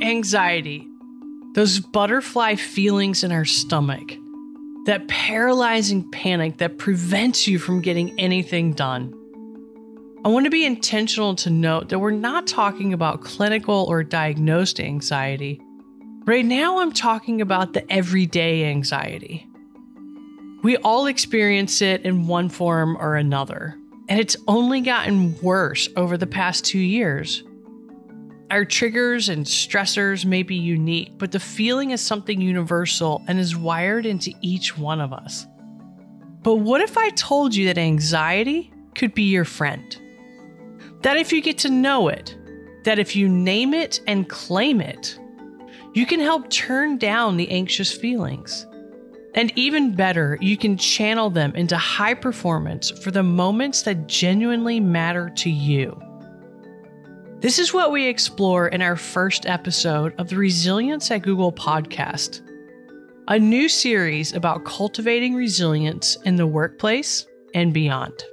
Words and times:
Anxiety, 0.00 0.86
those 1.54 1.80
butterfly 1.80 2.54
feelings 2.54 3.24
in 3.24 3.32
our 3.32 3.44
stomach, 3.44 4.16
that 4.86 5.08
paralyzing 5.08 6.08
panic 6.10 6.58
that 6.58 6.78
prevents 6.78 7.48
you 7.48 7.58
from 7.58 7.80
getting 7.80 8.18
anything 8.18 8.72
done. 8.72 9.12
I 10.24 10.28
want 10.28 10.44
to 10.44 10.50
be 10.50 10.64
intentional 10.64 11.34
to 11.36 11.50
note 11.50 11.88
that 11.88 11.98
we're 11.98 12.12
not 12.12 12.46
talking 12.46 12.92
about 12.92 13.22
clinical 13.22 13.86
or 13.88 14.04
diagnosed 14.04 14.78
anxiety. 14.78 15.60
Right 16.24 16.44
now, 16.44 16.78
I'm 16.78 16.92
talking 16.92 17.40
about 17.40 17.72
the 17.72 17.90
everyday 17.92 18.66
anxiety. 18.66 19.48
We 20.62 20.76
all 20.78 21.06
experience 21.06 21.82
it 21.82 22.02
in 22.02 22.28
one 22.28 22.48
form 22.48 22.96
or 23.00 23.16
another, 23.16 23.76
and 24.08 24.20
it's 24.20 24.36
only 24.46 24.80
gotten 24.80 25.36
worse 25.40 25.88
over 25.96 26.16
the 26.16 26.26
past 26.26 26.64
two 26.64 26.78
years. 26.78 27.42
Our 28.50 28.64
triggers 28.64 29.28
and 29.28 29.44
stressors 29.44 30.24
may 30.24 30.42
be 30.42 30.54
unique, 30.54 31.18
but 31.18 31.32
the 31.32 31.40
feeling 31.40 31.90
is 31.90 32.00
something 32.00 32.40
universal 32.40 33.22
and 33.28 33.38
is 33.38 33.54
wired 33.54 34.06
into 34.06 34.32
each 34.40 34.78
one 34.78 35.02
of 35.02 35.12
us. 35.12 35.46
But 36.42 36.56
what 36.56 36.80
if 36.80 36.96
I 36.96 37.10
told 37.10 37.54
you 37.54 37.66
that 37.66 37.76
anxiety 37.76 38.72
could 38.94 39.12
be 39.12 39.24
your 39.24 39.44
friend? 39.44 39.94
That 41.02 41.18
if 41.18 41.30
you 41.30 41.42
get 41.42 41.58
to 41.58 41.68
know 41.68 42.08
it, 42.08 42.34
that 42.84 42.98
if 42.98 43.14
you 43.14 43.28
name 43.28 43.74
it 43.74 44.00
and 44.06 44.26
claim 44.26 44.80
it, 44.80 45.18
you 45.92 46.06
can 46.06 46.20
help 46.20 46.48
turn 46.48 46.96
down 46.96 47.36
the 47.36 47.50
anxious 47.50 47.92
feelings. 47.92 48.66
And 49.34 49.52
even 49.56 49.94
better, 49.94 50.38
you 50.40 50.56
can 50.56 50.78
channel 50.78 51.28
them 51.28 51.54
into 51.54 51.76
high 51.76 52.14
performance 52.14 52.90
for 52.90 53.10
the 53.10 53.22
moments 53.22 53.82
that 53.82 54.06
genuinely 54.06 54.80
matter 54.80 55.28
to 55.36 55.50
you. 55.50 56.00
This 57.40 57.60
is 57.60 57.72
what 57.72 57.92
we 57.92 58.08
explore 58.08 58.66
in 58.66 58.82
our 58.82 58.96
first 58.96 59.46
episode 59.46 60.12
of 60.18 60.28
the 60.28 60.36
Resilience 60.36 61.08
at 61.12 61.22
Google 61.22 61.52
podcast, 61.52 62.40
a 63.28 63.38
new 63.38 63.68
series 63.68 64.32
about 64.32 64.64
cultivating 64.64 65.36
resilience 65.36 66.16
in 66.24 66.34
the 66.34 66.48
workplace 66.48 67.28
and 67.54 67.72
beyond. 67.72 68.24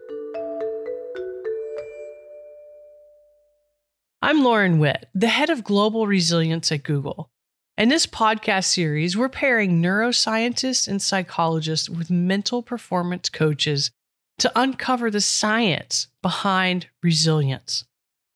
I'm 4.23 4.43
Lauren 4.43 4.79
Whitt, 4.79 5.05
the 5.13 5.27
head 5.27 5.51
of 5.51 5.63
global 5.63 6.07
resilience 6.07 6.71
at 6.71 6.81
Google. 6.81 7.29
In 7.77 7.89
this 7.89 8.07
podcast 8.07 8.65
series, 8.65 9.15
we're 9.15 9.29
pairing 9.29 9.83
neuroscientists 9.83 10.87
and 10.87 10.99
psychologists 10.99 11.91
with 11.91 12.09
mental 12.09 12.63
performance 12.63 13.29
coaches 13.29 13.91
to 14.39 14.51
uncover 14.59 15.11
the 15.11 15.21
science 15.21 16.07
behind 16.23 16.87
resilience 17.03 17.85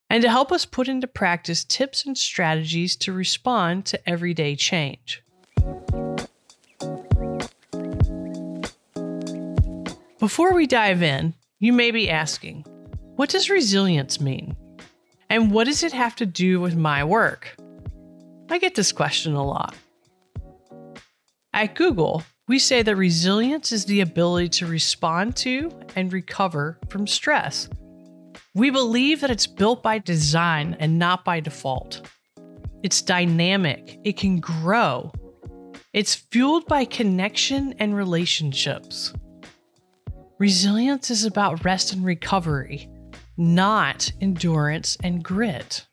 and 0.10 0.24
to 0.24 0.30
help 0.30 0.52
us 0.52 0.66
put 0.66 0.88
into 0.88 1.08
practice 1.08 1.64
tips 1.64 2.06
and 2.06 2.18
strategies 2.18 2.96
to 2.96 3.14
respond 3.14 3.86
to 3.86 4.10
everyday 4.10 4.56
change. 4.56 5.24
Before 10.20 10.54
we 10.54 10.68
dive 10.68 11.02
in, 11.02 11.34
you 11.60 11.72
may 11.72 11.92
be 11.92 12.10
asking, 12.10 12.66
what 13.16 13.30
does 13.30 13.50
resilience 13.50 14.20
mean? 14.20 14.56
And 15.30 15.52
what 15.52 15.66
does 15.66 15.84
it 15.84 15.94
have 15.94 16.16
to 16.18 16.26
do 16.26 16.60
with 16.60 16.76
my 16.76 17.04
work? 17.04 17.56
I 18.50 18.58
get 18.58 18.76
this 18.76 18.92
question 18.92 19.36
a 19.36 19.46
lot. 19.46 19.76
At 21.54 21.76
Google, 21.76 22.24
we 22.48 22.58
say 22.60 22.82
that 22.82 22.96
resilience 22.96 23.72
is 23.72 23.86
the 23.86 24.02
ability 24.02 24.50
to 24.50 24.66
respond 24.66 25.36
to 25.38 25.72
and 25.96 26.12
recover 26.12 26.80
from 26.90 27.06
stress. 27.06 27.70
We 28.56 28.70
believe 28.70 29.22
that 29.22 29.32
it's 29.32 29.48
built 29.48 29.84
by 29.84 30.00
design 30.00 30.76
and 30.80 31.00
not 31.00 31.24
by 31.24 31.40
default. 31.40 32.02
It's 32.84 33.02
dynamic, 33.02 34.00
it 34.04 34.18
can 34.18 34.40
grow. 34.40 35.12
It's 35.94 36.16
fueled 36.16 36.66
by 36.68 36.86
connection 36.86 37.74
and 37.80 37.96
relationships. 37.96 39.14
Resilience 40.38 41.10
is 41.10 41.26
about 41.26 41.66
rest 41.66 41.94
and 41.94 42.06
recovery 42.06 42.90
not 43.40 44.12
endurance 44.20 44.98
and 45.02 45.24
grit. 45.24 45.88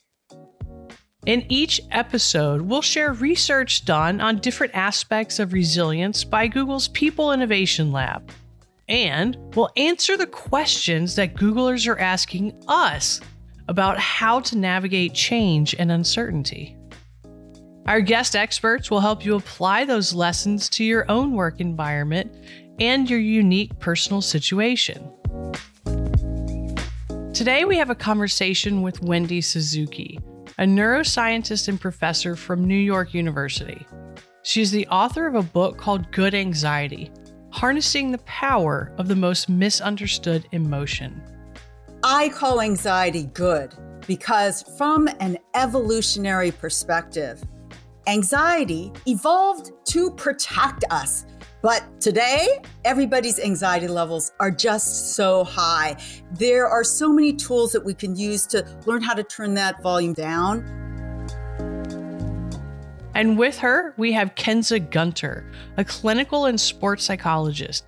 In 1.27 1.45
each 1.49 1.81
episode, 1.93 2.63
we'll 2.63 2.83
share 2.83 3.13
research 3.13 3.85
done 3.85 4.21
on 4.21 4.41
different 4.41 4.75
aspects 4.75 5.39
of 5.39 5.53
resilience 5.53 6.25
by 6.25 6.49
Google's 6.49 6.89
People 6.89 7.33
Innovation 7.33 7.93
Lab. 7.93 8.31
And 8.89 9.37
we'll 9.55 9.71
answer 9.77 10.17
the 10.17 10.27
questions 10.27 11.17
that 11.17 11.35
Googlers 11.35 11.89
are 11.89 11.99
asking 11.99 12.63
us 12.69 13.21
about 13.69 13.99
how 13.99 14.41
to 14.41 14.57
navigate 14.57 15.13
change 15.13 15.75
and 15.77 15.91
uncertainty. 15.91 16.77
Our 17.87 18.01
guest 18.01 18.37
experts 18.37 18.91
will 18.91 19.01
help 19.01 19.25
you 19.25 19.37
apply 19.37 19.85
those 19.85 20.15
lessons 20.15 20.69
to 20.71 20.85
your 20.85 21.11
own 21.11 21.33
work 21.33 21.61
environment 21.61 22.33
and 22.79 23.09
your 23.09 23.21
unique 23.21 23.79
personal 23.79 24.21
situation. 24.21 25.13
Today, 27.33 27.65
we 27.65 27.77
have 27.77 27.91
a 27.91 27.95
conversation 27.95 28.83
with 28.83 29.03
Wendy 29.03 29.41
Suzuki, 29.41 30.19
a 30.59 30.65
neuroscientist 30.65 31.69
and 31.69 31.81
professor 31.81 32.35
from 32.35 32.65
New 32.65 32.75
York 32.75 33.15
University. 33.15 33.87
She's 34.43 34.71
the 34.71 34.87
author 34.89 35.27
of 35.27 35.35
a 35.35 35.43
book 35.43 35.77
called 35.77 36.11
Good 36.13 36.35
Anxiety 36.35 37.11
Harnessing 37.57 38.11
the 38.11 38.19
Power 38.19 38.93
of 38.99 39.09
the 39.09 39.17
Most 39.17 39.49
Misunderstood 39.49 40.47
Emotion. 40.53 41.23
I 42.05 42.29
call 42.29 42.61
anxiety 42.61 43.31
good 43.33 43.73
because, 44.07 44.63
from 44.77 45.09
an 45.21 45.39
evolutionary 45.55 46.51
perspective, 46.51 47.43
anxiety 48.07 48.93
evolved 49.07 49.71
to 49.87 50.11
protect 50.11 50.85
us 50.91 51.25
but 51.67 52.01
today, 52.01 52.61
everybody's 52.85 53.41
anxiety 53.41 53.89
levels 53.89 54.31
are 54.39 54.53
just 54.53 55.15
so 55.17 55.43
high. 55.43 55.97
There 56.33 56.69
are 56.69 56.85
so 56.85 57.13
many 57.13 57.33
tools 57.33 57.73
that 57.73 57.85
we 57.85 57.93
can 57.93 58.15
use 58.15 58.47
to 58.49 58.65
learn 58.85 59.03
how 59.03 59.15
to 59.15 59.25
turn 59.25 59.55
that 59.55 59.83
volume 59.83 60.13
down. 60.13 60.86
And 63.17 63.39
with 63.39 63.57
her, 63.61 63.95
we 63.97 64.13
have 64.13 64.35
Kensa 64.35 64.79
Gunter, 64.91 65.51
a 65.79 65.85
clinical 65.87 66.45
and 66.45 66.61
sports 66.61 67.03
psychologist. 67.03 67.87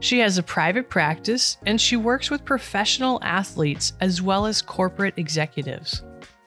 She 0.00 0.18
has 0.20 0.38
a 0.38 0.42
private 0.42 0.88
practice 0.88 1.58
and 1.66 1.78
she 1.78 1.98
works 1.98 2.30
with 2.30 2.42
professional 2.42 3.22
athletes 3.22 3.92
as 4.00 4.22
well 4.22 4.46
as 4.46 4.62
corporate 4.62 5.12
executives. 5.18 6.02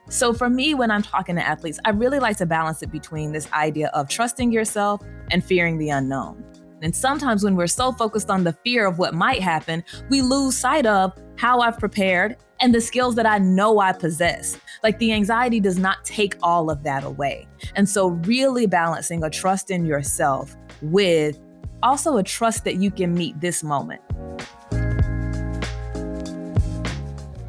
So, 0.09 0.33
for 0.33 0.49
me, 0.49 0.73
when 0.73 0.89
I'm 0.89 1.03
talking 1.03 1.35
to 1.35 1.47
athletes, 1.47 1.79
I 1.85 1.91
really 1.91 2.17
like 2.17 2.37
to 2.37 2.47
balance 2.47 2.81
it 2.81 2.91
between 2.91 3.31
this 3.31 3.47
idea 3.53 3.91
of 3.93 4.09
trusting 4.09 4.51
yourself 4.51 5.03
and 5.29 5.45
fearing 5.45 5.77
the 5.77 5.89
unknown. 5.89 6.43
And 6.81 6.95
sometimes 6.95 7.43
when 7.43 7.55
we're 7.55 7.67
so 7.67 7.91
focused 7.91 8.31
on 8.31 8.43
the 8.43 8.53
fear 8.65 8.87
of 8.87 8.97
what 8.97 9.13
might 9.13 9.43
happen, 9.43 9.83
we 10.09 10.23
lose 10.23 10.57
sight 10.57 10.87
of 10.87 11.13
how 11.37 11.59
I've 11.59 11.77
prepared 11.77 12.37
and 12.61 12.73
the 12.73 12.81
skills 12.81 13.15
that 13.15 13.25
I 13.25 13.37
know 13.37 13.79
I 13.79 13.91
possess. 13.91 14.57
Like 14.83 14.99
the 14.99 15.11
anxiety 15.13 15.59
does 15.59 15.77
not 15.77 16.03
take 16.03 16.35
all 16.43 16.69
of 16.69 16.83
that 16.83 17.03
away. 17.03 17.47
And 17.75 17.87
so, 17.87 18.07
really 18.07 18.67
balancing 18.67 19.23
a 19.23 19.29
trust 19.29 19.71
in 19.71 19.85
yourself 19.85 20.55
with 20.81 21.39
also 21.83 22.17
a 22.17 22.23
trust 22.23 22.63
that 22.65 22.75
you 22.75 22.91
can 22.91 23.13
meet 23.13 23.39
this 23.39 23.63
moment. 23.63 24.01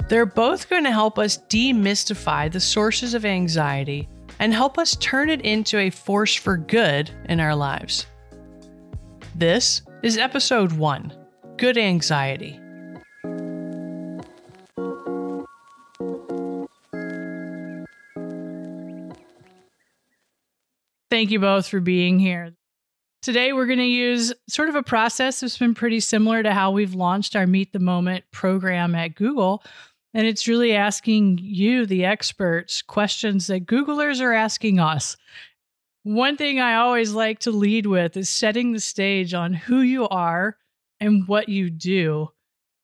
They're 0.08 0.26
both 0.26 0.68
going 0.68 0.84
to 0.84 0.90
help 0.90 1.18
us 1.18 1.38
demystify 1.48 2.50
the 2.50 2.60
sources 2.60 3.14
of 3.14 3.24
anxiety 3.24 4.08
and 4.40 4.52
help 4.52 4.78
us 4.78 4.96
turn 4.96 5.30
it 5.30 5.42
into 5.42 5.78
a 5.78 5.90
force 5.90 6.34
for 6.34 6.56
good 6.56 7.10
in 7.26 7.38
our 7.38 7.54
lives. 7.54 8.06
This 9.36 9.82
is 10.02 10.18
episode 10.18 10.72
one 10.72 11.12
Good 11.56 11.78
Anxiety. 11.78 12.59
Thank 21.10 21.32
you 21.32 21.40
both 21.40 21.66
for 21.66 21.80
being 21.80 22.20
here. 22.20 22.54
Today, 23.22 23.52
we're 23.52 23.66
going 23.66 23.80
to 23.80 23.84
use 23.84 24.32
sort 24.48 24.68
of 24.68 24.76
a 24.76 24.82
process 24.82 25.40
that's 25.40 25.58
been 25.58 25.74
pretty 25.74 25.98
similar 26.00 26.42
to 26.42 26.54
how 26.54 26.70
we've 26.70 26.94
launched 26.94 27.34
our 27.34 27.46
Meet 27.46 27.72
the 27.72 27.80
Moment 27.80 28.24
program 28.30 28.94
at 28.94 29.16
Google. 29.16 29.64
And 30.14 30.26
it's 30.26 30.48
really 30.48 30.72
asking 30.72 31.38
you, 31.42 31.84
the 31.84 32.04
experts, 32.04 32.80
questions 32.80 33.48
that 33.48 33.66
Googlers 33.66 34.20
are 34.20 34.32
asking 34.32 34.78
us. 34.78 35.16
One 36.04 36.36
thing 36.36 36.60
I 36.60 36.76
always 36.76 37.12
like 37.12 37.40
to 37.40 37.50
lead 37.50 37.86
with 37.86 38.16
is 38.16 38.30
setting 38.30 38.72
the 38.72 38.80
stage 38.80 39.34
on 39.34 39.52
who 39.52 39.80
you 39.80 40.08
are 40.08 40.56
and 41.00 41.26
what 41.28 41.48
you 41.48 41.70
do. 41.70 42.30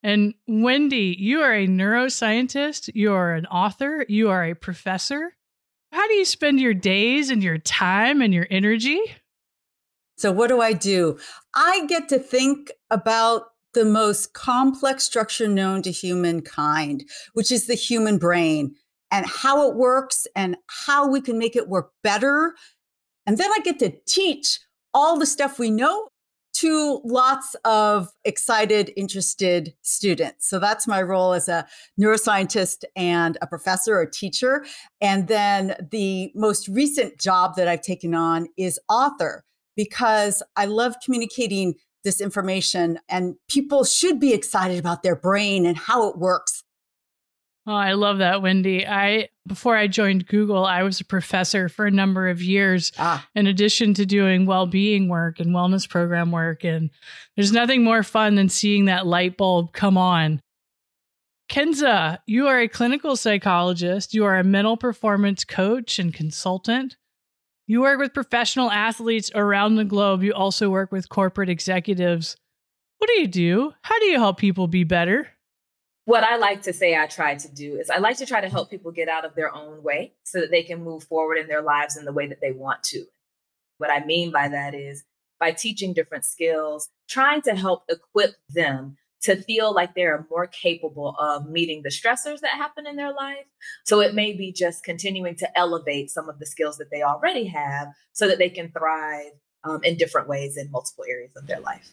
And 0.03 0.35
Wendy, 0.47 1.17
you 1.19 1.41
are 1.41 1.55
a 1.55 1.67
neuroscientist, 1.67 2.91
you 2.95 3.13
are 3.13 3.33
an 3.33 3.47
author, 3.47 4.05
you 4.09 4.31
are 4.31 4.45
a 4.45 4.55
professor. 4.55 5.33
How 5.93 6.07
do 6.09 6.15
you 6.15 6.25
spend 6.25 6.61
your 6.61 6.75
days 6.75 7.31
and 7.31 7.43
your 7.43 7.59
time 7.59 8.21
and 8.21 8.33
your 8.35 8.47
energy? 8.51 9.01
So, 10.19 10.33
what 10.33 10.49
do 10.49 10.61
I 10.61 10.73
do? 10.73 11.19
I 11.55 11.87
get 11.87 12.09
to 12.09 12.19
think 12.19 12.73
about 12.91 13.49
the 13.75 13.85
most 13.85 14.33
complex 14.33 15.05
structure 15.05 15.49
known 15.49 15.83
to 15.83 15.91
humankind, 15.91 17.05
which 17.35 17.53
is 17.53 17.67
the 17.67 17.75
human 17.75 18.19
brain. 18.19 18.75
and 19.13 19.25
how 19.25 19.69
it 19.71 19.77
works 19.77 20.27
and 20.35 20.57
how 20.67 21.07
we 21.09 21.21
can 21.21 21.39
make 21.39 21.55
it 21.55 21.69
work 21.69 21.93
better. 22.03 22.57
And 23.25 23.39
then 23.39 23.51
I 23.53 23.61
get 23.63 23.79
to 23.79 23.93
teach 24.05 24.59
all 24.93 25.17
the 25.17 25.27
stuff 25.27 25.61
we 25.61 25.71
know 25.71 26.09
to 26.61 27.01
lots 27.05 27.55
of 27.65 28.13
excited, 28.25 28.93
interested 28.97 29.75
students. 29.83 30.49
So 30.49 30.59
that's 30.59 30.87
my 30.87 31.03
role 31.03 31.33
as 31.33 31.49
a 31.49 31.67
neuroscientist 32.01 32.85
and 32.95 33.39
a 33.43 33.47
professor 33.47 33.99
or 33.99 34.07
teacher. 34.07 34.65
And 35.01 35.29
then 35.29 35.89
the 35.91 36.33
most 36.35 36.69
recent 36.69 37.19
job 37.19 37.57
that 37.57 37.69
I've 37.69 37.83
taken 37.83 38.15
on 38.15 38.49
is 38.57 38.81
author 38.89 39.45
because 39.77 40.43
I 40.57 40.67
love 40.67 40.97
communicating 41.05 41.75
this 42.05 42.21
information 42.21 42.99
and 43.09 43.35
people 43.49 43.85
should 43.85 44.21
be 44.21 44.33
excited 44.33 44.79
about 44.79 45.03
their 45.03 45.17
brain 45.17 45.67
and 45.67 45.77
how 45.77 46.09
it 46.09 46.19
works 46.19 46.63
Oh, 47.67 47.75
I 47.75 47.95
love 47.95 48.19
that, 48.19 48.43
Wendy. 48.43 48.87
I 48.87 49.29
before 49.47 49.77
I 49.77 49.87
joined 49.87 50.27
Google, 50.27 50.65
I 50.65 50.83
was 50.83 51.01
a 51.01 51.05
professor 51.05 51.69
for 51.69 51.87
a 51.87 51.91
number 51.91 52.29
of 52.29 52.43
years 52.43 52.93
ah. 52.99 53.27
in 53.35 53.47
addition 53.47 53.95
to 53.95 54.07
doing 54.07 54.47
well-being 54.47 55.09
work 55.09 55.41
and 55.41 55.55
wellness 55.55 55.89
program 55.89 56.31
work 56.31 56.65
and 56.65 56.91
there's 57.37 57.53
nothing 57.53 57.85
more 57.85 58.03
fun 58.03 58.35
than 58.35 58.49
seeing 58.49 58.87
that 58.87 59.07
light 59.07 59.37
bulb 59.37 59.73
come 59.73 59.97
on. 59.97 60.41
Kensa, 61.49 62.19
you 62.27 62.49
are 62.49 62.59
a 62.59 62.69
clinical 62.69 63.15
psychologist, 63.15 64.15
you 64.15 64.25
are 64.25 64.37
a 64.37 64.45
mental 64.45 64.77
performance 64.77 65.45
coach 65.45 65.99
and 65.99 66.13
consultant. 66.13 66.97
You 67.69 67.81
work 67.81 67.99
with 67.99 68.15
professional 68.15 68.71
athletes 68.71 69.31
around 69.35 69.75
the 69.75 69.85
globe. 69.85 70.23
You 70.23 70.33
also 70.33 70.71
work 70.71 70.93
with 70.93 71.09
corporate 71.09 71.49
executives. 71.49 72.37
What 72.99 73.09
do 73.09 73.21
you 73.21 73.27
do? 73.27 73.73
How 73.83 73.99
do 73.99 74.07
you 74.07 74.19
help 74.19 74.39
people 74.39 74.69
be 74.69 74.85
better? 74.85 75.29
What 76.07 76.23
I 76.23 76.37
like 76.37 76.63
to 76.63 76.73
say 76.73 76.97
I 76.97 77.07
try 77.07 77.35
to 77.35 77.49
do 77.53 77.77
is 77.77 77.91
I 77.91 77.99
like 77.99 78.17
to 78.19 78.27
try 78.27 78.41
to 78.41 78.49
help 78.49 78.71
people 78.71 78.93
get 78.93 79.09
out 79.09 79.25
of 79.25 79.35
their 79.35 79.53
own 79.53 79.83
way 79.83 80.15
so 80.23 80.41
that 80.41 80.53
they 80.53 80.63
can 80.63 80.83
move 80.83 81.03
forward 81.05 81.37
in 81.37 81.49
their 81.49 81.63
lives 81.63 81.97
in 81.97 82.05
the 82.05 82.13
way 82.13 82.29
that 82.29 82.41
they 82.41 82.53
want 82.53 82.85
to. 82.85 83.05
What 83.79 83.91
I 83.91 84.05
mean 84.05 84.31
by 84.31 84.49
that 84.49 84.73
is 84.73 85.05
by 85.41 85.51
teaching 85.51 85.93
different 85.93 86.25
skills, 86.25 86.89
trying 87.09 87.43
to 87.43 87.57
help 87.57 87.83
equip 87.89 88.35
them 88.49 88.97
to 89.23 89.43
feel 89.43 89.75
like 89.75 89.97
they're 89.97 90.25
more 90.31 90.47
capable 90.47 91.17
of 91.19 91.51
meeting 91.51 91.83
the 91.83 91.91
stressors 91.91 92.39
that 92.41 92.53
happen 92.53 92.87
in 92.87 92.95
their 92.95 93.13
life. 93.13 93.45
So 93.85 94.01
it 94.01 94.15
may 94.15 94.33
be 94.33 94.53
just 94.53 94.85
continuing 94.85 95.35
to 95.37 95.59
elevate 95.59 96.11
some 96.11 96.29
of 96.29 96.39
the 96.39 96.47
skills 96.47 96.79
that 96.79 96.93
they 96.93 97.03
already 97.03 97.47
have 97.47 97.89
so 98.13 98.29
that 98.29 98.39
they 98.39 98.51
can 98.51 98.71
thrive 98.71 99.33
um, 99.65 99.81
in 99.83 99.97
different 99.97 100.29
ways 100.29 100.57
in 100.57 100.71
multiple 100.71 101.05
areas 101.09 101.33
of 101.37 101.49
their 101.49 101.61
life. 101.61 101.91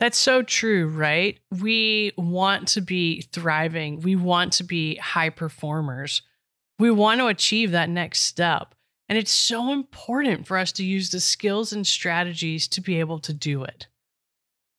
That's 0.00 0.18
so 0.18 0.42
true, 0.42 0.88
right? 0.88 1.38
We 1.50 2.12
want 2.16 2.68
to 2.68 2.80
be 2.80 3.22
thriving. 3.32 4.00
We 4.00 4.14
want 4.14 4.52
to 4.54 4.64
be 4.64 4.96
high 4.96 5.30
performers. 5.30 6.22
We 6.78 6.90
want 6.90 7.20
to 7.20 7.26
achieve 7.26 7.72
that 7.72 7.90
next 7.90 8.20
step. 8.20 8.74
And 9.08 9.18
it's 9.18 9.32
so 9.32 9.72
important 9.72 10.46
for 10.46 10.56
us 10.56 10.70
to 10.72 10.84
use 10.84 11.10
the 11.10 11.18
skills 11.18 11.72
and 11.72 11.86
strategies 11.86 12.68
to 12.68 12.80
be 12.80 13.00
able 13.00 13.18
to 13.20 13.32
do 13.32 13.64
it. 13.64 13.88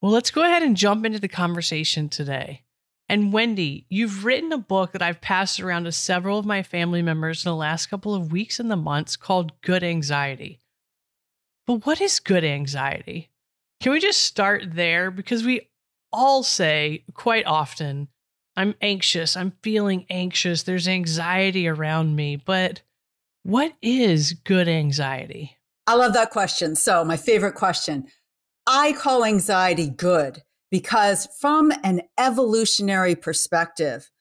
Well, 0.01 0.11
let's 0.11 0.31
go 0.31 0.43
ahead 0.43 0.63
and 0.63 0.77
jump 0.77 1.05
into 1.05 1.19
the 1.19 1.27
conversation 1.27 2.07
today. 2.07 2.63
And 3.09 3.33
Wendy, 3.33 3.87
you've 3.89 4.23
written 4.23 4.53
a 4.53 4.57
book 4.57 4.91
that 4.91 5.01
I've 5.01 5.19
passed 5.19 5.59
around 5.59 5.85
to 5.85 5.91
several 5.91 6.37
of 6.37 6.45
my 6.45 6.61
family 6.61 7.01
members 7.01 7.43
in 7.43 7.49
the 7.49 7.55
last 7.55 7.87
couple 7.87 8.13
of 8.13 8.31
weeks 8.31 8.59
and 8.59 8.69
the 8.69 8.77
months 8.77 9.17
called 9.17 9.59
Good 9.61 9.83
Anxiety. 9.83 10.61
But 11.65 11.85
what 11.85 11.99
is 11.99 12.19
good 12.19 12.43
anxiety? 12.43 13.31
Can 13.79 13.93
we 13.93 13.99
just 13.99 14.23
start 14.23 14.75
there? 14.75 15.09
Because 15.09 15.45
we 15.45 15.69
all 16.11 16.43
say 16.43 17.05
quite 17.13 17.45
often, 17.45 18.09
I'm 18.57 18.75
anxious, 18.81 19.37
I'm 19.37 19.53
feeling 19.63 20.05
anxious, 20.09 20.63
there's 20.63 20.87
anxiety 20.87 21.67
around 21.67 22.15
me. 22.15 22.35
But 22.35 22.81
what 23.43 23.73
is 23.81 24.33
good 24.33 24.67
anxiety? 24.67 25.57
I 25.87 25.95
love 25.95 26.13
that 26.13 26.29
question. 26.29 26.75
So, 26.75 27.05
my 27.05 27.17
favorite 27.17 27.55
question 27.55 28.07
I 28.67 28.91
call 28.91 29.23
anxiety 29.23 29.89
good 29.89 30.43
because, 30.69 31.27
from 31.39 31.71
an 31.83 32.01
evolutionary 32.17 33.15
perspective, 33.15 34.11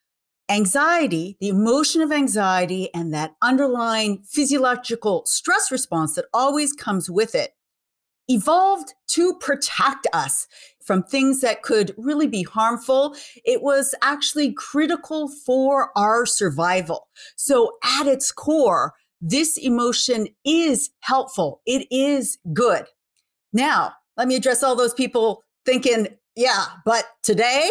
anxiety, 0.48 1.36
the 1.40 1.48
emotion 1.48 2.00
of 2.00 2.12
anxiety, 2.12 2.94
and 2.94 3.12
that 3.12 3.34
underlying 3.42 4.22
physiological 4.22 5.24
stress 5.26 5.72
response 5.72 6.14
that 6.14 6.26
always 6.32 6.72
comes 6.72 7.10
with 7.10 7.34
it 7.34 7.54
evolved 8.28 8.94
to 9.08 9.34
protect 9.38 10.06
us 10.12 10.46
from 10.80 11.02
things 11.02 11.40
that 11.40 11.62
could 11.62 11.94
really 11.98 12.26
be 12.26 12.42
harmful. 12.42 13.14
It 13.44 13.62
was 13.62 13.94
actually 14.02 14.52
critical 14.52 15.28
for 15.28 15.90
our 15.96 16.24
survival. 16.24 17.08
So 17.36 17.76
at 17.84 18.06
its 18.06 18.32
core, 18.32 18.94
this 19.20 19.56
emotion 19.58 20.28
is 20.44 20.90
helpful. 21.00 21.60
It 21.66 21.86
is 21.90 22.38
good. 22.52 22.86
Now, 23.52 23.94
let 24.16 24.28
me 24.28 24.36
address 24.36 24.62
all 24.62 24.76
those 24.76 24.94
people 24.94 25.42
thinking, 25.66 26.08
yeah, 26.36 26.66
but 26.84 27.04
today 27.22 27.68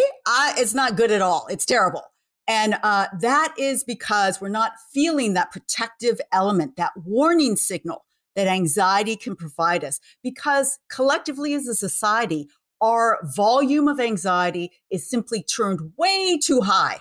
it's 0.56 0.74
not 0.74 0.96
good 0.96 1.10
at 1.10 1.22
all. 1.22 1.46
It's 1.50 1.64
terrible. 1.66 2.02
And 2.46 2.78
uh, 2.82 3.06
that 3.20 3.54
is 3.58 3.84
because 3.84 4.40
we're 4.40 4.48
not 4.48 4.72
feeling 4.92 5.34
that 5.34 5.50
protective 5.50 6.20
element, 6.32 6.76
that 6.76 6.92
warning 6.96 7.56
signal 7.56 8.04
that 8.38 8.46
anxiety 8.46 9.16
can 9.16 9.34
provide 9.34 9.82
us 9.82 9.98
because 10.22 10.78
collectively 10.88 11.54
as 11.54 11.66
a 11.66 11.74
society, 11.74 12.48
our 12.80 13.18
volume 13.34 13.88
of 13.88 13.98
anxiety 13.98 14.70
is 14.92 15.10
simply 15.10 15.42
turned 15.42 15.80
way 15.96 16.38
too 16.38 16.60
high. 16.60 16.98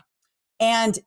And 0.60 0.98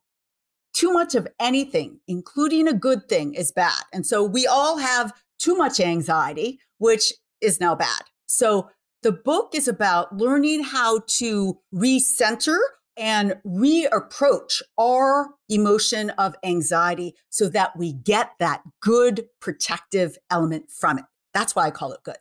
too 0.73 0.93
much 0.93 1.15
of 1.15 1.27
anything, 1.37 1.99
including 2.07 2.65
a 2.69 2.73
good 2.73 3.09
thing, 3.09 3.33
is 3.33 3.51
bad. 3.51 3.83
And 3.91 4.07
so 4.07 4.23
we 4.23 4.47
all 4.47 4.77
have 4.77 5.11
too 5.37 5.57
much 5.57 5.81
anxiety, 5.81 6.61
which 6.77 7.11
is 7.41 7.59
now 7.59 7.75
bad. 7.75 8.03
So 8.27 8.69
the 9.03 9.11
book 9.11 9.53
is 9.53 9.67
about 9.67 10.15
learning 10.15 10.63
how 10.63 11.01
to 11.17 11.59
recenter 11.75 12.57
and 12.97 13.35
reapproach 13.45 14.61
our 14.77 15.29
emotion 15.49 16.09
of 16.11 16.35
anxiety 16.43 17.15
so 17.29 17.47
that 17.49 17.77
we 17.77 17.93
get 17.93 18.31
that 18.39 18.61
good 18.81 19.25
protective 19.39 20.17
element 20.29 20.69
from 20.69 20.99
it. 20.99 21.05
That's 21.33 21.55
why 21.55 21.65
I 21.67 21.71
call 21.71 21.93
it 21.93 22.03
good. 22.03 22.17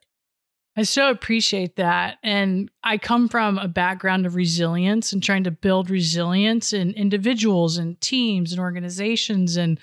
I 0.76 0.84
so 0.84 1.11
appreciate 1.11 1.76
that. 1.76 2.19
And 2.22 2.70
I 2.84 2.96
come 2.96 3.28
from 3.28 3.58
a 3.58 3.69
background 3.69 4.25
of 4.25 4.37
resilience 4.37 5.12
and 5.12 5.22
trying 5.22 5.44
to 5.44 5.50
build 5.50 5.90
resilience 5.90 6.72
in 6.72 6.93
individuals 6.93 7.76
and 7.76 8.00
teams 8.00 8.52
and 8.52 8.61
organizations. 8.61 9.56
And 9.56 9.81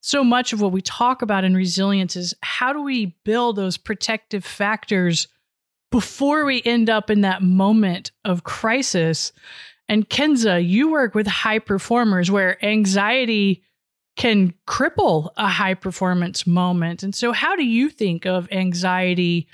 so 0.00 0.24
much 0.24 0.52
of 0.52 0.62
what 0.62 0.72
we 0.72 0.80
talk 0.80 1.20
about 1.20 1.44
in 1.44 1.54
resilience 1.54 2.16
is 2.16 2.34
how 2.42 2.72
do 2.72 2.82
we 2.82 3.14
build 3.24 3.56
those 3.56 3.76
protective 3.76 4.44
factors 4.44 5.28
before 5.90 6.44
we 6.44 6.62
end 6.64 6.88
up 6.88 7.10
in 7.10 7.20
that 7.20 7.42
moment 7.42 8.12
of 8.24 8.44
crisis 8.44 9.32
and 9.90 10.08
Kensa, 10.08 10.64
you 10.64 10.88
work 10.88 11.16
with 11.16 11.26
high 11.26 11.58
performers 11.58 12.30
where 12.30 12.64
anxiety 12.64 13.64
can 14.16 14.54
cripple 14.68 15.30
a 15.36 15.48
high 15.48 15.74
performance 15.74 16.46
moment. 16.46 17.02
And 17.02 17.12
so, 17.12 17.32
how 17.32 17.56
do 17.56 17.64
you 17.64 17.90
think 17.90 18.24
of 18.24 18.48
anxiety 18.52 19.48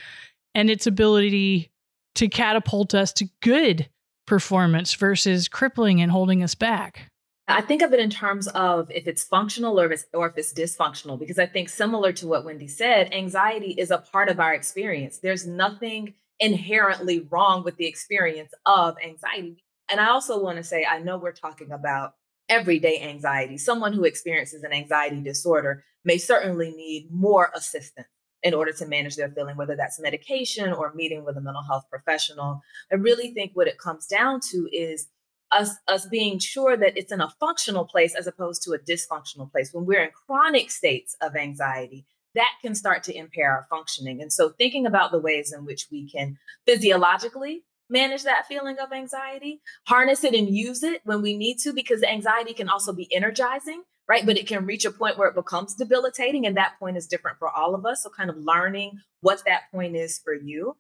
and 0.54 0.68
its 0.68 0.86
ability 0.86 1.70
to 2.16 2.28
catapult 2.28 2.94
us 2.94 3.14
to 3.14 3.30
good 3.40 3.88
performance 4.26 4.92
versus 4.92 5.48
crippling 5.48 6.02
and 6.02 6.12
holding 6.12 6.42
us 6.42 6.54
back? 6.54 7.10
I 7.48 7.62
think 7.62 7.80
of 7.80 7.94
it 7.94 8.00
in 8.00 8.10
terms 8.10 8.46
of 8.48 8.90
if 8.90 9.06
it's 9.06 9.24
functional 9.24 9.80
or 9.80 9.86
if 9.86 9.92
it's, 9.92 10.06
or 10.12 10.26
if 10.26 10.36
it's 10.36 10.52
dysfunctional, 10.52 11.18
because 11.18 11.38
I 11.38 11.46
think 11.46 11.70
similar 11.70 12.12
to 12.12 12.26
what 12.26 12.44
Wendy 12.44 12.68
said, 12.68 13.10
anxiety 13.14 13.70
is 13.70 13.90
a 13.90 13.98
part 13.98 14.28
of 14.28 14.38
our 14.38 14.52
experience. 14.52 15.16
There's 15.18 15.46
nothing 15.46 16.12
inherently 16.38 17.20
wrong 17.30 17.64
with 17.64 17.78
the 17.78 17.86
experience 17.86 18.52
of 18.66 18.96
anxiety. 19.02 19.62
And 19.90 20.00
I 20.00 20.08
also 20.08 20.42
want 20.42 20.58
to 20.58 20.64
say, 20.64 20.84
I 20.84 20.98
know 20.98 21.18
we're 21.18 21.32
talking 21.32 21.72
about 21.72 22.14
everyday 22.48 23.00
anxiety. 23.00 23.58
Someone 23.58 23.92
who 23.92 24.04
experiences 24.04 24.62
an 24.62 24.72
anxiety 24.72 25.20
disorder 25.20 25.84
may 26.04 26.18
certainly 26.18 26.70
need 26.72 27.08
more 27.10 27.50
assistance 27.54 28.08
in 28.42 28.54
order 28.54 28.72
to 28.72 28.86
manage 28.86 29.16
their 29.16 29.30
feeling, 29.30 29.56
whether 29.56 29.74
that's 29.74 30.00
medication 30.00 30.72
or 30.72 30.92
meeting 30.94 31.24
with 31.24 31.36
a 31.36 31.40
mental 31.40 31.62
health 31.62 31.84
professional. 31.90 32.60
I 32.92 32.96
really 32.96 33.32
think 33.32 33.52
what 33.54 33.66
it 33.66 33.78
comes 33.78 34.06
down 34.06 34.40
to 34.52 34.68
is 34.72 35.08
us, 35.50 35.70
us 35.88 36.06
being 36.06 36.38
sure 36.38 36.76
that 36.76 36.96
it's 36.96 37.12
in 37.12 37.20
a 37.20 37.32
functional 37.40 37.84
place 37.84 38.14
as 38.14 38.26
opposed 38.26 38.62
to 38.62 38.72
a 38.72 38.78
dysfunctional 38.78 39.50
place. 39.50 39.70
When 39.72 39.86
we're 39.86 40.04
in 40.04 40.10
chronic 40.26 40.70
states 40.70 41.16
of 41.20 41.34
anxiety, 41.34 42.04
that 42.34 42.52
can 42.60 42.74
start 42.74 43.02
to 43.04 43.16
impair 43.16 43.50
our 43.50 43.66
functioning. 43.70 44.20
And 44.20 44.32
so, 44.32 44.50
thinking 44.50 44.86
about 44.86 45.10
the 45.10 45.18
ways 45.18 45.52
in 45.52 45.64
which 45.64 45.86
we 45.90 46.08
can 46.08 46.38
physiologically 46.66 47.64
manage 47.88 48.24
that 48.24 48.46
feeling 48.46 48.78
of 48.78 48.92
anxiety, 48.92 49.60
harness 49.86 50.24
it 50.24 50.34
and 50.34 50.48
use 50.48 50.82
it 50.82 51.00
when 51.04 51.22
we 51.22 51.36
need 51.36 51.58
to, 51.58 51.72
because 51.72 52.02
anxiety 52.02 52.52
can 52.52 52.68
also 52.68 52.92
be 52.92 53.12
energizing, 53.14 53.82
right? 54.08 54.26
But 54.26 54.36
it 54.36 54.46
can 54.46 54.66
reach 54.66 54.84
a 54.84 54.90
point 54.90 55.18
where 55.18 55.28
it 55.28 55.34
becomes 55.34 55.74
debilitating. 55.74 56.46
And 56.46 56.56
that 56.56 56.78
point 56.78 56.96
is 56.96 57.06
different 57.06 57.38
for 57.38 57.48
all 57.48 57.74
of 57.74 57.86
us. 57.86 58.02
So, 58.02 58.10
kind 58.10 58.30
of 58.30 58.36
learning 58.36 59.00
what 59.20 59.42
that 59.46 59.70
point 59.72 59.96
is 59.96 60.18
for 60.18 60.34
you. 60.34 60.76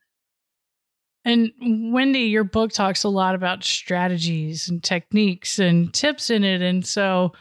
And 1.24 1.50
Wendy, 1.60 2.20
your 2.20 2.44
book 2.44 2.70
talks 2.72 3.02
a 3.02 3.08
lot 3.08 3.34
about 3.34 3.64
strategies 3.64 4.68
and 4.68 4.82
techniques 4.82 5.58
and 5.58 5.92
tips 5.92 6.30
in 6.30 6.44
it. 6.44 6.62
And 6.62 6.86
so, 6.86 7.32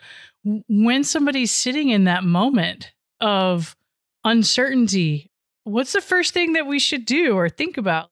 when 0.67 1.03
somebody's 1.03 1.51
sitting 1.51 1.89
in 1.89 2.03
that 2.05 2.23
moment 2.23 2.93
of 3.21 3.75
uncertainty, 4.23 5.31
what's 5.63 5.93
the 5.93 6.01
first 6.01 6.33
thing 6.33 6.53
that 6.53 6.67
we 6.67 6.79
should 6.79 7.05
do 7.05 7.35
or 7.35 7.49
think 7.49 7.77
about? 7.77 8.09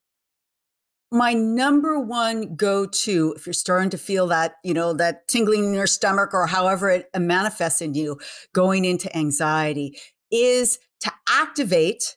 My 1.14 1.32
number 1.32 2.00
one 2.00 2.56
go 2.56 2.86
to 2.86 3.34
if 3.36 3.46
you're 3.46 3.52
starting 3.52 3.88
to 3.88 3.96
feel 3.96 4.26
that 4.26 4.56
you 4.64 4.74
know 4.74 4.92
that 4.92 5.28
tingling 5.28 5.64
in 5.64 5.72
your 5.72 5.86
stomach 5.86 6.34
or 6.34 6.44
however 6.44 6.90
it 6.90 7.08
manifests 7.16 7.80
in 7.80 7.94
you 7.94 8.18
going 8.52 8.84
into 8.84 9.16
anxiety 9.16 9.96
is 10.32 10.80
to 10.98 11.12
activate 11.28 12.16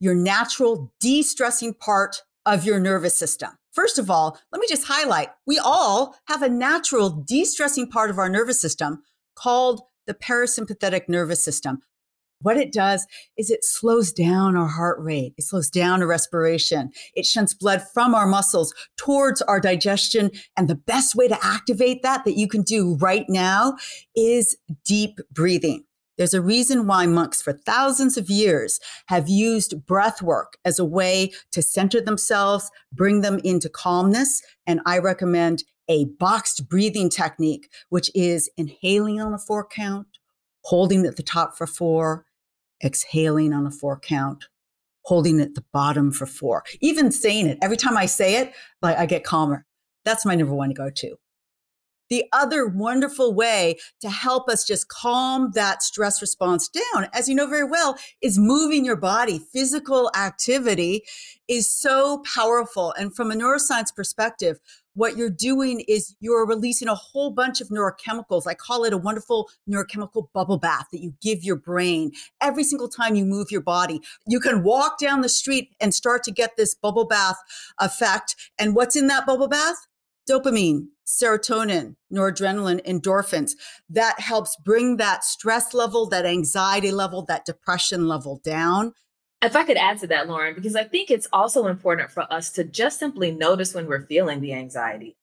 your 0.00 0.14
natural 0.14 0.90
de-stressing 1.00 1.74
part 1.74 2.22
of 2.46 2.64
your 2.64 2.80
nervous 2.80 3.14
system. 3.14 3.50
First 3.72 3.98
of 3.98 4.10
all 4.10 4.38
let 4.52 4.58
me 4.58 4.66
just 4.66 4.86
highlight 4.86 5.28
we 5.46 5.58
all 5.58 6.16
have 6.24 6.40
a 6.42 6.48
natural 6.48 7.10
de-stressing 7.10 7.90
part 7.90 8.08
of 8.08 8.18
our 8.18 8.30
nervous 8.30 8.58
system 8.58 9.02
called 9.34 9.82
the 10.06 10.14
parasympathetic 10.14 11.10
nervous 11.10 11.44
system 11.44 11.82
what 12.42 12.56
it 12.56 12.72
does 12.72 13.06
is 13.36 13.50
it 13.50 13.64
slows 13.64 14.12
down 14.12 14.56
our 14.56 14.68
heart 14.68 14.98
rate. 15.00 15.34
It 15.36 15.44
slows 15.44 15.70
down 15.70 16.02
our 16.02 16.08
respiration. 16.08 16.90
It 17.14 17.26
shunts 17.26 17.54
blood 17.54 17.82
from 17.92 18.14
our 18.14 18.26
muscles 18.26 18.74
towards 18.96 19.42
our 19.42 19.60
digestion. 19.60 20.30
And 20.56 20.68
the 20.68 20.74
best 20.74 21.14
way 21.14 21.28
to 21.28 21.38
activate 21.44 22.02
that, 22.02 22.24
that 22.24 22.38
you 22.38 22.48
can 22.48 22.62
do 22.62 22.96
right 22.96 23.26
now, 23.28 23.76
is 24.16 24.56
deep 24.84 25.18
breathing. 25.32 25.84
There's 26.20 26.34
a 26.34 26.42
reason 26.42 26.86
why 26.86 27.06
monks 27.06 27.40
for 27.40 27.54
thousands 27.54 28.18
of 28.18 28.28
years 28.28 28.78
have 29.06 29.28
used 29.28 29.86
breath 29.86 30.20
work 30.20 30.58
as 30.66 30.78
a 30.78 30.84
way 30.84 31.32
to 31.52 31.62
center 31.62 31.98
themselves, 31.98 32.70
bring 32.92 33.22
them 33.22 33.40
into 33.42 33.70
calmness. 33.70 34.42
And 34.66 34.80
I 34.84 34.98
recommend 34.98 35.64
a 35.88 36.04
boxed 36.04 36.68
breathing 36.68 37.08
technique, 37.08 37.70
which 37.88 38.10
is 38.14 38.50
inhaling 38.58 39.18
on 39.18 39.32
a 39.32 39.38
four 39.38 39.66
count, 39.66 40.06
holding 40.64 41.06
at 41.06 41.16
the 41.16 41.22
top 41.22 41.56
for 41.56 41.66
four, 41.66 42.26
exhaling 42.84 43.52
on 43.52 43.66
a 43.66 43.70
four 43.70 43.98
count, 43.98 44.48
holding 45.04 45.40
at 45.40 45.54
the 45.54 45.64
bottom 45.72 46.10
for 46.12 46.26
four. 46.26 46.64
Even 46.80 47.12
saying 47.12 47.46
it, 47.46 47.58
every 47.62 47.76
time 47.76 47.96
I 47.96 48.06
say 48.06 48.36
it, 48.36 48.52
like 48.82 48.96
I 48.96 49.06
get 49.06 49.24
calmer. 49.24 49.66
That's 50.04 50.24
my 50.24 50.34
number 50.34 50.54
one 50.54 50.68
to 50.70 50.74
go 50.74 50.90
to. 50.90 51.16
The 52.10 52.24
other 52.32 52.66
wonderful 52.66 53.32
way 53.34 53.78
to 54.00 54.10
help 54.10 54.48
us 54.48 54.64
just 54.64 54.88
calm 54.88 55.52
that 55.54 55.80
stress 55.80 56.20
response 56.20 56.68
down, 56.68 57.06
as 57.14 57.28
you 57.28 57.36
know 57.36 57.46
very 57.46 57.64
well, 57.64 57.96
is 58.20 58.36
moving 58.36 58.84
your 58.84 58.96
body. 58.96 59.38
Physical 59.52 60.10
activity 60.16 61.04
is 61.46 61.70
so 61.70 62.24
powerful. 62.34 62.92
And 62.98 63.14
from 63.14 63.30
a 63.30 63.34
neuroscience 63.34 63.94
perspective, 63.94 64.58
what 64.94 65.16
you're 65.16 65.30
doing 65.30 65.80
is 65.86 66.14
you're 66.20 66.46
releasing 66.46 66.88
a 66.88 66.94
whole 66.94 67.30
bunch 67.30 67.60
of 67.60 67.68
neurochemicals. 67.68 68.46
I 68.46 68.54
call 68.54 68.84
it 68.84 68.92
a 68.92 68.98
wonderful 68.98 69.48
neurochemical 69.68 70.28
bubble 70.32 70.58
bath 70.58 70.88
that 70.92 71.00
you 71.00 71.14
give 71.22 71.44
your 71.44 71.56
brain 71.56 72.12
every 72.40 72.64
single 72.64 72.88
time 72.88 73.14
you 73.14 73.24
move 73.24 73.50
your 73.50 73.60
body. 73.60 74.00
You 74.26 74.40
can 74.40 74.62
walk 74.62 74.98
down 74.98 75.20
the 75.20 75.28
street 75.28 75.74
and 75.80 75.94
start 75.94 76.24
to 76.24 76.32
get 76.32 76.56
this 76.56 76.74
bubble 76.74 77.06
bath 77.06 77.36
effect. 77.78 78.36
And 78.58 78.74
what's 78.74 78.96
in 78.96 79.06
that 79.06 79.26
bubble 79.26 79.48
bath? 79.48 79.86
Dopamine, 80.28 80.86
serotonin, 81.06 81.96
noradrenaline, 82.12 82.84
endorphins. 82.86 83.52
That 83.88 84.20
helps 84.20 84.56
bring 84.64 84.96
that 84.96 85.24
stress 85.24 85.74
level, 85.74 86.08
that 86.08 86.26
anxiety 86.26 86.92
level, 86.92 87.24
that 87.26 87.44
depression 87.44 88.06
level 88.06 88.40
down. 88.44 88.92
If 89.42 89.56
I 89.56 89.64
could 89.64 89.78
add 89.78 89.98
to 90.00 90.06
that, 90.08 90.28
Lauren, 90.28 90.54
because 90.54 90.76
I 90.76 90.84
think 90.84 91.10
it's 91.10 91.28
also 91.32 91.66
important 91.66 92.10
for 92.10 92.30
us 92.30 92.50
to 92.52 92.64
just 92.64 92.98
simply 92.98 93.30
notice 93.30 93.74
when 93.74 93.86
we're 93.86 94.06
feeling 94.06 94.40
the 94.40 94.52
anxiety. 94.52 95.16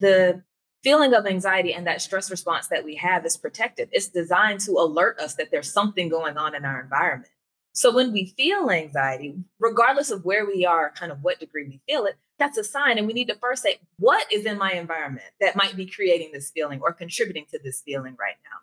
The 0.00 0.42
feeling 0.82 1.12
of 1.12 1.26
anxiety 1.26 1.74
and 1.74 1.86
that 1.86 2.00
stress 2.00 2.30
response 2.30 2.68
that 2.68 2.84
we 2.84 2.94
have 2.96 3.26
is 3.26 3.36
protective. 3.36 3.90
It's 3.92 4.08
designed 4.08 4.60
to 4.60 4.72
alert 4.72 5.18
us 5.18 5.34
that 5.34 5.50
there's 5.50 5.70
something 5.70 6.08
going 6.08 6.38
on 6.38 6.54
in 6.54 6.64
our 6.64 6.80
environment. 6.80 7.30
So 7.72 7.94
when 7.94 8.12
we 8.12 8.24
feel 8.24 8.70
anxiety, 8.70 9.36
regardless 9.58 10.10
of 10.10 10.24
where 10.24 10.46
we 10.46 10.64
are, 10.64 10.90
kind 10.90 11.12
of 11.12 11.22
what 11.22 11.38
degree 11.38 11.64
we 11.64 11.80
feel 11.86 12.06
it, 12.06 12.16
that's 12.38 12.56
a 12.56 12.64
sign. 12.64 12.96
And 12.96 13.06
we 13.06 13.12
need 13.12 13.28
to 13.28 13.36
first 13.36 13.62
say, 13.62 13.78
what 13.98 14.30
is 14.32 14.46
in 14.46 14.56
my 14.56 14.72
environment 14.72 15.26
that 15.40 15.54
might 15.54 15.76
be 15.76 15.84
creating 15.86 16.30
this 16.32 16.50
feeling 16.50 16.80
or 16.80 16.94
contributing 16.94 17.44
to 17.50 17.60
this 17.62 17.82
feeling 17.82 18.16
right 18.18 18.36
now? 18.42 18.56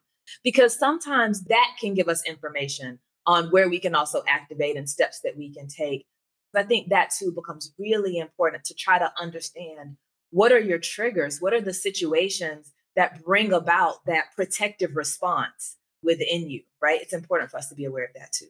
Because 0.44 0.78
sometimes 0.78 1.44
that 1.44 1.76
can 1.80 1.94
give 1.94 2.10
us 2.10 2.28
information 2.28 3.00
on 3.28 3.50
where 3.52 3.70
we 3.70 3.80
can 3.80 3.94
also 3.94 4.24
activate 4.28 4.78
and 4.78 4.90
steps 4.90 5.20
that 5.22 5.38
we 5.38 5.54
can 5.54 5.68
take. 5.68 6.08
I 6.56 6.64
think 6.64 6.90
that 6.90 7.12
too 7.12 7.32
becomes 7.32 7.74
really 7.78 8.18
important 8.18 8.64
to 8.66 8.74
try 8.74 8.98
to 8.98 9.12
understand 9.22 9.98
what 10.32 10.52
are 10.52 10.60
your 10.60 10.80
triggers? 10.80 11.40
What 11.40 11.54
are 11.54 11.62
the 11.62 11.74
situations 11.74 12.74
that 12.96 13.24
bring 13.24 13.54
about 13.54 14.04
that 14.08 14.26
protective 14.36 14.96
response 14.96 15.78
within 16.04 16.50
you, 16.50 16.64
right? 16.82 17.02
It's 17.02 17.14
important 17.14 17.52
for 17.52 17.58
us 17.58 17.70
to 17.70 17.76
be 17.76 17.86
aware 17.86 18.06
of 18.06 18.14
that 18.16 18.32
too. 18.32 18.48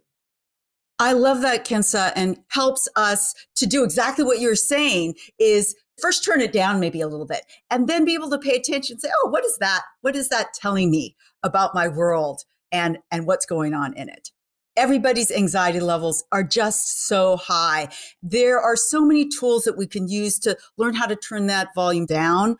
I 0.99 1.13
love 1.13 1.41
that, 1.41 1.65
Kensa, 1.65 2.11
and 2.15 2.39
helps 2.47 2.87
us 2.95 3.35
to 3.55 3.67
do 3.67 3.83
exactly 3.83 4.23
what 4.23 4.39
you're 4.39 4.55
saying 4.55 5.13
is 5.37 5.75
first 5.99 6.25
turn 6.25 6.41
it 6.41 6.51
down 6.51 6.79
maybe 6.79 7.01
a 7.01 7.07
little 7.07 7.25
bit 7.25 7.45
and 7.69 7.87
then 7.87 8.05
be 8.05 8.15
able 8.15 8.31
to 8.31 8.39
pay 8.39 8.55
attention 8.55 8.93
and 8.93 9.01
say, 9.01 9.09
oh, 9.21 9.29
what 9.29 9.45
is 9.45 9.57
that? 9.59 9.81
What 10.01 10.15
is 10.15 10.29
that 10.29 10.53
telling 10.53 10.89
me 10.89 11.15
about 11.43 11.75
my 11.75 11.87
world 11.87 12.41
and, 12.71 12.97
and 13.11 13.27
what's 13.27 13.45
going 13.45 13.75
on 13.75 13.93
in 13.93 14.09
it? 14.09 14.31
Everybody's 14.77 15.31
anxiety 15.31 15.79
levels 15.79 16.23
are 16.31 16.43
just 16.43 17.07
so 17.07 17.35
high. 17.35 17.89
There 18.21 18.61
are 18.61 18.75
so 18.75 19.03
many 19.03 19.27
tools 19.27 19.63
that 19.63 19.77
we 19.77 19.87
can 19.87 20.07
use 20.07 20.39
to 20.39 20.57
learn 20.77 20.93
how 20.93 21.07
to 21.07 21.15
turn 21.15 21.47
that 21.47 21.73
volume 21.75 22.05
down. 22.05 22.57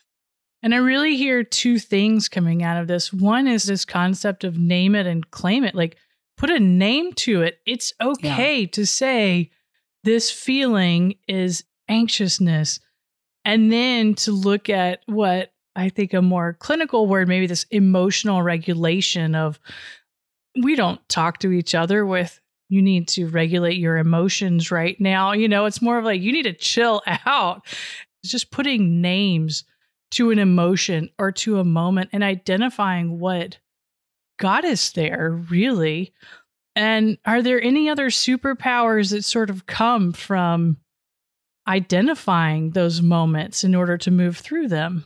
And 0.64 0.74
I 0.74 0.78
really 0.78 1.16
hear 1.16 1.44
two 1.44 1.78
things 1.80 2.28
coming 2.28 2.64
out 2.64 2.82
of 2.82 2.88
this. 2.88 3.14
One 3.14 3.48
is 3.48 3.64
this 3.64 3.86
concept 3.86 4.44
of 4.44 4.58
name 4.58 4.96
it 4.96 5.06
and 5.06 5.30
claim 5.30 5.64
it, 5.64 5.76
like 5.76 5.98
put 6.36 6.50
a 6.50 6.60
name 6.60 7.14
to 7.14 7.44
it. 7.44 7.60
It's 7.66 7.94
okay 8.02 8.62
yeah. 8.62 8.68
to 8.72 8.86
say 8.86 9.52
this 10.04 10.32
feeling 10.32 11.16
is 11.28 11.64
anxiousness. 11.88 12.80
And 13.46 13.72
then 13.72 14.16
to 14.16 14.32
look 14.32 14.68
at 14.68 15.02
what 15.06 15.54
I 15.76 15.90
think 15.90 16.14
a 16.14 16.22
more 16.24 16.54
clinical 16.54 17.06
word, 17.06 17.28
maybe 17.28 17.46
this 17.46 17.66
emotional 17.70 18.42
regulation 18.42 19.36
of 19.36 19.60
we 20.62 20.76
don't 20.76 21.08
talk 21.10 21.40
to 21.40 21.52
each 21.52 21.76
other 21.76 22.06
with 22.06 22.40
you 22.70 22.82
need 22.82 23.08
to 23.10 23.28
regulate 23.28 23.78
your 23.78 23.98
emotions 23.98 24.72
right 24.72 25.00
now. 25.00 25.32
You 25.32 25.48
know, 25.48 25.66
it's 25.66 25.82
more 25.82 25.98
of 25.98 26.06
like 26.06 26.22
you 26.22 26.32
need 26.32 26.44
to 26.44 26.54
chill 26.54 27.02
out. 27.26 27.66
It's 28.24 28.32
just 28.32 28.52
putting 28.52 29.02
names 29.02 29.64
to 30.12 30.32
an 30.32 30.40
emotion 30.40 31.10
or 31.20 31.32
to 31.32 31.60
a 31.60 31.66
moment 31.66 32.10
and 32.14 32.24
identifying 32.24 33.20
what 33.20 33.60
got 34.40 34.66
us 34.66 34.92
there, 34.92 35.32
really. 35.50 36.14
And 36.76 37.18
are 37.26 37.42
there 37.42 37.62
any 37.62 37.90
other 37.90 38.10
superpowers 38.10 39.12
that 39.12 39.26
sort 39.26 39.50
of 39.50 39.66
come 39.66 40.14
from 40.14 40.78
identifying 41.68 42.72
those 42.72 43.02
moments 43.02 43.64
in 43.64 43.76
order 43.76 43.98
to 43.98 44.12
move 44.12 44.38
through 44.38 44.68
them? 44.68 45.06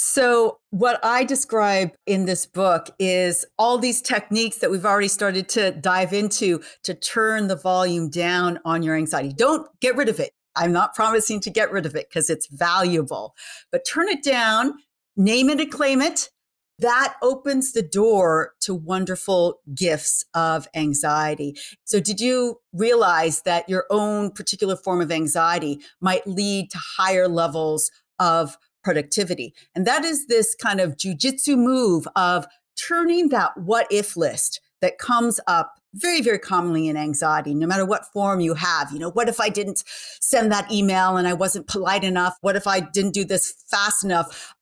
So, 0.00 0.60
what 0.70 1.00
I 1.02 1.24
describe 1.24 1.90
in 2.06 2.24
this 2.24 2.46
book 2.46 2.88
is 3.00 3.44
all 3.58 3.78
these 3.78 4.00
techniques 4.00 4.58
that 4.58 4.70
we've 4.70 4.84
already 4.84 5.08
started 5.08 5.48
to 5.48 5.72
dive 5.72 6.12
into 6.12 6.62
to 6.84 6.94
turn 6.94 7.48
the 7.48 7.56
volume 7.56 8.08
down 8.08 8.60
on 8.64 8.84
your 8.84 8.94
anxiety. 8.94 9.32
Don't 9.32 9.68
get 9.80 9.96
rid 9.96 10.08
of 10.08 10.20
it. 10.20 10.30
I'm 10.54 10.70
not 10.70 10.94
promising 10.94 11.40
to 11.40 11.50
get 11.50 11.72
rid 11.72 11.84
of 11.84 11.96
it 11.96 12.08
because 12.08 12.30
it's 12.30 12.46
valuable, 12.46 13.34
but 13.72 13.84
turn 13.84 14.08
it 14.08 14.22
down, 14.22 14.74
name 15.16 15.50
it 15.50 15.60
and 15.60 15.72
claim 15.72 16.00
it. 16.00 16.30
That 16.78 17.16
opens 17.20 17.72
the 17.72 17.82
door 17.82 18.52
to 18.60 18.76
wonderful 18.76 19.58
gifts 19.74 20.24
of 20.32 20.68
anxiety. 20.76 21.56
So, 21.82 21.98
did 21.98 22.20
you 22.20 22.60
realize 22.72 23.42
that 23.42 23.68
your 23.68 23.84
own 23.90 24.30
particular 24.30 24.76
form 24.76 25.00
of 25.00 25.10
anxiety 25.10 25.80
might 26.00 26.24
lead 26.24 26.70
to 26.70 26.78
higher 26.78 27.26
levels 27.26 27.90
of 28.20 28.56
productivity. 28.82 29.54
And 29.74 29.86
that 29.86 30.04
is 30.04 30.26
this 30.26 30.54
kind 30.54 30.80
of 30.80 30.96
jujitsu 30.96 31.56
move 31.56 32.06
of 32.16 32.46
turning 32.76 33.28
that 33.30 33.56
what 33.56 33.86
if 33.90 34.16
list 34.16 34.60
that 34.80 34.98
comes 34.98 35.40
up 35.46 35.74
very, 35.94 36.20
very 36.20 36.38
commonly 36.38 36.88
in 36.88 36.96
anxiety, 36.96 37.54
no 37.54 37.66
matter 37.66 37.84
what 37.84 38.06
form 38.12 38.40
you 38.40 38.54
have. 38.54 38.92
You 38.92 38.98
know, 38.98 39.10
what 39.10 39.28
if 39.28 39.40
I 39.40 39.48
didn't 39.48 39.82
send 40.20 40.52
that 40.52 40.70
email 40.70 41.16
and 41.16 41.26
I 41.26 41.32
wasn't 41.32 41.66
polite 41.66 42.04
enough? 42.04 42.36
What 42.40 42.56
if 42.56 42.66
I 42.66 42.80
didn't 42.80 43.14
do 43.14 43.24
this 43.24 43.54
fast 43.68 44.04
enough? 44.04 44.54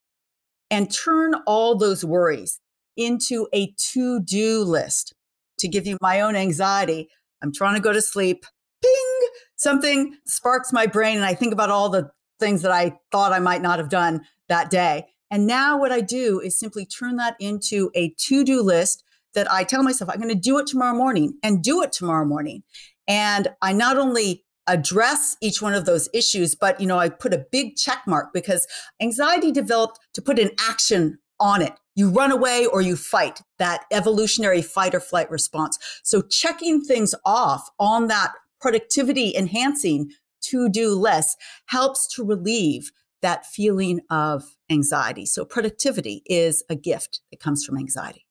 And 0.70 0.92
turn 0.92 1.34
all 1.46 1.76
those 1.76 2.04
worries 2.04 2.58
into 2.96 3.48
a 3.52 3.72
to 3.92 4.20
do 4.20 4.62
list. 4.62 5.12
To 5.60 5.68
give 5.68 5.86
you 5.86 5.96
my 6.00 6.20
own 6.20 6.36
anxiety, 6.36 7.08
I'm 7.42 7.52
trying 7.52 7.76
to 7.76 7.80
go 7.80 7.92
to 7.92 8.02
sleep. 8.02 8.44
Ping! 8.82 9.28
Something 9.56 10.16
sparks 10.26 10.72
my 10.72 10.86
brain, 10.86 11.16
and 11.16 11.24
I 11.24 11.34
think 11.34 11.52
about 11.52 11.70
all 11.70 11.88
the 11.88 12.10
things 12.38 12.62
that 12.62 12.72
I 12.72 12.98
thought 13.10 13.32
I 13.32 13.38
might 13.38 13.62
not 13.62 13.78
have 13.78 13.88
done 13.88 14.22
that 14.48 14.70
day. 14.70 15.06
And 15.30 15.46
now 15.46 15.78
what 15.78 15.92
I 15.92 16.00
do 16.00 16.40
is 16.40 16.58
simply 16.58 16.86
turn 16.86 17.16
that 17.16 17.36
into 17.40 17.90
a 17.94 18.10
to 18.10 18.44
do 18.44 18.62
list 18.62 19.02
that 19.34 19.50
I 19.50 19.64
tell 19.64 19.82
myself 19.82 20.10
I'm 20.10 20.20
going 20.20 20.34
to 20.34 20.40
do 20.40 20.58
it 20.58 20.66
tomorrow 20.66 20.96
morning 20.96 21.34
and 21.42 21.62
do 21.62 21.82
it 21.82 21.92
tomorrow 21.92 22.24
morning. 22.24 22.62
And 23.08 23.48
I 23.60 23.72
not 23.72 23.98
only 23.98 24.44
address 24.66 25.36
each 25.40 25.62
one 25.62 25.74
of 25.74 25.84
those 25.84 26.08
issues, 26.12 26.54
but 26.54 26.80
you 26.80 26.86
know, 26.86 26.98
I 26.98 27.08
put 27.08 27.34
a 27.34 27.46
big 27.52 27.76
check 27.76 28.02
mark 28.06 28.32
because 28.32 28.66
anxiety 29.00 29.52
developed 29.52 30.00
to 30.14 30.22
put 30.22 30.38
an 30.38 30.50
action 30.58 31.18
on 31.38 31.62
it 31.62 31.74
You 31.94 32.08
run 32.08 32.32
away 32.32 32.66
or 32.66 32.80
you 32.80 32.96
fight, 32.96 33.42
that 33.58 33.84
evolutionary 33.92 34.62
fight 34.62 34.94
or 34.94 35.00
flight 35.00 35.30
response. 35.30 35.78
So 36.02 36.22
checking 36.22 36.82
things 36.82 37.14
off 37.24 37.68
on 37.78 38.08
that 38.08 38.32
productivity 38.60 39.36
enhancing 39.36 40.10
to 40.50 40.68
do 40.68 40.94
less 40.94 41.36
helps 41.66 42.06
to 42.14 42.24
relieve 42.24 42.90
that 43.22 43.46
feeling 43.46 44.00
of 44.10 44.56
anxiety. 44.70 45.26
So 45.26 45.44
productivity 45.44 46.22
is 46.26 46.62
a 46.68 46.76
gift 46.76 47.20
that 47.30 47.40
comes 47.40 47.64
from 47.64 47.78
anxiety. 47.78 48.26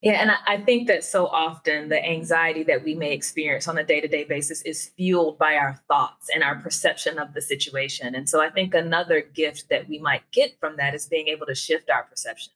Yeah, 0.00 0.20
and 0.20 0.30
I, 0.46 0.62
think 0.64 0.86
that 0.86 1.02
so 1.02 1.26
often 1.26 1.88
the 1.88 2.04
anxiety 2.04 2.62
that 2.64 2.84
we 2.84 2.94
may 2.94 3.12
experience 3.12 3.66
on 3.66 3.78
a 3.78 3.84
day 3.84 4.00
to 4.00 4.06
day 4.06 4.22
basis 4.22 4.62
is 4.62 4.92
fueled 4.96 5.38
by 5.38 5.54
our 5.54 5.80
thoughts 5.88 6.28
and 6.32 6.44
our 6.44 6.54
perception 6.54 7.18
of 7.18 7.34
the 7.34 7.40
situation. 7.40 8.14
And 8.14 8.28
so 8.28 8.40
I 8.40 8.48
think 8.48 8.74
another 8.74 9.20
gift 9.20 9.70
that 9.70 9.88
we 9.88 9.98
might 9.98 10.22
get 10.30 10.52
from 10.60 10.76
that 10.76 10.94
is 10.94 11.06
being 11.06 11.26
able 11.26 11.46
to 11.46 11.54
shift 11.54 11.90
our 11.90 12.04
perception, 12.04 12.52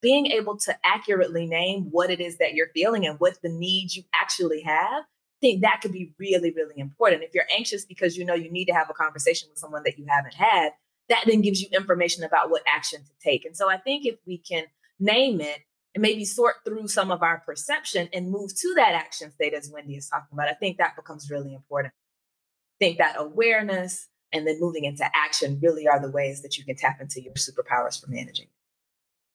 being 0.00 0.26
able 0.26 0.56
to 0.58 0.78
accurately 0.84 1.46
name 1.46 1.88
what 1.90 2.10
it 2.10 2.20
is 2.20 2.38
that 2.38 2.54
you're 2.54 2.70
feeling 2.72 3.06
and 3.06 3.18
what 3.18 3.42
the 3.42 3.48
needs 3.48 3.96
you 3.96 4.04
actually 4.14 4.60
have. 4.60 5.02
Think 5.40 5.62
that 5.62 5.80
could 5.80 5.92
be 5.92 6.12
really, 6.18 6.52
really 6.52 6.74
important. 6.76 7.22
If 7.22 7.34
you're 7.34 7.44
anxious 7.56 7.84
because 7.84 8.16
you 8.16 8.24
know 8.24 8.34
you 8.34 8.50
need 8.50 8.66
to 8.66 8.74
have 8.74 8.90
a 8.90 8.94
conversation 8.94 9.48
with 9.50 9.58
someone 9.58 9.82
that 9.84 9.98
you 9.98 10.06
haven't 10.08 10.34
had, 10.34 10.70
that 11.08 11.24
then 11.26 11.40
gives 11.40 11.60
you 11.62 11.68
information 11.72 12.24
about 12.24 12.50
what 12.50 12.62
action 12.66 13.00
to 13.00 13.10
take. 13.22 13.44
And 13.44 13.56
so 13.56 13.70
I 13.70 13.76
think 13.76 14.04
if 14.04 14.16
we 14.26 14.38
can 14.38 14.64
name 14.98 15.40
it 15.40 15.60
and 15.94 16.02
maybe 16.02 16.24
sort 16.24 16.56
through 16.64 16.88
some 16.88 17.10
of 17.10 17.22
our 17.22 17.40
perception 17.40 18.08
and 18.12 18.30
move 18.30 18.54
to 18.54 18.74
that 18.76 18.94
action 18.94 19.32
state 19.32 19.54
as 19.54 19.70
Wendy 19.72 19.96
is 19.96 20.08
talking 20.08 20.28
about. 20.32 20.48
I 20.48 20.54
think 20.54 20.78
that 20.78 20.96
becomes 20.96 21.30
really 21.30 21.54
important. 21.54 21.92
I 22.80 22.84
think 22.84 22.98
that 22.98 23.16
awareness 23.18 24.08
and 24.32 24.46
then 24.46 24.58
moving 24.60 24.84
into 24.84 25.04
action 25.14 25.58
really 25.62 25.88
are 25.88 26.00
the 26.00 26.10
ways 26.10 26.42
that 26.42 26.58
you 26.58 26.64
can 26.64 26.76
tap 26.76 27.00
into 27.00 27.22
your 27.22 27.34
superpowers 27.34 28.00
for 28.00 28.10
managing. 28.10 28.46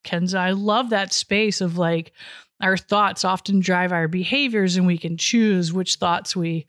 Kensa, 0.05 0.35
I 0.35 0.51
love 0.51 0.89
that 0.89 1.13
space 1.13 1.61
of 1.61 1.77
like 1.77 2.11
our 2.63 2.77
thoughts 2.77 3.25
often 3.25 3.59
drive 3.59 3.91
our 3.91 4.07
behaviors 4.07 4.77
and 4.77 4.87
we 4.87 4.97
can 4.97 5.17
choose 5.17 5.73
which 5.73 5.95
thoughts 5.95 6.35
we 6.35 6.65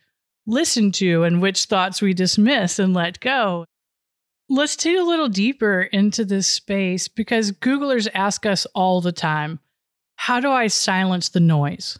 listen 0.46 0.92
to 0.92 1.22
and 1.22 1.40
which 1.40 1.64
thoughts 1.64 2.02
we 2.02 2.12
dismiss 2.12 2.78
and 2.78 2.92
let 2.92 3.20
go. 3.20 3.64
Let's 4.48 4.76
dig 4.76 4.98
a 4.98 5.04
little 5.04 5.28
deeper 5.28 5.82
into 5.82 6.24
this 6.24 6.48
space 6.48 7.08
because 7.08 7.52
Googlers 7.52 8.08
ask 8.12 8.44
us 8.44 8.66
all 8.74 9.00
the 9.00 9.12
time 9.12 9.60
how 10.16 10.40
do 10.40 10.50
I 10.50 10.66
silence 10.68 11.30
the 11.30 11.40
noise? 11.40 11.98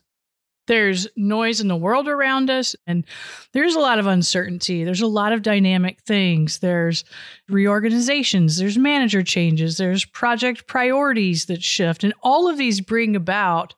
There's 0.66 1.06
noise 1.16 1.60
in 1.60 1.68
the 1.68 1.76
world 1.76 2.08
around 2.08 2.48
us, 2.48 2.74
and 2.86 3.04
there's 3.52 3.74
a 3.74 3.80
lot 3.80 3.98
of 3.98 4.06
uncertainty. 4.06 4.82
There's 4.82 5.02
a 5.02 5.06
lot 5.06 5.32
of 5.32 5.42
dynamic 5.42 6.00
things. 6.02 6.60
There's 6.60 7.04
reorganizations, 7.48 8.56
there's 8.56 8.78
manager 8.78 9.22
changes, 9.22 9.76
there's 9.76 10.06
project 10.06 10.66
priorities 10.66 11.46
that 11.46 11.62
shift. 11.62 12.02
And 12.02 12.14
all 12.22 12.48
of 12.48 12.56
these 12.56 12.80
bring 12.80 13.14
about 13.14 13.74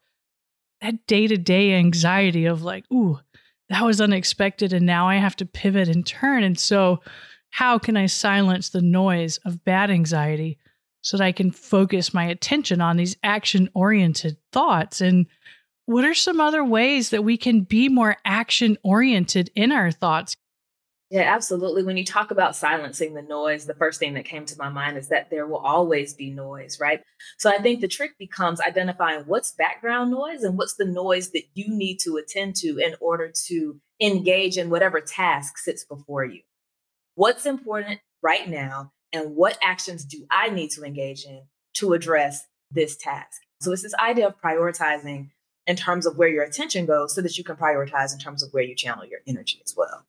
that 0.80 1.06
day 1.06 1.26
to 1.26 1.36
day 1.36 1.74
anxiety 1.74 2.46
of 2.46 2.62
like, 2.62 2.84
ooh, 2.92 3.20
that 3.68 3.84
was 3.84 4.00
unexpected. 4.00 4.72
And 4.72 4.86
now 4.86 5.08
I 5.08 5.16
have 5.16 5.36
to 5.36 5.46
pivot 5.46 5.88
and 5.88 6.06
turn. 6.06 6.42
And 6.42 6.58
so, 6.58 7.00
how 7.50 7.78
can 7.78 7.96
I 7.96 8.06
silence 8.06 8.68
the 8.68 8.82
noise 8.82 9.38
of 9.44 9.64
bad 9.64 9.90
anxiety 9.90 10.58
so 11.06 11.16
that 11.16 11.24
I 11.24 11.30
can 11.30 11.52
focus 11.52 12.12
my 12.12 12.24
attention 12.24 12.80
on 12.80 12.96
these 12.96 13.16
action 13.22 13.70
oriented 13.74 14.38
thoughts. 14.50 15.00
And 15.00 15.26
what 15.84 16.04
are 16.04 16.14
some 16.14 16.40
other 16.40 16.64
ways 16.64 17.10
that 17.10 17.22
we 17.22 17.36
can 17.36 17.60
be 17.60 17.88
more 17.88 18.16
action 18.24 18.76
oriented 18.82 19.48
in 19.54 19.70
our 19.70 19.92
thoughts? 19.92 20.36
Yeah, 21.08 21.32
absolutely. 21.32 21.84
When 21.84 21.96
you 21.96 22.04
talk 22.04 22.32
about 22.32 22.56
silencing 22.56 23.14
the 23.14 23.22
noise, 23.22 23.64
the 23.64 23.74
first 23.74 24.00
thing 24.00 24.14
that 24.14 24.24
came 24.24 24.44
to 24.46 24.58
my 24.58 24.68
mind 24.68 24.96
is 24.98 25.08
that 25.08 25.30
there 25.30 25.46
will 25.46 25.58
always 25.58 26.14
be 26.14 26.30
noise, 26.30 26.80
right? 26.80 27.00
So 27.38 27.48
I 27.48 27.58
think 27.58 27.80
the 27.80 27.86
trick 27.86 28.18
becomes 28.18 28.60
identifying 28.60 29.22
what's 29.26 29.52
background 29.52 30.10
noise 30.10 30.42
and 30.42 30.58
what's 30.58 30.74
the 30.74 30.84
noise 30.84 31.30
that 31.30 31.44
you 31.54 31.66
need 31.68 31.98
to 32.00 32.16
attend 32.16 32.56
to 32.56 32.78
in 32.78 32.96
order 33.00 33.32
to 33.46 33.80
engage 34.00 34.58
in 34.58 34.68
whatever 34.68 35.00
task 35.00 35.58
sits 35.58 35.84
before 35.84 36.24
you. 36.24 36.40
What's 37.14 37.46
important 37.46 38.00
right 38.20 38.48
now 38.48 38.90
and 39.12 39.36
what 39.36 39.58
actions 39.62 40.04
do 40.04 40.26
I 40.32 40.50
need 40.50 40.70
to 40.72 40.82
engage 40.82 41.24
in 41.24 41.42
to 41.74 41.92
address 41.92 42.46
this 42.72 42.96
task? 42.96 43.42
So 43.60 43.70
it's 43.70 43.82
this 43.82 43.94
idea 43.94 44.26
of 44.26 44.40
prioritizing 44.40 45.30
in 45.68 45.76
terms 45.76 46.04
of 46.04 46.18
where 46.18 46.28
your 46.28 46.42
attention 46.42 46.84
goes 46.84 47.14
so 47.14 47.22
that 47.22 47.38
you 47.38 47.44
can 47.44 47.54
prioritize 47.54 48.12
in 48.12 48.18
terms 48.18 48.42
of 48.42 48.52
where 48.52 48.64
you 48.64 48.74
channel 48.74 49.06
your 49.06 49.20
energy 49.26 49.62
as 49.64 49.74
well. 49.76 50.04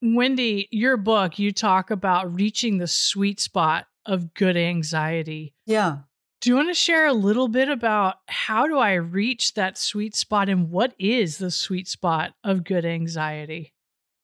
Wendy, 0.00 0.68
your 0.70 0.96
book, 0.96 1.38
you 1.38 1.52
talk 1.52 1.90
about 1.90 2.32
reaching 2.34 2.78
the 2.78 2.86
sweet 2.86 3.40
spot 3.40 3.86
of 4.06 4.32
good 4.34 4.56
anxiety. 4.56 5.54
Yeah. 5.66 5.98
Do 6.40 6.50
you 6.50 6.56
want 6.56 6.68
to 6.68 6.74
share 6.74 7.06
a 7.06 7.12
little 7.12 7.48
bit 7.48 7.68
about 7.68 8.16
how 8.28 8.68
do 8.68 8.78
I 8.78 8.94
reach 8.94 9.54
that 9.54 9.76
sweet 9.76 10.14
spot 10.14 10.48
and 10.48 10.70
what 10.70 10.94
is 10.98 11.38
the 11.38 11.50
sweet 11.50 11.88
spot 11.88 12.34
of 12.44 12.62
good 12.62 12.84
anxiety? 12.84 13.74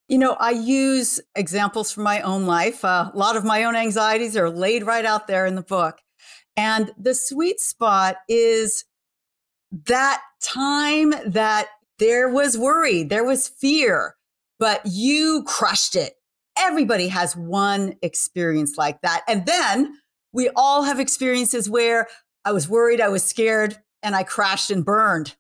You 0.09 0.19
know, 0.19 0.35
I 0.35 0.51
use 0.51 1.21
examples 1.35 1.91
from 1.91 2.05
my 2.05 2.21
own 2.21 2.47
life. 2.47 2.85
Uh, 2.85 3.11
a 3.13 3.17
lot 3.17 3.37
of 3.37 3.45
my 3.45 3.65
own 3.65 3.75
anxieties 3.75 4.37
are 4.37 4.51
laid 4.51 4.85
right 4.85 5.05
out 5.05 5.27
there 5.27 5.45
in 5.45 5.57
the 5.57 5.63
book. 5.63 5.99
And 6.57 6.93
the 6.97 7.15
sweet 7.15 7.59
spot 7.59 8.17
is 8.29 8.85
that 9.87 10.23
time 10.41 11.15
that 11.27 11.67
there 11.99 12.29
was 12.29 12.57
worry, 12.57 13.03
there 13.03 13.25
was 13.25 13.49
fear, 13.49 14.15
but 14.65 14.81
you 14.87 15.45
crushed 15.47 15.95
it. 15.95 16.15
Everybody 16.57 17.09
has 17.09 17.37
one 17.37 17.97
experience 18.01 18.79
like 18.79 19.03
that. 19.03 19.21
And 19.29 19.45
then 19.45 19.99
we 20.33 20.49
all 20.57 20.85
have 20.85 20.99
experiences 20.99 21.69
where 21.69 22.09
I 22.47 22.53
was 22.53 22.67
worried, 22.67 22.99
I 22.99 23.11
was 23.11 23.23
scared, 23.23 23.77
and 24.03 24.17
I 24.17 24.23
crashed 24.23 24.71
and 24.71 24.83
burned. 24.83 25.37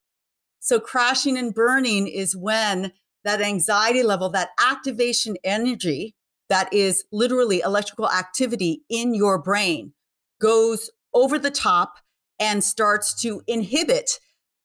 So, 0.60 0.78
crashing 0.78 1.38
and 1.38 1.54
burning 1.54 2.06
is 2.06 2.36
when 2.36 2.92
that 3.24 3.40
anxiety 3.40 4.02
level, 4.02 4.28
that 4.28 4.50
activation 4.62 5.38
energy 5.42 6.14
that 6.50 6.70
is 6.70 7.04
literally 7.10 7.60
electrical 7.60 8.10
activity 8.10 8.82
in 8.90 9.14
your 9.14 9.38
brain 9.38 9.94
goes 10.38 10.90
over 11.14 11.38
the 11.38 11.50
top 11.50 11.94
and 12.38 12.62
starts 12.62 13.18
to 13.22 13.40
inhibit 13.46 14.20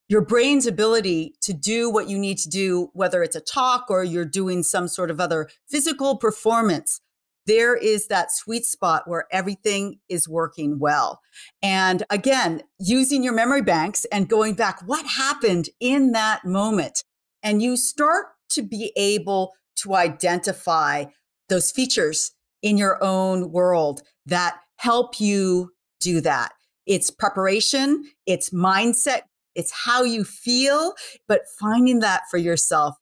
your 0.10 0.22
brain's 0.22 0.66
ability 0.66 1.36
to 1.42 1.54
do 1.54 1.90
what 1.90 2.10
you 2.10 2.18
need 2.18 2.40
to 2.40 2.50
do, 2.50 2.90
whether 2.94 3.22
it's 3.24 3.36
a 3.36 3.42
talk 3.42 3.86
or 3.90 4.04
you're 4.04 4.26
doing 4.26 4.64
some 4.64 4.88
sort 4.88 5.12
of 5.12 5.20
other 5.20 5.48
physical 5.70 6.18
performance. 6.18 7.00
There 7.46 7.76
is 7.76 8.08
that 8.08 8.32
sweet 8.32 8.66
spot 8.66 9.04
where 9.06 9.26
everything 9.32 10.00
is 10.10 10.28
working 10.28 10.80
well. 10.80 11.22
And 11.62 12.04
again, 12.10 12.64
using 12.80 13.24
your 13.24 13.34
memory 13.34 13.62
banks 13.62 14.06
and 14.12 14.28
going 14.28 14.56
back, 14.56 14.82
what 14.86 15.06
happened 15.06 15.70
in 15.80 16.12
that 16.12 16.44
moment? 16.44 17.04
And 17.42 17.62
you 17.62 17.78
start 17.78 18.26
to 18.50 18.64
be 18.64 18.92
able 18.98 19.54
to 19.78 19.96
identify 19.96 21.06
those 21.50 21.72
features 21.72 22.32
in 22.62 22.78
your 22.78 23.02
own 23.04 23.52
world 23.52 24.02
that 24.26 24.60
help 24.78 25.20
you 25.20 25.72
do 26.00 26.20
that. 26.22 26.52
It's 26.86 27.12
preparation, 27.12 28.06
it's 28.26 28.50
mindset, 28.50 29.22
it's 29.60 29.72
how 29.72 30.04
you 30.04 30.24
feel, 30.24 30.94
but 31.28 31.42
finding 31.60 32.00
that 32.00 32.24
for 32.32 32.38
yourself. 32.38 32.96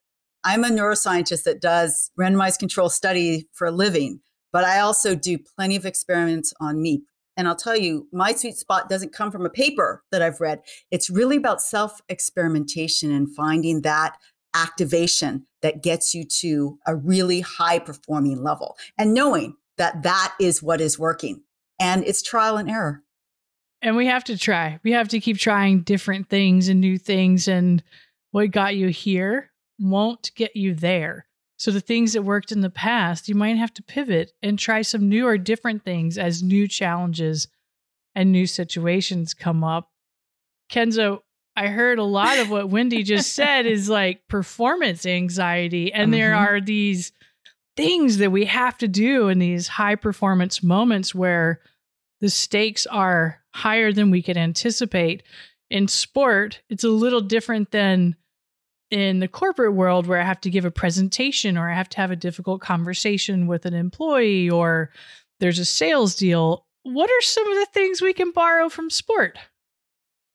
I'm 0.44 0.64
a 0.64 0.70
neuroscientist 0.70 1.44
that 1.44 1.62
does 1.62 2.10
randomized 2.20 2.58
control 2.58 2.90
study 2.90 3.48
for 3.54 3.68
a 3.68 3.72
living, 3.72 4.22
but 4.52 4.64
I 4.64 4.80
also 4.80 5.14
do 5.14 5.38
plenty 5.38 5.76
of 5.76 5.86
experiments 5.86 6.54
on 6.60 6.82
me. 6.82 7.04
And 7.36 7.48
I'll 7.48 7.56
tell 7.56 7.78
you, 7.78 8.08
my 8.12 8.34
sweet 8.34 8.58
spot 8.58 8.90
doesn't 8.90 9.14
come 9.14 9.32
from 9.32 9.46
a 9.46 9.52
paper 9.52 10.04
that 10.12 10.24
I've 10.24 10.42
read. 10.42 10.62
It's 10.90 11.12
really 11.12 11.38
about 11.38 11.62
self 11.62 12.02
experimentation 12.10 13.12
and 13.12 13.34
finding 13.36 13.82
that 13.82 14.18
activation 14.56 15.46
that 15.62 15.84
gets 15.84 16.16
you 16.16 16.24
to 16.24 16.80
a 16.88 16.96
really 16.96 17.42
high 17.42 17.78
performing 17.78 18.42
level 18.42 18.76
and 18.98 19.14
knowing 19.14 19.56
that 19.78 20.02
that 20.02 20.34
is 20.40 20.64
what 20.64 20.82
is 20.82 20.98
working. 20.98 21.44
And 21.80 22.04
it's 22.04 22.24
trial 22.24 22.58
and 22.58 22.70
error. 22.70 23.04
And 23.82 23.96
we 23.96 24.08
have 24.08 24.24
to 24.26 24.38
try. 24.38 24.80
We 24.84 24.92
have 24.92 25.10
to 25.10 25.20
keep 25.20 25.38
trying 25.38 25.82
different 25.82 26.30
things 26.30 26.68
and 26.68 26.82
new 26.82 26.98
things. 26.98 27.48
And 27.48 27.84
what 28.32 28.52
got 28.52 28.76
you 28.76 28.88
here 28.88 29.52
won't 29.80 30.32
get 30.36 30.56
you 30.56 30.74
there. 30.74 31.28
So 31.58 31.72
the 31.72 31.82
things 31.82 32.14
that 32.14 32.22
worked 32.22 32.52
in 32.52 32.62
the 32.62 32.70
past, 32.70 33.28
you 33.28 33.36
might 33.36 33.58
have 33.58 33.74
to 33.76 33.84
pivot 33.84 34.32
and 34.44 34.60
try 34.60 34.84
some 34.84 35.10
new 35.10 35.28
or 35.28 35.38
different 35.38 35.84
things 35.84 36.18
as 36.18 36.44
new 36.44 36.68
challenges 36.68 37.48
and 38.16 38.32
new 38.32 38.46
situations 38.46 39.34
come 39.34 39.64
up. 39.64 39.92
Kensa, 40.72 41.20
I 41.56 41.68
heard 41.68 41.98
a 41.98 42.04
lot 42.04 42.38
of 42.38 42.52
what 42.52 42.70
Wendy 42.70 43.02
just 43.02 43.34
said 43.34 43.66
is 43.66 43.90
like 43.90 44.28
performance 44.28 45.06
anxiety. 45.06 45.92
And 45.92 46.12
mm-hmm. 46.12 46.20
there 46.20 46.36
are 46.36 46.62
these 46.62 47.12
things 47.76 48.18
that 48.18 48.32
we 48.32 48.46
have 48.46 48.78
to 48.80 48.88
do 48.88 49.28
in 49.28 49.40
these 49.40 49.68
high 49.68 49.96
performance 49.96 50.62
moments 50.62 51.16
where 51.16 51.60
the 52.20 52.30
stakes 52.30 52.86
are 52.88 53.42
higher 53.58 53.92
than 53.92 54.12
we 54.12 54.22
could 54.22 54.38
anticipate. 54.38 55.24
In 55.72 55.88
sport, 55.88 56.62
it's 56.70 56.84
a 56.84 56.90
little 56.90 57.22
different 57.22 57.72
than 57.72 58.16
in 58.92 59.20
the 59.20 59.28
corporate 59.28 59.74
world 59.74 60.06
where 60.06 60.22
I 60.22 60.26
have 60.26 60.40
to 60.42 60.50
give 60.50 60.64
a 60.64 60.72
presentation 60.72 61.58
or 61.58 61.70
I 61.70 61.74
have 61.74 61.90
to 61.90 61.98
have 61.98 62.12
a 62.12 62.16
difficult 62.16 62.62
conversation 62.62 63.48
with 63.48 63.66
an 63.66 63.74
employee 63.74 64.50
or 64.50 64.92
there's 65.40 65.60
a 65.60 65.66
sales 65.66 66.16
deal. 66.16 66.66
What 66.84 67.10
are 67.10 67.22
some 67.22 67.52
of 67.52 67.58
the 67.58 67.68
things 67.74 68.02
we 68.02 68.14
can 68.14 68.32
borrow 68.32 68.70
from 68.70 68.90
sport? 68.90 69.40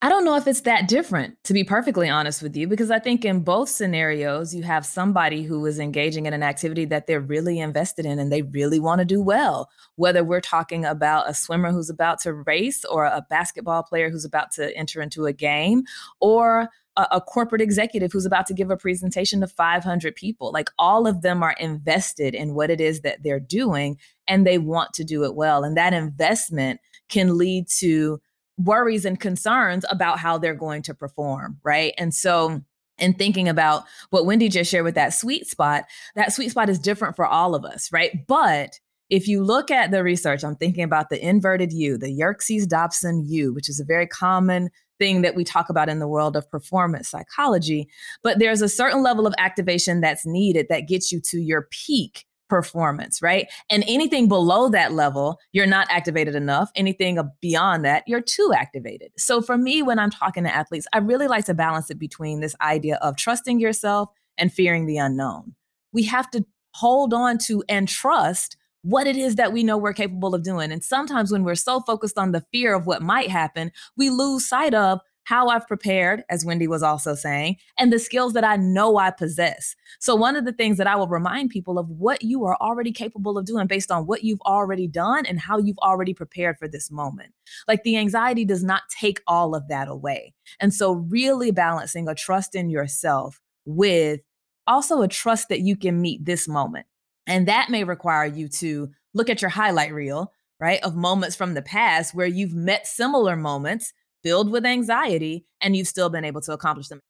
I 0.04 0.08
don't 0.08 0.24
know 0.24 0.34
if 0.34 0.48
it's 0.48 0.62
that 0.62 0.88
different, 0.88 1.36
to 1.44 1.52
be 1.52 1.62
perfectly 1.62 2.08
honest 2.08 2.42
with 2.42 2.56
you, 2.56 2.66
because 2.66 2.90
I 2.90 2.98
think 2.98 3.24
in 3.24 3.44
both 3.44 3.68
scenarios, 3.68 4.52
you 4.52 4.64
have 4.64 4.84
somebody 4.84 5.44
who 5.44 5.64
is 5.64 5.78
engaging 5.78 6.26
in 6.26 6.34
an 6.34 6.42
activity 6.42 6.84
that 6.86 7.06
they're 7.06 7.20
really 7.20 7.60
invested 7.60 8.04
in 8.04 8.18
and 8.18 8.32
they 8.32 8.42
really 8.42 8.80
want 8.80 8.98
to 8.98 9.04
do 9.04 9.22
well. 9.22 9.70
Whether 9.94 10.24
we're 10.24 10.40
talking 10.40 10.84
about 10.84 11.30
a 11.30 11.34
swimmer 11.34 11.70
who's 11.70 11.88
about 11.88 12.18
to 12.22 12.34
race, 12.34 12.84
or 12.84 13.04
a 13.04 13.24
basketball 13.30 13.84
player 13.84 14.10
who's 14.10 14.24
about 14.24 14.50
to 14.54 14.76
enter 14.76 15.00
into 15.00 15.26
a 15.26 15.32
game, 15.32 15.84
or 16.18 16.68
a, 16.96 17.06
a 17.12 17.20
corporate 17.20 17.62
executive 17.62 18.10
who's 18.10 18.26
about 18.26 18.48
to 18.48 18.54
give 18.54 18.72
a 18.72 18.76
presentation 18.76 19.40
to 19.40 19.46
500 19.46 20.16
people. 20.16 20.50
Like 20.50 20.68
all 20.80 21.06
of 21.06 21.22
them 21.22 21.44
are 21.44 21.54
invested 21.60 22.34
in 22.34 22.54
what 22.54 22.70
it 22.70 22.80
is 22.80 23.02
that 23.02 23.22
they're 23.22 23.38
doing 23.38 23.98
and 24.26 24.44
they 24.44 24.58
want 24.58 24.94
to 24.94 25.04
do 25.04 25.22
it 25.22 25.36
well. 25.36 25.62
And 25.62 25.76
that 25.76 25.94
investment 25.94 26.80
can 27.08 27.38
lead 27.38 27.68
to 27.78 28.20
worries 28.58 29.04
and 29.04 29.18
concerns 29.18 29.84
about 29.90 30.18
how 30.18 30.38
they're 30.38 30.54
going 30.54 30.82
to 30.82 30.94
perform, 30.94 31.58
right? 31.62 31.94
And 31.98 32.14
so, 32.14 32.62
in 32.98 33.14
thinking 33.14 33.48
about 33.48 33.84
what 34.10 34.26
Wendy 34.26 34.48
just 34.48 34.70
shared 34.70 34.84
with 34.84 34.94
that 34.94 35.14
sweet 35.14 35.46
spot, 35.46 35.84
that 36.14 36.32
sweet 36.32 36.50
spot 36.50 36.68
is 36.68 36.78
different 36.78 37.16
for 37.16 37.26
all 37.26 37.54
of 37.54 37.64
us, 37.64 37.90
right? 37.90 38.26
But 38.26 38.78
if 39.10 39.26
you 39.28 39.42
look 39.42 39.70
at 39.70 39.90
the 39.90 40.02
research, 40.02 40.44
I'm 40.44 40.56
thinking 40.56 40.84
about 40.84 41.10
the 41.10 41.22
inverted 41.22 41.72
U, 41.72 41.98
the 41.98 42.10
Yerkes 42.10 42.66
Dodson 42.66 43.24
U, 43.26 43.52
which 43.52 43.68
is 43.68 43.80
a 43.80 43.84
very 43.84 44.06
common 44.06 44.70
thing 44.98 45.22
that 45.22 45.34
we 45.34 45.42
talk 45.42 45.68
about 45.68 45.88
in 45.88 45.98
the 45.98 46.08
world 46.08 46.36
of 46.36 46.50
performance 46.50 47.08
psychology. 47.08 47.88
But 48.22 48.38
there's 48.38 48.62
a 48.62 48.68
certain 48.68 49.02
level 49.02 49.26
of 49.26 49.34
activation 49.36 50.00
that's 50.00 50.24
needed 50.24 50.66
that 50.68 50.88
gets 50.88 51.10
you 51.10 51.20
to 51.22 51.40
your 51.40 51.68
peak 51.70 52.24
performance, 52.52 53.22
right? 53.22 53.50
And 53.70 53.82
anything 53.88 54.28
below 54.28 54.68
that 54.68 54.92
level, 54.92 55.40
you're 55.52 55.64
not 55.64 55.86
activated 55.88 56.34
enough. 56.34 56.70
Anything 56.76 57.18
beyond 57.40 57.82
that, 57.86 58.04
you're 58.06 58.20
too 58.20 58.52
activated. 58.54 59.10
So 59.16 59.40
for 59.40 59.56
me, 59.56 59.80
when 59.80 59.98
I'm 59.98 60.10
talking 60.10 60.44
to 60.44 60.54
athletes, 60.54 60.86
I 60.92 60.98
really 60.98 61.28
like 61.28 61.46
to 61.46 61.54
balance 61.54 61.90
it 61.90 61.98
between 61.98 62.40
this 62.40 62.54
idea 62.60 62.96
of 62.96 63.16
trusting 63.16 63.58
yourself 63.58 64.10
and 64.36 64.52
fearing 64.52 64.84
the 64.84 64.98
unknown. 64.98 65.54
We 65.94 66.02
have 66.02 66.30
to 66.32 66.44
hold 66.74 67.14
on 67.14 67.38
to 67.46 67.64
and 67.70 67.88
trust 67.88 68.58
what 68.82 69.06
it 69.06 69.16
is 69.16 69.36
that 69.36 69.54
we 69.54 69.62
know 69.62 69.78
we're 69.78 69.94
capable 69.94 70.34
of 70.34 70.42
doing. 70.42 70.70
And 70.72 70.84
sometimes 70.84 71.32
when 71.32 71.44
we're 71.44 71.54
so 71.54 71.80
focused 71.80 72.18
on 72.18 72.32
the 72.32 72.44
fear 72.52 72.74
of 72.74 72.86
what 72.86 73.00
might 73.00 73.30
happen, 73.30 73.72
we 73.96 74.10
lose 74.10 74.46
sight 74.46 74.74
of 74.74 75.00
how 75.24 75.48
I've 75.48 75.66
prepared, 75.66 76.24
as 76.28 76.44
Wendy 76.44 76.66
was 76.66 76.82
also 76.82 77.14
saying, 77.14 77.56
and 77.78 77.92
the 77.92 77.98
skills 77.98 78.32
that 78.32 78.44
I 78.44 78.56
know 78.56 78.96
I 78.96 79.10
possess. 79.10 79.76
So, 80.00 80.16
one 80.16 80.36
of 80.36 80.44
the 80.44 80.52
things 80.52 80.78
that 80.78 80.86
I 80.86 80.96
will 80.96 81.08
remind 81.08 81.50
people 81.50 81.78
of 81.78 81.88
what 81.88 82.22
you 82.22 82.44
are 82.44 82.56
already 82.60 82.92
capable 82.92 83.38
of 83.38 83.46
doing 83.46 83.66
based 83.66 83.90
on 83.90 84.06
what 84.06 84.24
you've 84.24 84.40
already 84.42 84.88
done 84.88 85.26
and 85.26 85.38
how 85.38 85.58
you've 85.58 85.78
already 85.78 86.14
prepared 86.14 86.58
for 86.58 86.68
this 86.68 86.90
moment. 86.90 87.32
Like 87.68 87.82
the 87.82 87.96
anxiety 87.96 88.44
does 88.44 88.64
not 88.64 88.82
take 88.88 89.20
all 89.26 89.54
of 89.54 89.68
that 89.68 89.88
away. 89.88 90.34
And 90.60 90.74
so, 90.74 90.92
really 90.92 91.50
balancing 91.50 92.08
a 92.08 92.14
trust 92.14 92.54
in 92.54 92.70
yourself 92.70 93.40
with 93.64 94.20
also 94.66 95.02
a 95.02 95.08
trust 95.08 95.48
that 95.48 95.60
you 95.60 95.76
can 95.76 96.00
meet 96.00 96.24
this 96.24 96.48
moment. 96.48 96.86
And 97.26 97.46
that 97.46 97.70
may 97.70 97.84
require 97.84 98.26
you 98.26 98.48
to 98.48 98.90
look 99.14 99.30
at 99.30 99.40
your 99.40 99.50
highlight 99.50 99.92
reel, 99.92 100.32
right, 100.58 100.82
of 100.82 100.96
moments 100.96 101.36
from 101.36 101.54
the 101.54 101.62
past 101.62 102.14
where 102.14 102.26
you've 102.26 102.54
met 102.54 102.86
similar 102.86 103.36
moments 103.36 103.92
filled 104.22 104.50
with 104.50 104.64
anxiety 104.64 105.44
and 105.60 105.76
you've 105.76 105.88
still 105.88 106.10
been 106.10 106.24
able 106.24 106.40
to 106.42 106.52
accomplish 106.52 106.88
them. 106.88 107.00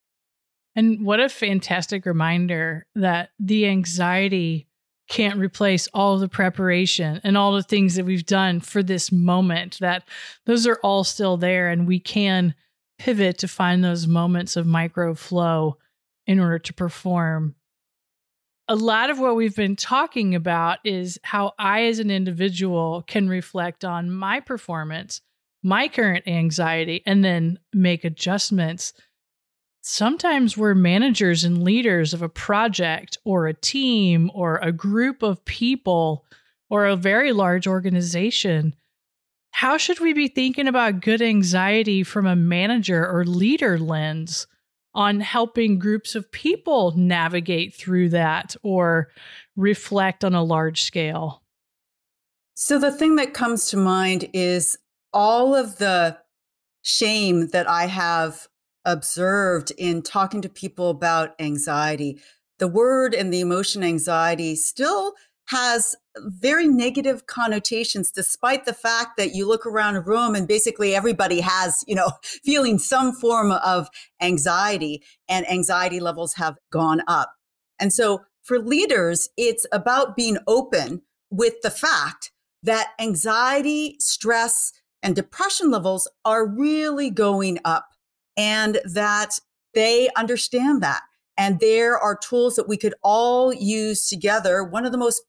And 0.75 1.05
what 1.05 1.21
a 1.21 1.29
fantastic 1.29 2.07
reminder 2.07 2.87
that 2.95 3.31
the 3.39 3.67
anxiety 3.67 4.69
can't 5.09 5.39
replace 5.39 5.89
all 5.93 6.17
the 6.19 6.29
preparation 6.29 7.21
and 7.23 7.37
all 7.37 7.53
the 7.53 7.63
things 7.63 7.97
that 7.97 8.07
we've 8.07 8.25
done 8.25 8.61
for 8.61 8.83
this 8.83 9.13
moment, 9.13 9.79
that 9.81 10.09
those 10.47 10.67
are 10.67 10.79
all 10.83 11.05
still 11.05 11.37
there. 11.37 11.69
And 11.69 11.87
we 11.87 12.01
can 12.01 12.55
pivot 12.99 13.37
to 13.39 13.49
find 13.49 13.85
those 13.85 14.07
moments 14.07 14.57
of 14.57 14.67
micro 14.67 15.15
flow 15.15 15.77
in 16.27 16.41
order 16.41 16.59
to 16.61 16.73
perform. 16.73 17.55
A 18.69 18.77
lot 18.77 19.11
of 19.11 19.19
what 19.19 19.37
we've 19.37 19.57
been 19.57 19.77
talking 19.77 20.35
about 20.35 20.79
is 20.85 21.19
how 21.25 21.53
I, 21.59 21.83
as 21.83 21.99
an 21.99 22.11
individual, 22.11 23.03
can 23.07 23.29
reflect 23.29 23.85
on 23.85 24.11
my 24.11 24.41
performance 24.41 25.21
my 25.63 25.89
current 25.89 26.27
anxiety 26.27 27.03
and 27.07 27.25
then 27.25 27.59
make 27.73 28.05
adjustments. 28.05 28.93
Sometimes 29.83 30.57
we're 30.57 30.75
managers 30.75 31.45
and 31.45 31.65
leaders 31.65 32.15
of 32.15 32.23
a 32.23 32.29
project 32.29 33.19
or 33.25 33.47
a 33.47 33.55
team 33.55 34.31
or 34.35 34.57
a 34.59 34.73
group 34.73 35.23
of 35.23 35.45
people 35.45 36.25
or 36.71 36.87
a 36.87 36.97
very 36.97 37.33
large 37.33 37.67
organization. 37.67 38.75
How 39.51 39.77
should 39.77 40.01
we 40.01 40.13
be 40.13 40.29
thinking 40.29 40.67
about 40.67 41.01
good 41.01 41.21
anxiety 41.21 42.03
from 42.03 42.27
a 42.27 42.37
manager 42.37 43.07
or 43.07 43.25
leader 43.25 43.79
lens 43.79 44.47
on 44.95 45.21
helping 45.21 45.79
groups 45.79 46.15
of 46.15 46.31
people 46.33 46.93
navigate 46.97 47.75
through 47.75 48.11
that 48.11 48.57
or 48.63 49.09
reflect 49.57 50.25
on 50.25 50.35
a 50.35 50.43
large 50.43 50.83
scale? 50.83 51.43
So, 52.55 52.79
the 52.79 52.93
thing 52.93 53.17
that 53.17 53.35
comes 53.35 53.69
to 53.69 53.77
mind 53.77 54.29
is 54.33 54.79
all 55.13 55.55
of 55.55 55.79
the 55.79 56.19
shame 56.83 57.49
that 57.49 57.69
I 57.69 57.87
have 57.87 58.49
observed 58.85 59.73
in 59.79 60.03
talking 60.03 60.43
to 60.43 60.49
people 60.49 60.91
about 60.91 61.35
anxiety, 61.39 62.21
the 62.59 62.69
word 62.69 63.15
and 63.15 63.33
the 63.33 63.41
emotion 63.41 63.83
anxiety 63.83 64.57
still 64.57 65.15
has 65.47 65.97
very 66.17 66.67
negative 66.67 67.27
connotations 67.27 68.13
despite 68.13 68.65
the 68.65 68.73
fact 68.73 69.17
that 69.17 69.35
you 69.35 69.47
look 69.47 69.67
around 69.67 69.97
a 69.97 70.01
room 70.01 70.35
and 70.35 70.47
basically 70.47 70.95
everybody 70.95 71.41
has 71.41 71.85
you 71.87 71.95
know 71.95 72.13
feeling 72.23 72.79
some 72.79 73.13
form 73.13 73.51
of 73.51 73.89
anxiety 74.21 75.03
and 75.29 75.49
anxiety 75.51 76.01
levels 76.01 76.35
have 76.35 76.57
gone 76.71 77.03
up. 77.09 77.35
And 77.81 77.93
so 77.93 78.23
for 78.43 78.59
leaders 78.59 79.29
it's 79.37 79.67
about 79.73 80.17
being 80.17 80.39
open 80.47 81.03
with 81.31 81.61
the 81.63 81.71
fact 81.71 82.31
that 82.63 82.93
anxiety 83.01 83.97
stress 83.99 84.73
and 85.03 85.17
depression 85.17 85.71
levels 85.71 86.09
are 86.25 86.47
really 86.47 87.11
going 87.11 87.59
up 87.65 87.89
and 88.37 88.81
that 88.85 89.39
they 89.75 90.09
understand 90.17 90.83
that. 90.83 91.03
And 91.37 91.61
there 91.61 91.99
are 91.99 92.17
tools 92.17 92.57
that 92.57 92.69
we 92.69 92.77
could 92.77 92.95
all 93.03 93.53
use 93.53 94.09
together. 94.09 94.63
One 94.63 94.85
of 94.85 94.93
the 94.93 94.99
most 94.99 95.23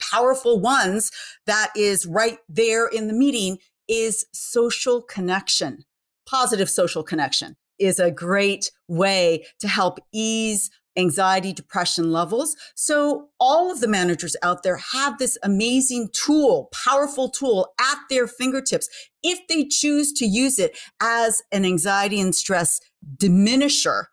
powerful 0.00 0.60
ones 0.60 1.10
that 1.46 1.70
is 1.76 2.06
right 2.06 2.38
there 2.48 2.86
in 2.86 3.08
the 3.08 3.12
meeting 3.12 3.58
is 3.88 4.26
social 4.32 5.02
connection. 5.02 5.84
Positive 6.26 6.70
social 6.70 7.02
connection 7.02 7.56
is 7.78 7.98
a 7.98 8.10
great 8.10 8.70
way 8.88 9.44
to 9.58 9.66
help 9.66 9.98
ease 10.12 10.70
anxiety, 10.96 11.52
depression 11.52 12.12
levels. 12.12 12.56
So 12.74 13.28
all 13.38 13.70
of 13.70 13.80
the 13.80 13.88
managers 13.88 14.36
out 14.42 14.62
there 14.62 14.76
have 14.76 15.18
this 15.18 15.38
amazing 15.42 16.10
tool, 16.12 16.68
powerful 16.72 17.28
tool 17.28 17.72
at 17.80 17.98
their 18.08 18.26
fingertips 18.26 18.88
if 19.22 19.40
they 19.48 19.66
choose 19.66 20.12
to 20.14 20.26
use 20.26 20.58
it 20.58 20.78
as 21.00 21.42
an 21.52 21.64
anxiety 21.64 22.20
and 22.20 22.34
stress 22.34 22.80
diminisher. 23.16 24.04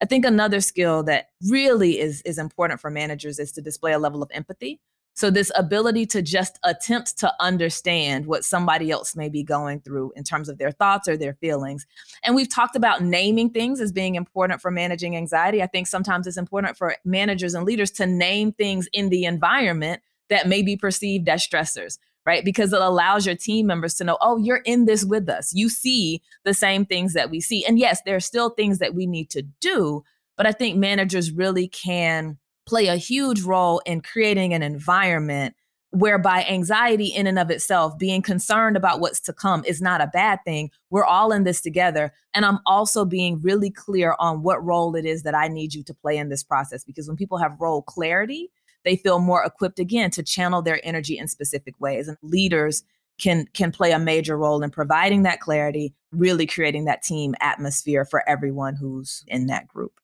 I 0.00 0.06
think 0.06 0.24
another 0.24 0.60
skill 0.60 1.02
that 1.04 1.26
really 1.48 1.98
is 1.98 2.22
is 2.22 2.38
important 2.38 2.80
for 2.80 2.90
managers 2.90 3.38
is 3.38 3.50
to 3.52 3.60
display 3.60 3.92
a 3.92 3.98
level 3.98 4.22
of 4.22 4.30
empathy. 4.32 4.80
So, 5.18 5.30
this 5.30 5.50
ability 5.56 6.06
to 6.06 6.22
just 6.22 6.60
attempt 6.62 7.18
to 7.18 7.34
understand 7.40 8.26
what 8.26 8.44
somebody 8.44 8.92
else 8.92 9.16
may 9.16 9.28
be 9.28 9.42
going 9.42 9.80
through 9.80 10.12
in 10.14 10.22
terms 10.22 10.48
of 10.48 10.58
their 10.58 10.70
thoughts 10.70 11.08
or 11.08 11.16
their 11.16 11.34
feelings. 11.34 11.88
And 12.22 12.36
we've 12.36 12.48
talked 12.48 12.76
about 12.76 13.02
naming 13.02 13.50
things 13.50 13.80
as 13.80 13.90
being 13.90 14.14
important 14.14 14.60
for 14.60 14.70
managing 14.70 15.16
anxiety. 15.16 15.60
I 15.60 15.66
think 15.66 15.88
sometimes 15.88 16.28
it's 16.28 16.36
important 16.36 16.76
for 16.76 16.94
managers 17.04 17.54
and 17.54 17.66
leaders 17.66 17.90
to 17.92 18.06
name 18.06 18.52
things 18.52 18.88
in 18.92 19.08
the 19.08 19.24
environment 19.24 20.02
that 20.30 20.46
may 20.46 20.62
be 20.62 20.76
perceived 20.76 21.28
as 21.28 21.44
stressors 21.44 21.98
right? 22.24 22.44
Because 22.44 22.74
it 22.74 22.80
allows 22.80 23.24
your 23.24 23.34
team 23.34 23.66
members 23.66 23.94
to 23.94 24.04
know, 24.04 24.18
oh, 24.20 24.36
you're 24.36 24.62
in 24.66 24.84
this 24.84 25.02
with 25.02 25.30
us. 25.30 25.54
You 25.54 25.70
see 25.70 26.20
the 26.44 26.52
same 26.52 26.84
things 26.84 27.14
that 27.14 27.30
we 27.30 27.40
see. 27.40 27.64
And 27.64 27.78
yes, 27.78 28.02
there 28.04 28.16
are 28.16 28.20
still 28.20 28.50
things 28.50 28.80
that 28.80 28.94
we 28.94 29.06
need 29.06 29.30
to 29.30 29.40
do, 29.40 30.04
but 30.36 30.46
I 30.46 30.52
think 30.52 30.76
managers 30.76 31.32
really 31.32 31.68
can 31.68 32.36
play 32.68 32.86
a 32.86 32.96
huge 32.96 33.42
role 33.42 33.80
in 33.86 34.00
creating 34.00 34.54
an 34.54 34.62
environment 34.62 35.54
whereby 35.90 36.44
anxiety 36.44 37.06
in 37.06 37.26
and 37.26 37.38
of 37.38 37.50
itself 37.50 37.98
being 37.98 38.20
concerned 38.20 38.76
about 38.76 39.00
what's 39.00 39.20
to 39.20 39.32
come 39.32 39.64
is 39.64 39.80
not 39.80 40.02
a 40.02 40.06
bad 40.08 40.38
thing. 40.44 40.70
We're 40.90 41.04
all 41.04 41.32
in 41.32 41.44
this 41.44 41.60
together. 41.62 42.12
And 42.34 42.44
i'm 42.44 42.58
also 42.66 43.04
being 43.04 43.40
really 43.40 43.70
clear 43.70 44.14
on 44.18 44.42
what 44.42 44.62
role 44.64 44.94
it 44.94 45.04
is 45.04 45.22
that 45.22 45.34
i 45.34 45.48
need 45.48 45.74
you 45.74 45.82
to 45.82 45.94
play 45.94 46.16
in 46.16 46.28
this 46.28 46.44
process 46.44 46.84
because 46.84 47.08
when 47.08 47.16
people 47.16 47.38
have 47.38 47.60
role 47.60 47.82
clarity 47.82 48.50
they 48.84 48.96
feel 48.96 49.18
more 49.18 49.44
equipped 49.44 49.78
again 49.78 50.10
to 50.12 50.22
channel 50.22 50.62
their 50.62 50.80
energy 50.82 51.18
in 51.18 51.28
specific 51.28 51.78
ways. 51.80 52.08
And 52.08 52.16
leaders 52.22 52.82
can 53.20 53.46
can 53.52 53.72
play 53.72 53.92
a 53.92 53.98
major 53.98 54.38
role 54.38 54.62
in 54.62 54.70
providing 54.70 55.24
that 55.24 55.40
clarity 55.40 55.92
really 56.12 56.46
creating 56.46 56.84
that 56.84 57.02
team 57.02 57.34
atmosphere 57.40 58.04
for 58.04 58.26
everyone 58.28 58.76
who's 58.76 59.24
in 59.26 59.46
that 59.46 59.68
group. 59.68 60.00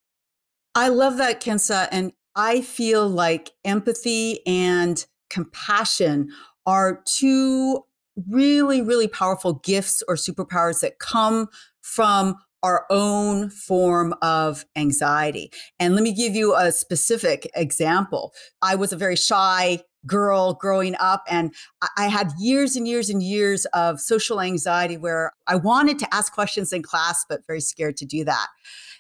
I 0.75 0.89
love 0.89 1.17
that, 1.19 1.41
Kensa. 1.41 1.89
And 1.93 2.13
I 2.37 2.61
feel 2.61 3.09
like 3.09 3.53
empathy 3.65 4.41
and 4.47 5.05
compassion 5.31 6.31
are 6.67 7.03
two 7.07 7.83
really, 8.29 8.81
really 8.81 9.09
powerful 9.09 9.55
gifts 9.65 10.03
or 10.09 10.15
superpowers 10.15 10.81
that 10.81 10.99
come 10.99 11.49
from 11.83 12.37
our 12.63 12.87
own 12.89 13.51
form 13.51 14.15
of 14.23 14.65
anxiety. 14.75 15.51
And 15.79 15.95
let 15.95 16.03
me 16.03 16.15
give 16.15 16.35
you 16.35 16.55
a 16.57 16.73
specific 16.73 17.51
example. 17.55 18.33
I 18.63 18.75
was 18.75 18.93
a 18.93 18.97
very 18.97 19.17
shy 19.17 19.81
girl 20.07 20.55
growing 20.55 20.95
up, 20.99 21.25
and 21.29 21.55
I 21.99 22.09
had 22.09 22.33
years 22.39 22.77
and 22.77 22.89
years 22.89 23.11
and 23.11 23.23
years 23.23 23.67
of 23.67 24.01
social 24.01 24.41
anxiety 24.41 24.97
where 24.97 25.33
I 25.47 25.57
wanted 25.57 25.99
to 26.01 26.15
ask 26.15 26.33
questions 26.33 26.73
in 26.73 26.83
class, 26.83 27.25
but 27.29 27.47
very 27.47 27.61
scared 27.61 27.97
to 27.99 28.07
do 28.07 28.25
that. 28.25 28.47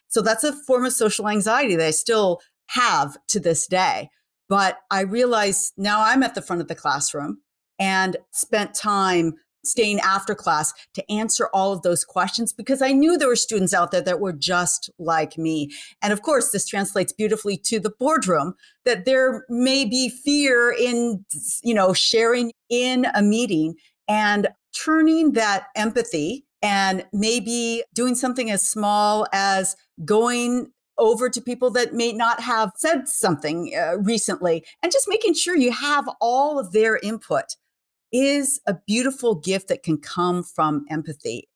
So 0.08 0.20
that's 0.22 0.44
a 0.44 0.52
form 0.52 0.84
of 0.84 0.92
social 0.92 1.28
anxiety 1.28 1.76
that 1.76 1.86
I 1.86 1.90
still 1.90 2.40
have 2.74 3.16
to 3.28 3.40
this 3.40 3.66
day. 3.66 4.10
But 4.48 4.78
I 4.90 5.00
realize 5.00 5.72
now 5.76 6.02
I'm 6.04 6.22
at 6.22 6.34
the 6.34 6.42
front 6.42 6.60
of 6.60 6.68
the 6.68 6.74
classroom 6.74 7.38
and 7.78 8.16
spent 8.32 8.74
time 8.74 9.34
staying 9.64 9.98
after 10.00 10.34
class 10.34 10.74
to 10.92 11.10
answer 11.10 11.48
all 11.54 11.72
of 11.72 11.82
those 11.82 12.04
questions 12.04 12.52
because 12.52 12.82
I 12.82 12.92
knew 12.92 13.16
there 13.16 13.28
were 13.28 13.36
students 13.36 13.72
out 13.72 13.90
there 13.90 14.02
that 14.02 14.20
were 14.20 14.32
just 14.32 14.90
like 14.98 15.38
me. 15.38 15.70
And 16.02 16.12
of 16.12 16.20
course, 16.20 16.50
this 16.50 16.66
translates 16.66 17.12
beautifully 17.12 17.56
to 17.64 17.80
the 17.80 17.92
boardroom 17.98 18.54
that 18.84 19.06
there 19.06 19.46
may 19.48 19.86
be 19.86 20.10
fear 20.10 20.70
in, 20.78 21.24
you 21.62 21.72
know, 21.72 21.94
sharing 21.94 22.52
in 22.68 23.06
a 23.14 23.22
meeting 23.22 23.74
and 24.06 24.48
turning 24.74 25.32
that 25.32 25.68
empathy 25.76 26.44
and 26.60 27.04
maybe 27.12 27.82
doing 27.94 28.14
something 28.14 28.50
as 28.50 28.66
small 28.68 29.26
as 29.32 29.76
going 30.04 30.72
over 30.98 31.28
to 31.28 31.40
people 31.40 31.70
that 31.70 31.94
may 31.94 32.12
not 32.12 32.40
have 32.40 32.72
said 32.76 33.08
something 33.08 33.72
uh, 33.76 33.98
recently 33.98 34.64
and 34.82 34.92
just 34.92 35.08
making 35.08 35.34
sure 35.34 35.56
you 35.56 35.72
have 35.72 36.08
all 36.20 36.58
of 36.58 36.72
their 36.72 36.98
input 37.02 37.56
is 38.12 38.60
a 38.66 38.74
beautiful 38.86 39.34
gift 39.34 39.68
that 39.68 39.82
can 39.82 39.98
come 39.98 40.44
from 40.44 40.84
empathy. 40.88 41.48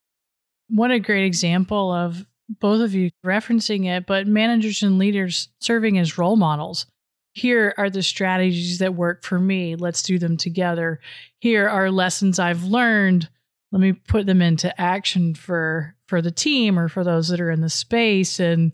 What 0.68 0.90
a 0.90 0.98
great 0.98 1.24
example 1.24 1.92
of 1.92 2.26
both 2.48 2.80
of 2.80 2.94
you 2.94 3.10
referencing 3.24 3.86
it, 3.86 4.06
but 4.06 4.26
managers 4.26 4.82
and 4.82 4.98
leaders 4.98 5.48
serving 5.60 5.98
as 5.98 6.18
role 6.18 6.36
models. 6.36 6.86
Here 7.32 7.74
are 7.78 7.90
the 7.90 8.02
strategies 8.02 8.78
that 8.78 8.94
work 8.94 9.22
for 9.22 9.38
me. 9.38 9.76
Let's 9.76 10.02
do 10.02 10.18
them 10.18 10.36
together. 10.36 11.00
Here 11.38 11.68
are 11.68 11.90
lessons 11.90 12.38
I've 12.38 12.64
learned. 12.64 13.28
Let 13.70 13.80
me 13.80 13.92
put 13.92 14.26
them 14.26 14.42
into 14.42 14.78
action 14.80 15.34
for 15.34 15.94
for 16.06 16.22
the 16.22 16.30
team 16.30 16.78
or 16.78 16.88
for 16.88 17.04
those 17.04 17.28
that 17.28 17.40
are 17.40 17.50
in 17.50 17.60
the 17.60 17.68
space. 17.68 18.40
And 18.40 18.72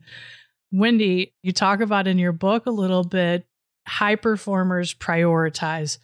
Wendy, 0.76 1.32
you 1.44 1.52
talk 1.52 1.78
about 1.78 2.08
in 2.08 2.18
your 2.18 2.32
book 2.32 2.66
a 2.66 2.70
little 2.70 3.04
bit 3.04 3.46
high 3.86 4.16
performers 4.16 4.92
prioritize 4.92 5.98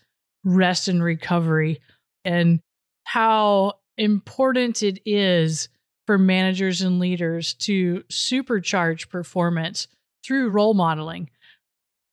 rest 0.44 0.86
and 0.86 1.02
recovery 1.02 1.80
and 2.24 2.60
how 3.02 3.72
important 3.98 4.84
it 4.84 5.00
is 5.04 5.68
for 6.06 6.18
managers 6.18 6.82
and 6.82 7.00
leaders 7.00 7.54
to 7.54 8.04
supercharge 8.12 9.08
performance 9.08 9.88
through 10.24 10.50
role 10.50 10.74
modeling. 10.74 11.30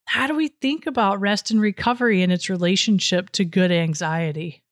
How 0.05 0.25
do 0.25 0.33
we 0.33 0.47
think 0.47 0.87
about 0.87 1.21
rest 1.21 1.51
and 1.51 1.61
recovery 1.61 2.23
and 2.23 2.31
its 2.31 2.49
relationship 2.49 3.29
to 3.33 3.45
good 3.45 3.71
anxiety? 3.71 4.63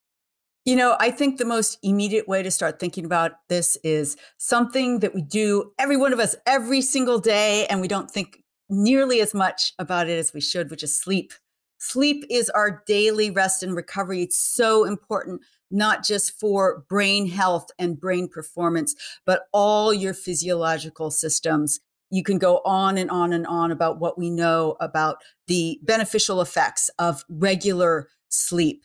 You 0.65 0.75
know, 0.75 0.97
I 0.99 1.11
think 1.11 1.37
the 1.37 1.45
most 1.45 1.77
immediate 1.83 2.27
way 2.27 2.41
to 2.41 2.49
start 2.49 2.79
thinking 2.79 3.05
about 3.05 3.33
this 3.49 3.77
is 3.83 4.17
something 4.39 4.99
that 5.01 5.13
we 5.13 5.21
do, 5.21 5.71
every 5.77 5.95
one 5.95 6.11
of 6.11 6.19
us, 6.19 6.35
every 6.47 6.81
single 6.81 7.19
day, 7.19 7.67
and 7.67 7.81
we 7.81 7.87
don't 7.87 8.09
think 8.09 8.43
nearly 8.67 9.21
as 9.21 9.35
much 9.35 9.73
about 9.77 10.09
it 10.09 10.17
as 10.17 10.33
we 10.33 10.41
should, 10.41 10.71
which 10.71 10.81
is 10.81 10.99
sleep. 10.99 11.33
Sleep 11.77 12.25
is 12.31 12.49
our 12.49 12.83
daily 12.87 13.29
rest 13.29 13.61
and 13.61 13.75
recovery. 13.75 14.23
It's 14.23 14.39
so 14.39 14.85
important, 14.85 15.41
not 15.69 16.03
just 16.03 16.31
for 16.39 16.83
brain 16.89 17.27
health 17.27 17.67
and 17.77 17.99
brain 17.99 18.27
performance, 18.27 18.95
but 19.23 19.43
all 19.53 19.93
your 19.93 20.15
physiological 20.15 21.11
systems. 21.11 21.79
You 22.09 22.23
can 22.23 22.39
go 22.39 22.61
on 22.65 22.97
and 22.97 23.11
on 23.11 23.33
and 23.33 23.45
on 23.45 23.71
about 23.71 23.99
what 23.99 24.17
we 24.17 24.31
know 24.31 24.77
about 24.79 25.17
the 25.45 25.79
beneficial 25.83 26.41
effects 26.41 26.89
of 26.97 27.23
regular 27.29 28.07
sleep. 28.29 28.83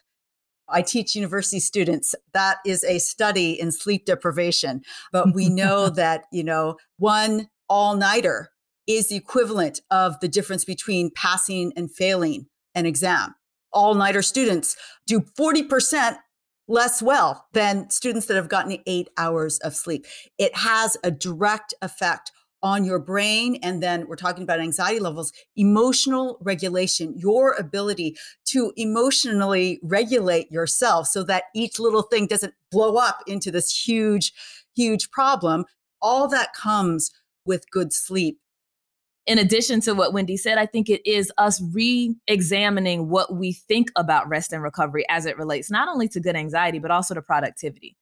I 0.72 0.83
teach 0.83 1.14
university 1.14 1.61
students. 1.61 2.14
That 2.33 2.59
is 2.64 2.85
a 2.85 2.98
study 2.98 3.59
in 3.61 3.72
sleep 3.72 4.06
deprivation. 4.06 4.83
But 5.12 5.35
we 5.35 5.48
know 5.50 5.88
that, 5.90 6.24
you 6.33 6.44
know, 6.44 6.76
one 6.98 7.48
all 7.68 7.96
nighter 7.96 8.50
is 8.87 9.09
the 9.09 9.16
equivalent 9.16 9.80
of 9.90 10.18
the 10.20 10.28
difference 10.28 10.64
between 10.64 11.11
passing 11.14 11.72
and 11.76 11.90
failing 11.90 12.46
an 12.74 12.87
exam. 12.87 13.35
All 13.72 13.94
nighter 13.94 14.22
students 14.22 14.76
do 15.06 15.20
40% 15.20 16.18
less 16.66 17.02
well 17.02 17.46
than 17.52 17.90
students 17.90 18.26
that 18.26 18.37
have 18.37 18.48
gotten 18.48 18.78
eight 18.87 19.09
hours 19.16 19.59
of 19.59 19.74
sleep. 19.74 20.06
It 20.38 20.56
has 20.56 20.96
a 21.02 21.11
direct 21.11 21.74
effect 21.83 22.33
on 22.62 22.84
your 22.84 22.98
brain. 22.98 23.58
And 23.62 23.82
then 23.82 24.06
we're 24.06 24.16
talking 24.16 24.42
about 24.42 24.60
anxiety 24.60 25.00
levels, 25.00 25.32
emotional 25.56 26.38
regulation, 26.40 27.14
your 27.16 27.54
ability 27.54 28.16
to 28.46 28.72
emotionally 28.76 29.80
regulate 29.82 30.50
yourself 30.50 31.06
so 31.06 31.22
that 31.24 31.44
each 31.54 31.78
little 31.78 32.02
thing 32.02 32.26
doesn't 32.26 32.54
blow 32.70 32.96
up 32.96 33.22
into 33.26 33.50
this 33.50 33.86
huge, 33.86 34.32
huge 34.74 35.10
problem. 35.10 35.64
All 36.02 36.28
that 36.28 36.54
comes 36.54 37.10
with 37.44 37.70
good 37.70 37.92
sleep 37.92 38.38
in 39.26 39.38
addition 39.38 39.80
to 39.82 39.92
what 39.92 40.12
Wendy 40.12 40.36
said, 40.36 40.58
I 40.58 40.66
think 40.66 40.88
it 40.88 41.08
is 41.08 41.30
us 41.38 41.62
re 41.72 42.16
examining 42.26 43.08
what 43.08 43.34
we 43.34 43.52
think 43.52 43.92
about 43.94 44.28
rest 44.28 44.52
and 44.52 44.60
recovery 44.60 45.04
as 45.08 45.26
it 45.26 45.38
relates 45.38 45.70
not 45.70 45.88
only 45.88 46.08
to 46.08 46.20
good 46.20 46.34
anxiety, 46.34 46.80
but 46.80 46.90
also 46.90 47.14
to 47.14 47.22
productivity. 47.22 47.96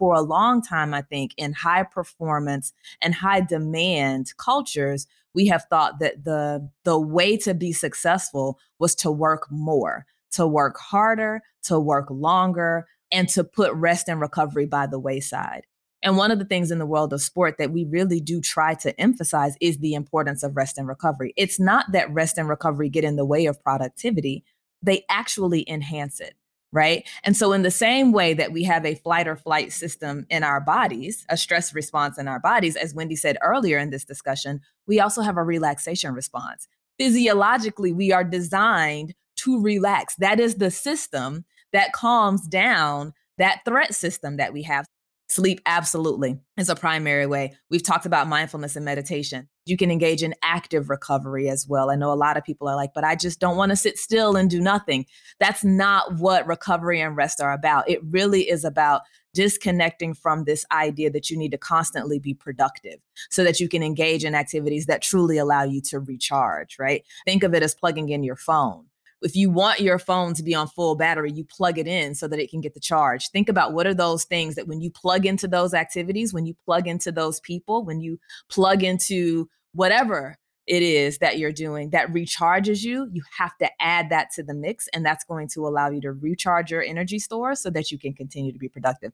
For 0.00 0.14
a 0.14 0.22
long 0.22 0.62
time, 0.62 0.94
I 0.94 1.02
think 1.02 1.34
in 1.36 1.52
high 1.52 1.82
performance 1.82 2.72
and 3.02 3.14
high 3.14 3.42
demand 3.42 4.32
cultures, 4.38 5.06
we 5.34 5.46
have 5.48 5.66
thought 5.68 5.98
that 6.00 6.24
the, 6.24 6.70
the 6.84 6.98
way 6.98 7.36
to 7.36 7.52
be 7.52 7.72
successful 7.72 8.58
was 8.78 8.94
to 8.96 9.10
work 9.10 9.46
more, 9.50 10.06
to 10.32 10.46
work 10.46 10.78
harder, 10.78 11.42
to 11.64 11.78
work 11.78 12.06
longer, 12.10 12.86
and 13.12 13.28
to 13.28 13.44
put 13.44 13.74
rest 13.74 14.08
and 14.08 14.22
recovery 14.22 14.64
by 14.64 14.86
the 14.86 14.98
wayside. 14.98 15.66
And 16.02 16.16
one 16.16 16.30
of 16.30 16.38
the 16.38 16.46
things 16.46 16.70
in 16.70 16.78
the 16.78 16.86
world 16.86 17.12
of 17.12 17.20
sport 17.20 17.56
that 17.58 17.70
we 17.70 17.84
really 17.84 18.20
do 18.20 18.40
try 18.40 18.72
to 18.76 18.98
emphasize 18.98 19.56
is 19.60 19.78
the 19.78 19.92
importance 19.92 20.42
of 20.42 20.56
rest 20.56 20.78
and 20.78 20.88
recovery. 20.88 21.34
It's 21.36 21.60
not 21.60 21.92
that 21.92 22.10
rest 22.10 22.38
and 22.38 22.48
recovery 22.48 22.88
get 22.88 23.04
in 23.04 23.16
the 23.16 23.26
way 23.26 23.44
of 23.44 23.62
productivity, 23.62 24.44
they 24.82 25.04
actually 25.10 25.68
enhance 25.68 26.20
it. 26.20 26.36
Right. 26.72 27.08
And 27.24 27.36
so, 27.36 27.52
in 27.52 27.62
the 27.62 27.70
same 27.70 28.12
way 28.12 28.32
that 28.34 28.52
we 28.52 28.62
have 28.62 28.86
a 28.86 28.94
flight 28.94 29.26
or 29.26 29.34
flight 29.34 29.72
system 29.72 30.24
in 30.30 30.44
our 30.44 30.60
bodies, 30.60 31.26
a 31.28 31.36
stress 31.36 31.74
response 31.74 32.16
in 32.16 32.28
our 32.28 32.38
bodies, 32.38 32.76
as 32.76 32.94
Wendy 32.94 33.16
said 33.16 33.36
earlier 33.42 33.76
in 33.76 33.90
this 33.90 34.04
discussion, 34.04 34.60
we 34.86 35.00
also 35.00 35.22
have 35.22 35.36
a 35.36 35.42
relaxation 35.42 36.14
response. 36.14 36.68
Physiologically, 36.96 37.92
we 37.92 38.12
are 38.12 38.22
designed 38.22 39.14
to 39.36 39.60
relax. 39.60 40.14
That 40.16 40.38
is 40.38 40.56
the 40.56 40.70
system 40.70 41.44
that 41.72 41.92
calms 41.92 42.46
down 42.46 43.14
that 43.38 43.62
threat 43.64 43.94
system 43.94 44.36
that 44.36 44.52
we 44.52 44.62
have. 44.62 44.86
Sleep 45.30 45.60
absolutely 45.64 46.40
is 46.56 46.68
a 46.68 46.74
primary 46.74 47.24
way. 47.24 47.54
We've 47.70 47.84
talked 47.84 48.04
about 48.04 48.26
mindfulness 48.26 48.74
and 48.74 48.84
meditation. 48.84 49.48
You 49.64 49.76
can 49.76 49.88
engage 49.88 50.24
in 50.24 50.34
active 50.42 50.90
recovery 50.90 51.48
as 51.48 51.68
well. 51.68 51.88
I 51.88 51.94
know 51.94 52.12
a 52.12 52.14
lot 52.14 52.36
of 52.36 52.42
people 52.42 52.66
are 52.66 52.74
like, 52.74 52.94
but 52.94 53.04
I 53.04 53.14
just 53.14 53.38
don't 53.38 53.56
want 53.56 53.70
to 53.70 53.76
sit 53.76 53.96
still 53.96 54.34
and 54.34 54.50
do 54.50 54.60
nothing. 54.60 55.06
That's 55.38 55.62
not 55.62 56.16
what 56.16 56.48
recovery 56.48 57.00
and 57.00 57.16
rest 57.16 57.40
are 57.40 57.52
about. 57.52 57.88
It 57.88 58.00
really 58.02 58.50
is 58.50 58.64
about 58.64 59.02
disconnecting 59.32 60.14
from 60.14 60.42
this 60.42 60.66
idea 60.72 61.10
that 61.10 61.30
you 61.30 61.38
need 61.38 61.52
to 61.52 61.58
constantly 61.58 62.18
be 62.18 62.34
productive 62.34 62.98
so 63.30 63.44
that 63.44 63.60
you 63.60 63.68
can 63.68 63.84
engage 63.84 64.24
in 64.24 64.34
activities 64.34 64.86
that 64.86 65.00
truly 65.00 65.38
allow 65.38 65.62
you 65.62 65.80
to 65.82 66.00
recharge, 66.00 66.76
right? 66.76 67.04
Think 67.24 67.44
of 67.44 67.54
it 67.54 67.62
as 67.62 67.72
plugging 67.72 68.08
in 68.08 68.24
your 68.24 68.34
phone 68.34 68.86
if 69.22 69.36
you 69.36 69.50
want 69.50 69.80
your 69.80 69.98
phone 69.98 70.34
to 70.34 70.42
be 70.42 70.54
on 70.54 70.68
full 70.68 70.96
battery, 70.96 71.30
you 71.32 71.44
plug 71.44 71.78
it 71.78 71.86
in 71.86 72.14
so 72.14 72.26
that 72.28 72.38
it 72.38 72.50
can 72.50 72.60
get 72.60 72.74
the 72.74 72.80
charge. 72.80 73.28
Think 73.30 73.48
about 73.48 73.72
what 73.72 73.86
are 73.86 73.94
those 73.94 74.24
things 74.24 74.54
that 74.54 74.66
when 74.66 74.80
you 74.80 74.90
plug 74.90 75.26
into 75.26 75.46
those 75.46 75.74
activities, 75.74 76.32
when 76.32 76.46
you 76.46 76.54
plug 76.64 76.86
into 76.88 77.12
those 77.12 77.40
people, 77.40 77.84
when 77.84 78.00
you 78.00 78.18
plug 78.50 78.82
into 78.82 79.48
whatever 79.72 80.36
it 80.66 80.82
is 80.82 81.18
that 81.18 81.38
you're 81.38 81.52
doing 81.52 81.90
that 81.90 82.08
recharges 82.12 82.84
you, 82.84 83.08
you 83.12 83.22
have 83.36 83.56
to 83.58 83.68
add 83.80 84.08
that 84.10 84.30
to 84.32 84.42
the 84.42 84.54
mix. 84.54 84.88
And 84.88 85.04
that's 85.04 85.24
going 85.24 85.48
to 85.48 85.66
allow 85.66 85.90
you 85.90 86.00
to 86.02 86.12
recharge 86.12 86.70
your 86.70 86.82
energy 86.82 87.18
store 87.18 87.54
so 87.54 87.70
that 87.70 87.90
you 87.90 87.98
can 87.98 88.14
continue 88.14 88.52
to 88.52 88.58
be 88.58 88.68
productive. 88.68 89.12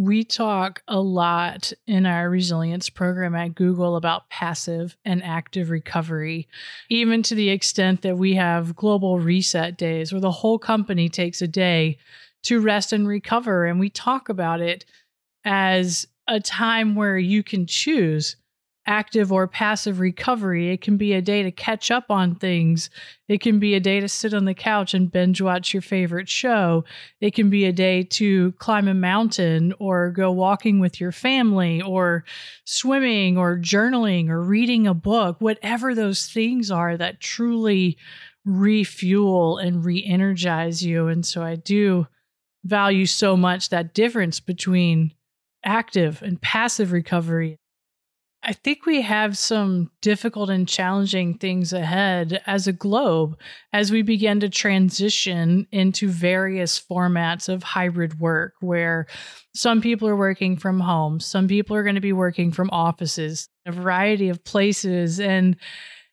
We 0.00 0.22
talk 0.22 0.82
a 0.86 1.00
lot 1.00 1.72
in 1.88 2.06
our 2.06 2.30
resilience 2.30 2.88
program 2.88 3.34
at 3.34 3.56
Google 3.56 3.96
about 3.96 4.30
passive 4.30 4.96
and 5.04 5.24
active 5.24 5.70
recovery, 5.70 6.46
even 6.88 7.24
to 7.24 7.34
the 7.34 7.48
extent 7.48 8.02
that 8.02 8.16
we 8.16 8.34
have 8.34 8.76
global 8.76 9.18
reset 9.18 9.76
days 9.76 10.12
where 10.12 10.20
the 10.20 10.30
whole 10.30 10.56
company 10.56 11.08
takes 11.08 11.42
a 11.42 11.48
day 11.48 11.98
to 12.44 12.60
rest 12.60 12.92
and 12.92 13.08
recover. 13.08 13.66
And 13.66 13.80
we 13.80 13.90
talk 13.90 14.28
about 14.28 14.60
it 14.60 14.84
as 15.44 16.06
a 16.28 16.38
time 16.38 16.94
where 16.94 17.18
you 17.18 17.42
can 17.42 17.66
choose 17.66 18.36
active 18.88 19.30
or 19.30 19.46
passive 19.46 20.00
recovery. 20.00 20.70
It 20.70 20.80
can 20.80 20.96
be 20.96 21.12
a 21.12 21.20
day 21.20 21.42
to 21.42 21.52
catch 21.52 21.90
up 21.90 22.10
on 22.10 22.34
things. 22.34 22.88
It 23.28 23.42
can 23.42 23.58
be 23.58 23.74
a 23.74 23.80
day 23.80 24.00
to 24.00 24.08
sit 24.08 24.32
on 24.32 24.46
the 24.46 24.54
couch 24.54 24.94
and 24.94 25.12
binge 25.12 25.42
watch 25.42 25.74
your 25.74 25.82
favorite 25.82 26.28
show. 26.28 26.84
It 27.20 27.34
can 27.34 27.50
be 27.50 27.66
a 27.66 27.72
day 27.72 28.02
to 28.04 28.52
climb 28.52 28.88
a 28.88 28.94
mountain 28.94 29.74
or 29.78 30.10
go 30.10 30.32
walking 30.32 30.80
with 30.80 30.98
your 31.00 31.12
family 31.12 31.82
or 31.82 32.24
swimming 32.64 33.36
or 33.36 33.58
journaling 33.58 34.30
or 34.30 34.42
reading 34.42 34.86
a 34.86 34.94
book, 34.94 35.36
whatever 35.38 35.94
those 35.94 36.26
things 36.26 36.70
are 36.70 36.96
that 36.96 37.20
truly 37.20 37.98
refuel 38.46 39.58
and 39.58 39.84
re 39.84 40.02
energize 40.02 40.82
you. 40.82 41.08
And 41.08 41.26
so 41.26 41.42
I 41.42 41.56
do 41.56 42.06
value 42.64 43.04
so 43.04 43.36
much 43.36 43.68
that 43.68 43.92
difference 43.92 44.40
between 44.40 45.12
active 45.62 46.22
and 46.22 46.40
passive 46.40 46.90
recovery. 46.92 47.58
I 48.48 48.54
think 48.54 48.86
we 48.86 49.02
have 49.02 49.36
some 49.36 49.90
difficult 50.00 50.48
and 50.48 50.66
challenging 50.66 51.34
things 51.34 51.74
ahead 51.74 52.40
as 52.46 52.66
a 52.66 52.72
globe 52.72 53.38
as 53.74 53.92
we 53.92 54.00
begin 54.00 54.40
to 54.40 54.48
transition 54.48 55.66
into 55.70 56.08
various 56.08 56.80
formats 56.80 57.50
of 57.50 57.62
hybrid 57.62 58.20
work, 58.20 58.54
where 58.60 59.06
some 59.54 59.82
people 59.82 60.08
are 60.08 60.16
working 60.16 60.56
from 60.56 60.80
home, 60.80 61.20
some 61.20 61.46
people 61.46 61.76
are 61.76 61.82
going 61.82 61.96
to 61.96 62.00
be 62.00 62.14
working 62.14 62.50
from 62.50 62.70
offices, 62.72 63.50
a 63.66 63.72
variety 63.72 64.30
of 64.30 64.42
places. 64.44 65.20
And 65.20 65.54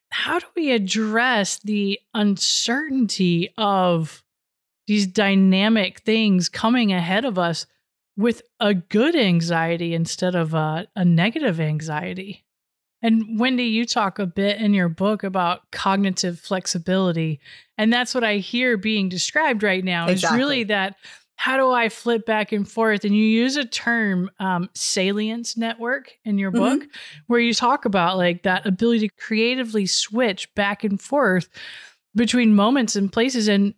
how 0.10 0.40
do 0.40 0.46
we 0.58 0.74
address 0.74 1.62
the 1.64 2.02
uncertainty 2.14 3.54
of 3.58 4.26
these 4.88 5.08
dynamic 5.08 6.02
things 6.02 6.50
coming 6.50 6.92
ahead 6.92 7.24
of 7.24 7.40
us 7.40 7.66
with 8.18 8.42
a 8.60 8.74
good 8.74 9.16
anxiety 9.16 9.94
instead 9.94 10.36
of 10.36 10.54
a, 10.54 10.88
a 10.96 11.04
negative 11.04 11.60
anxiety. 11.60 12.46
And 13.02 13.40
Wendy, 13.40 13.66
you 13.66 13.86
talk 13.86 14.20
a 14.20 14.26
bit 14.26 14.60
in 14.60 14.74
your 14.74 14.90
book 14.90 15.24
about 15.24 15.70
cognitive 15.72 16.40
flexibility. 16.40 17.40
And 17.78 17.92
that's 17.94 18.16
what 18.16 18.24
I 18.24 18.38
hear 18.38 18.78
being 18.78 19.10
described 19.10 19.64
right 19.64 19.84
now 19.84 20.08
exactly. 20.08 20.36
is 20.36 20.40
really 20.40 20.64
that 20.66 20.96
how 21.38 21.58
do 21.58 21.70
I 21.72 21.90
flip 21.90 22.26
back 22.26 22.52
and 22.52 22.70
forth? 22.70 23.04
And 23.04 23.16
you 23.16 23.24
use 23.24 23.58
a 23.58 23.66
term, 23.66 24.32
um, 24.40 24.70
salience 24.74 25.58
network, 25.58 26.14
in 26.24 26.38
your 26.38 26.50
book, 26.50 26.82
mm-hmm. 26.82 27.20
where 27.28 27.42
you 27.42 27.54
talk 27.54 27.86
about 27.86 28.18
like 28.18 28.44
that 28.44 28.66
ability 28.66 29.10
to 29.10 29.16
creatively 29.16 29.86
switch 29.86 30.54
back 30.56 30.84
and 30.84 31.00
forth 31.00 31.50
between 32.16 32.56
moments 32.56 32.96
and 32.96 33.12
places. 33.12 33.50
And 33.50 33.74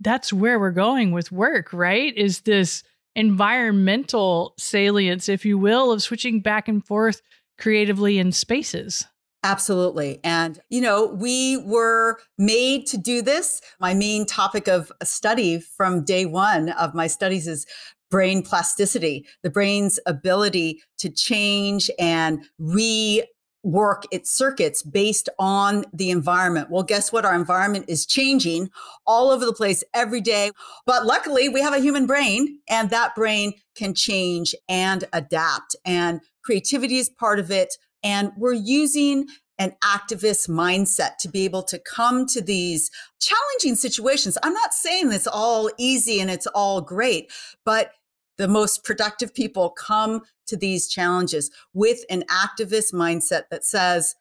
that's 0.00 0.32
where 0.32 0.60
we're 0.60 0.70
going 0.70 1.12
with 1.12 1.32
work, 1.32 1.72
right? 1.72 2.14
Is 2.16 2.42
this 2.42 2.84
environmental 3.14 4.54
salience, 4.58 5.28
if 5.28 5.44
you 5.44 5.58
will, 5.58 5.92
of 5.92 6.02
switching 6.02 6.40
back 6.40 6.68
and 6.68 6.84
forth 6.86 7.22
creatively 7.58 8.18
in 8.18 8.32
spaces. 8.32 9.06
Absolutely. 9.44 10.20
And, 10.22 10.60
you 10.70 10.80
know, 10.80 11.06
we 11.06 11.56
were 11.66 12.18
made 12.38 12.86
to 12.86 12.96
do 12.96 13.22
this. 13.22 13.60
My 13.80 13.92
main 13.92 14.24
topic 14.24 14.68
of 14.68 14.92
study 15.02 15.58
from 15.58 16.04
day 16.04 16.26
one 16.26 16.70
of 16.70 16.94
my 16.94 17.08
studies 17.08 17.48
is 17.48 17.66
brain 18.08 18.42
plasticity, 18.42 19.26
the 19.42 19.50
brain's 19.50 19.98
ability 20.06 20.82
to 20.98 21.10
change 21.10 21.90
and 21.98 22.44
re 22.58 23.24
work 23.62 24.04
its 24.10 24.30
circuits 24.30 24.82
based 24.82 25.28
on 25.38 25.84
the 25.92 26.10
environment. 26.10 26.70
Well, 26.70 26.82
guess 26.82 27.12
what? 27.12 27.24
Our 27.24 27.34
environment 27.34 27.86
is 27.88 28.06
changing 28.06 28.70
all 29.06 29.30
over 29.30 29.44
the 29.44 29.52
place 29.52 29.84
every 29.94 30.20
day. 30.20 30.50
But 30.86 31.06
luckily, 31.06 31.48
we 31.48 31.60
have 31.60 31.74
a 31.74 31.78
human 31.78 32.06
brain, 32.06 32.58
and 32.68 32.90
that 32.90 33.14
brain 33.14 33.54
can 33.76 33.94
change 33.94 34.54
and 34.68 35.04
adapt. 35.12 35.76
And 35.84 36.20
creativity 36.44 36.98
is 36.98 37.08
part 37.08 37.38
of 37.38 37.50
it. 37.50 37.74
And 38.02 38.32
we're 38.36 38.52
using 38.52 39.26
an 39.58 39.74
activist 39.84 40.48
mindset 40.48 41.18
to 41.18 41.28
be 41.28 41.44
able 41.44 41.62
to 41.62 41.78
come 41.78 42.26
to 42.26 42.40
these 42.40 42.90
challenging 43.20 43.76
situations. 43.76 44.36
I'm 44.42 44.54
not 44.54 44.72
saying 44.72 45.12
it's 45.12 45.28
all 45.28 45.70
easy 45.78 46.20
and 46.20 46.30
it's 46.30 46.48
all 46.48 46.80
great, 46.80 47.30
but 47.64 47.92
the 48.38 48.48
most 48.48 48.84
productive 48.84 49.34
people 49.34 49.70
come 49.70 50.22
to 50.46 50.56
these 50.56 50.88
challenges 50.88 51.50
with 51.74 52.00
an 52.10 52.24
activist 52.30 52.92
mindset 52.92 53.42
that 53.50 53.64
says, 53.64 54.14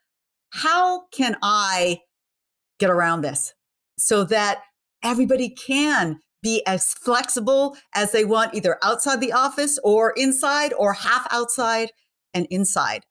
how 0.51 1.07
can 1.11 1.37
I 1.41 2.01
get 2.79 2.89
around 2.89 3.21
this 3.21 3.53
so 3.97 4.23
that 4.25 4.61
everybody 5.03 5.49
can 5.49 6.19
be 6.43 6.65
as 6.65 6.93
flexible 6.93 7.77
as 7.95 8.11
they 8.11 8.25
want, 8.25 8.53
either 8.55 8.77
outside 8.83 9.21
the 9.21 9.31
office 9.31 9.79
or 9.83 10.13
inside 10.17 10.73
or 10.73 10.93
half 10.93 11.27
outside 11.31 11.91
and 12.33 12.47
inside? 12.49 13.05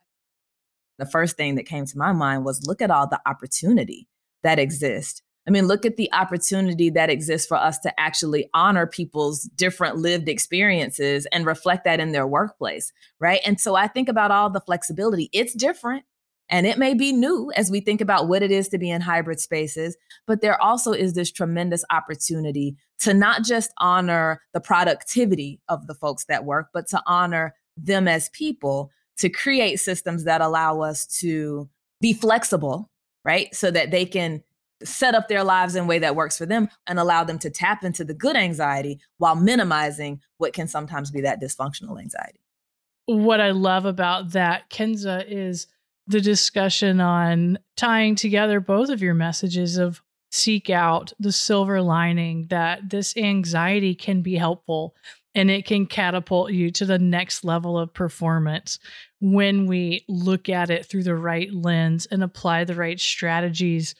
The 0.99 1.07
first 1.07 1.37
thing 1.37 1.55
that 1.55 1.67
came 1.67 1.87
to 1.87 1.99
my 1.99 2.13
mind 2.13 2.45
was 2.45 2.67
look 2.67 2.83
at 2.83 2.91
all 2.91 3.07
the 3.07 3.21
opportunity 3.27 4.07
that 4.43 4.59
exists 4.59 5.23
I 5.49 5.51
mean, 5.51 5.67
look 5.67 5.87
at 5.87 5.97
the 5.97 6.13
opportunity 6.13 6.91
that 6.91 7.11
exists 7.11 7.49
for 7.49 7.57
us 7.57 7.79
to 7.81 8.01
actually 8.01 8.49
honor 8.53 8.87
people's 8.87 9.45
different 9.57 9.97
lived 9.97 10.29
experiences 10.29 11.27
and 11.33 11.47
reflect 11.47 11.85
that 11.85 11.99
in 11.99 12.13
their 12.13 12.27
workplace, 12.27 12.93
right? 13.19 13.41
And 13.45 13.61
so 13.61 13.75
I 13.75 13.89
think 13.89 14.09
about 14.09 14.31
all 14.31 14.51
the 14.51 14.61
flexibility. 14.61 15.31
It's 15.33 15.55
different 15.55 16.05
and 16.51 16.67
it 16.67 16.79
may 16.79 16.95
be 16.95 17.13
new 17.13 17.51
as 17.57 17.71
we 17.71 17.81
think 17.81 18.01
about 18.01 18.29
what 18.29 18.43
it 18.43 18.51
is 18.51 18.69
to 18.69 18.79
be 18.79 18.91
in 18.91 19.01
hybrid 19.01 19.41
spaces, 19.41 19.97
but 20.27 20.41
there 20.41 20.61
also 20.61 20.93
is 20.93 21.15
this 21.15 21.31
tremendous 21.31 21.85
opportunity 21.91 22.77
to 22.99 23.15
not 23.15 23.45
just 23.45 23.73
honor 23.79 24.43
the 24.53 24.61
productivity 24.61 25.61
of 25.69 25.87
the 25.87 25.95
folks 25.95 26.25
that 26.25 26.45
work, 26.45 26.69
but 26.75 26.89
to 26.89 27.01
honor 27.07 27.55
them 27.77 28.09
as 28.09 28.29
people, 28.31 28.91
to 29.19 29.29
create 29.29 29.77
systems 29.77 30.25
that 30.25 30.41
allow 30.41 30.81
us 30.81 31.07
to 31.07 31.69
be 32.01 32.13
flexible, 32.13 32.91
right? 33.25 33.55
So 33.55 33.71
that 33.71 33.93
they 33.93 34.05
can 34.05 34.43
set 34.83 35.15
up 35.15 35.29
their 35.29 35.45
lives 35.45 35.75
in 35.75 35.85
a 35.85 35.87
way 35.87 35.99
that 35.99 36.17
works 36.17 36.39
for 36.39 36.47
them 36.47 36.69
and 36.87 36.99
allow 36.99 37.25
them 37.25 37.39
to 37.39 37.51
tap 37.51 37.85
into 37.85 38.05
the 38.05 38.15
good 38.15 38.37
anxiety 38.37 39.01
while 39.19 39.37
minimizing 39.37 40.21
what 40.39 40.53
can 40.53 40.67
sometimes 40.67 41.11
be 41.11 41.21
that 41.21 41.41
dysfunctional 41.41 42.01
anxiety. 42.01 42.41
What 43.07 43.41
I 43.41 43.51
love 43.51 43.85
about 43.85 44.33
that, 44.33 44.71
Kensa, 44.71 45.25
is 45.29 45.67
the 46.07 46.21
discussion 46.21 47.01
on 47.01 47.59
tying 47.77 48.15
together 48.15 48.61
both 48.61 48.89
of 48.89 49.03
your 49.03 49.15
messages 49.15 49.77
of 49.77 50.03
seek 50.33 50.71
out 50.71 51.13
the 51.19 51.33
silver 51.33 51.83
lining 51.83 52.47
that 52.51 52.89
this 52.89 53.17
anxiety 53.17 53.95
can 53.95 54.23
be 54.23 54.37
helpful 54.37 54.95
and 55.35 55.51
it 55.51 55.65
can 55.65 55.87
catapult 55.87 56.53
you 56.53 56.71
to 56.71 56.85
the 56.85 56.99
next 56.99 57.45
level 57.45 57.79
of 57.79 57.95
performance 57.95 58.79
when 59.21 59.67
we 59.67 60.05
look 60.09 60.49
at 60.49 60.71
it 60.71 60.87
through 60.87 61.05
the 61.05 61.15
right 61.15 61.53
lens 61.53 62.07
and 62.07 62.23
apply 62.23 62.65
the 62.65 62.75
right 62.75 62.99
strategies 62.99 63.95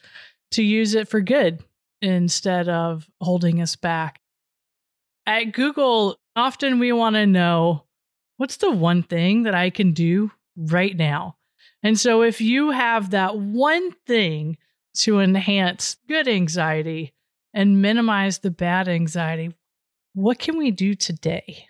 to 0.51 0.63
use 0.63 0.93
it 0.95 1.07
for 1.07 1.21
good 1.21 1.63
instead 2.01 2.67
of 2.67 3.09
holding 3.21 3.61
us 3.61 3.75
back. 3.75 4.21
At 5.25 5.51
Google, 5.51 6.17
often 6.35 6.79
we 6.79 6.91
want 6.91 7.15
to 7.15 7.25
know 7.25 7.85
what's 8.37 8.57
the 8.57 8.71
one 8.71 9.03
thing 9.03 9.43
that 9.43 9.55
I 9.55 9.69
can 9.69 9.93
do 9.93 10.31
right 10.55 10.95
now? 10.95 11.37
And 11.83 11.99
so 11.99 12.21
if 12.21 12.41
you 12.41 12.71
have 12.71 13.11
that 13.11 13.37
one 13.37 13.91
thing 14.05 14.57
to 14.97 15.19
enhance 15.19 15.97
good 16.07 16.27
anxiety 16.27 17.13
and 17.53 17.81
minimize 17.81 18.39
the 18.39 18.51
bad 18.51 18.87
anxiety, 18.87 19.55
what 20.13 20.39
can 20.39 20.57
we 20.57 20.71
do 20.71 20.95
today? 20.95 21.67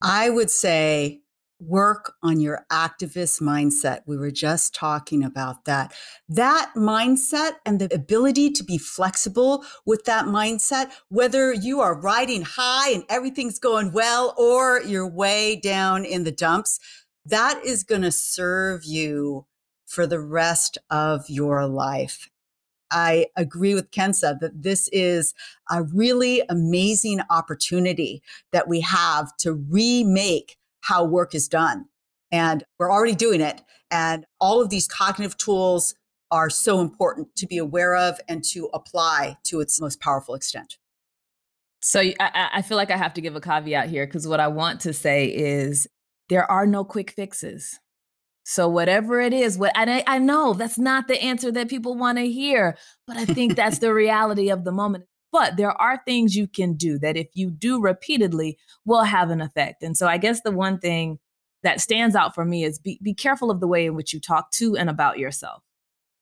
I 0.00 0.30
would 0.30 0.50
say 0.50 1.22
work 1.60 2.14
on 2.22 2.40
your 2.40 2.64
activist 2.70 3.42
mindset. 3.42 4.00
We 4.06 4.16
were 4.16 4.30
just 4.30 4.74
talking 4.74 5.24
about 5.24 5.64
that. 5.64 5.92
That 6.28 6.72
mindset 6.76 7.56
and 7.66 7.80
the 7.80 7.92
ability 7.94 8.50
to 8.52 8.64
be 8.64 8.78
flexible 8.78 9.64
with 9.84 10.04
that 10.04 10.26
mindset, 10.26 10.90
whether 11.08 11.52
you 11.52 11.80
are 11.80 12.00
riding 12.00 12.42
high 12.42 12.90
and 12.90 13.04
everything's 13.08 13.58
going 13.58 13.92
well 13.92 14.34
or 14.38 14.82
you're 14.82 15.08
way 15.08 15.56
down 15.56 16.04
in 16.04 16.24
the 16.24 16.32
dumps, 16.32 16.78
that 17.26 17.60
is 17.64 17.82
going 17.82 18.02
to 18.02 18.12
serve 18.12 18.84
you 18.84 19.46
for 19.86 20.06
the 20.06 20.20
rest 20.20 20.78
of 20.90 21.28
your 21.28 21.66
life. 21.66 22.28
I 22.90 23.26
agree 23.36 23.74
with 23.74 23.90
Kensa 23.90 24.38
that 24.40 24.62
this 24.62 24.88
is 24.92 25.34
a 25.70 25.82
really 25.82 26.42
amazing 26.48 27.20
opportunity 27.30 28.22
that 28.52 28.68
we 28.68 28.80
have 28.80 29.36
to 29.38 29.52
remake 29.52 30.57
how 30.82 31.04
work 31.04 31.34
is 31.34 31.48
done. 31.48 31.86
And 32.30 32.64
we're 32.78 32.92
already 32.92 33.14
doing 33.14 33.40
it. 33.40 33.62
And 33.90 34.26
all 34.40 34.60
of 34.60 34.70
these 34.70 34.86
cognitive 34.86 35.36
tools 35.38 35.94
are 36.30 36.50
so 36.50 36.80
important 36.80 37.34
to 37.36 37.46
be 37.46 37.58
aware 37.58 37.96
of 37.96 38.20
and 38.28 38.44
to 38.44 38.68
apply 38.74 39.38
to 39.44 39.60
its 39.60 39.80
most 39.80 40.00
powerful 40.00 40.34
extent. 40.34 40.76
So 41.80 42.00
I, 42.00 42.48
I 42.54 42.62
feel 42.62 42.76
like 42.76 42.90
I 42.90 42.96
have 42.96 43.14
to 43.14 43.20
give 43.20 43.36
a 43.36 43.40
caveat 43.40 43.88
here 43.88 44.06
because 44.06 44.26
what 44.26 44.40
I 44.40 44.48
want 44.48 44.80
to 44.80 44.92
say 44.92 45.26
is 45.26 45.86
there 46.28 46.50
are 46.50 46.66
no 46.66 46.84
quick 46.84 47.12
fixes. 47.12 47.78
So 48.44 48.68
whatever 48.68 49.20
it 49.20 49.32
is, 49.32 49.58
what 49.58 49.72
I, 49.74 50.02
I 50.06 50.18
know 50.18 50.54
that's 50.54 50.78
not 50.78 51.06
the 51.06 51.22
answer 51.22 51.52
that 51.52 51.68
people 51.68 51.94
want 51.94 52.18
to 52.18 52.26
hear, 52.26 52.76
but 53.06 53.16
I 53.16 53.24
think 53.24 53.56
that's 53.56 53.78
the 53.78 53.92
reality 53.94 54.50
of 54.50 54.64
the 54.64 54.72
moment. 54.72 55.04
But 55.30 55.56
there 55.56 55.72
are 55.72 56.00
things 56.04 56.36
you 56.36 56.46
can 56.46 56.74
do 56.74 56.98
that 57.00 57.16
if 57.16 57.28
you 57.34 57.50
do 57.50 57.80
repeatedly 57.80 58.58
will 58.84 59.04
have 59.04 59.30
an 59.30 59.40
effect. 59.40 59.82
And 59.82 59.96
so 59.96 60.06
I 60.06 60.16
guess 60.16 60.40
the 60.40 60.52
one 60.52 60.78
thing 60.78 61.18
that 61.62 61.80
stands 61.80 62.14
out 62.14 62.34
for 62.34 62.44
me 62.44 62.64
is 62.64 62.78
be, 62.78 62.98
be 63.02 63.14
careful 63.14 63.50
of 63.50 63.60
the 63.60 63.66
way 63.66 63.86
in 63.86 63.94
which 63.94 64.12
you 64.12 64.20
talk 64.20 64.50
to 64.52 64.76
and 64.76 64.88
about 64.88 65.18
yourself. 65.18 65.62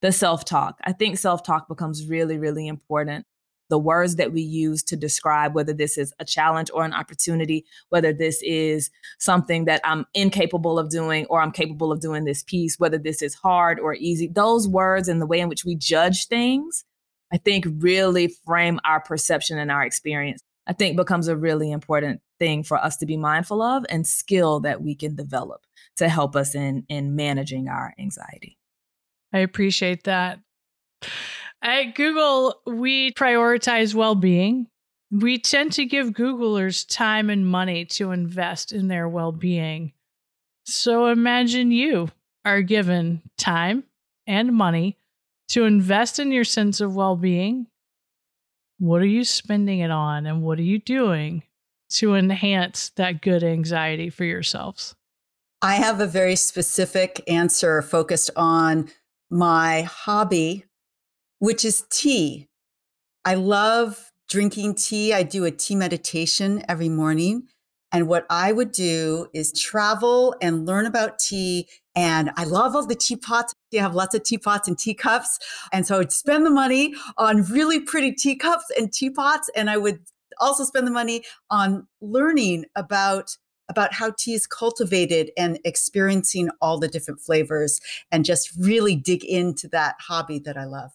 The 0.02 0.12
self 0.12 0.44
talk. 0.44 0.78
I 0.84 0.92
think 0.92 1.18
self 1.18 1.42
talk 1.42 1.68
becomes 1.68 2.06
really, 2.06 2.38
really 2.38 2.66
important. 2.66 3.26
The 3.68 3.78
words 3.78 4.16
that 4.16 4.32
we 4.32 4.42
use 4.42 4.82
to 4.84 4.96
describe 4.96 5.54
whether 5.54 5.72
this 5.72 5.98
is 5.98 6.12
a 6.20 6.24
challenge 6.24 6.70
or 6.72 6.84
an 6.84 6.92
opportunity, 6.92 7.64
whether 7.88 8.12
this 8.12 8.40
is 8.42 8.90
something 9.18 9.64
that 9.64 9.80
I'm 9.82 10.06
incapable 10.14 10.78
of 10.78 10.88
doing 10.88 11.26
or 11.26 11.40
I'm 11.40 11.50
capable 11.50 11.90
of 11.90 12.00
doing 12.00 12.24
this 12.24 12.44
piece, 12.44 12.78
whether 12.78 12.98
this 12.98 13.22
is 13.22 13.34
hard 13.34 13.80
or 13.80 13.94
easy, 13.94 14.28
those 14.28 14.68
words 14.68 15.08
and 15.08 15.20
the 15.20 15.26
way 15.26 15.40
in 15.40 15.48
which 15.48 15.64
we 15.64 15.74
judge 15.74 16.26
things, 16.28 16.84
I 17.32 17.38
think 17.38 17.66
really 17.78 18.28
frame 18.46 18.80
our 18.84 19.00
perception 19.00 19.58
and 19.58 19.70
our 19.70 19.84
experience. 19.84 20.40
I 20.66 20.72
think 20.72 20.96
becomes 20.96 21.28
a 21.28 21.36
really 21.36 21.70
important 21.70 22.20
thing 22.38 22.62
for 22.62 22.76
us 22.76 22.96
to 22.98 23.06
be 23.06 23.16
mindful 23.16 23.62
of 23.62 23.86
and 23.88 24.06
skill 24.06 24.60
that 24.60 24.82
we 24.82 24.94
can 24.94 25.14
develop 25.14 25.62
to 25.96 26.08
help 26.08 26.36
us 26.36 26.54
in 26.54 26.84
in 26.88 27.16
managing 27.16 27.68
our 27.68 27.94
anxiety. 27.98 28.58
I 29.32 29.38
appreciate 29.38 30.04
that. 30.04 30.40
At 31.62 31.94
Google, 31.94 32.60
we 32.66 33.12
prioritize 33.12 33.94
well-being. 33.94 34.66
We 35.10 35.38
tend 35.38 35.72
to 35.72 35.84
give 35.84 36.08
Googlers 36.08 36.86
time 36.88 37.30
and 37.30 37.46
money 37.46 37.84
to 37.86 38.10
invest 38.10 38.72
in 38.72 38.88
their 38.88 39.08
well-being. 39.08 39.92
So 40.64 41.06
imagine 41.06 41.70
you 41.70 42.10
are 42.44 42.62
given 42.62 43.22
time 43.38 43.84
and 44.26 44.52
money 44.52 44.98
to 45.48 45.64
invest 45.64 46.18
in 46.18 46.32
your 46.32 46.44
sense 46.44 46.80
of 46.80 46.94
well-being. 46.94 47.66
What 48.78 49.00
are 49.00 49.06
you 49.06 49.24
spending 49.24 49.78
it 49.80 49.90
on 49.90 50.26
and 50.26 50.42
what 50.42 50.58
are 50.58 50.62
you 50.62 50.78
doing 50.78 51.44
to 51.88 52.14
enhance 52.14 52.90
that 52.96 53.22
good 53.22 53.42
anxiety 53.42 54.10
for 54.10 54.24
yourselves? 54.24 54.94
I 55.62 55.76
have 55.76 56.00
a 56.00 56.06
very 56.06 56.36
specific 56.36 57.22
answer 57.26 57.80
focused 57.80 58.30
on 58.36 58.90
my 59.30 59.82
hobby, 59.82 60.64
which 61.38 61.64
is 61.64 61.84
tea. 61.90 62.48
I 63.24 63.34
love 63.34 64.12
drinking 64.28 64.74
tea. 64.74 65.12
I 65.12 65.22
do 65.22 65.44
a 65.44 65.50
tea 65.50 65.74
meditation 65.74 66.62
every 66.68 66.88
morning. 66.88 67.48
And 67.92 68.08
what 68.08 68.26
I 68.28 68.52
would 68.52 68.72
do 68.72 69.28
is 69.32 69.52
travel 69.52 70.34
and 70.42 70.66
learn 70.66 70.86
about 70.86 71.18
tea. 71.18 71.68
And 71.94 72.30
I 72.36 72.44
love 72.44 72.74
all 72.74 72.86
the 72.86 72.94
teapots. 72.94 73.54
You 73.70 73.80
have 73.80 73.94
lots 73.94 74.14
of 74.14 74.22
teapots 74.22 74.68
and 74.68 74.78
teacups. 74.78 75.38
And 75.72 75.86
so 75.86 76.00
I'd 76.00 76.12
spend 76.12 76.44
the 76.44 76.50
money 76.50 76.94
on 77.16 77.42
really 77.44 77.80
pretty 77.80 78.12
teacups 78.12 78.66
and 78.76 78.92
teapots. 78.92 79.50
And 79.54 79.70
I 79.70 79.76
would 79.76 80.00
also 80.40 80.64
spend 80.64 80.86
the 80.86 80.90
money 80.92 81.22
on 81.50 81.86
learning 82.00 82.66
about 82.74 83.36
about 83.68 83.92
how 83.92 84.12
tea 84.16 84.34
is 84.34 84.46
cultivated 84.46 85.30
and 85.36 85.58
experiencing 85.64 86.48
all 86.60 86.78
the 86.78 86.86
different 86.86 87.20
flavors 87.20 87.80
and 88.12 88.24
just 88.24 88.54
really 88.56 88.94
dig 88.94 89.24
into 89.24 89.66
that 89.66 89.96
hobby 89.98 90.38
that 90.38 90.56
I 90.56 90.64
love. 90.64 90.92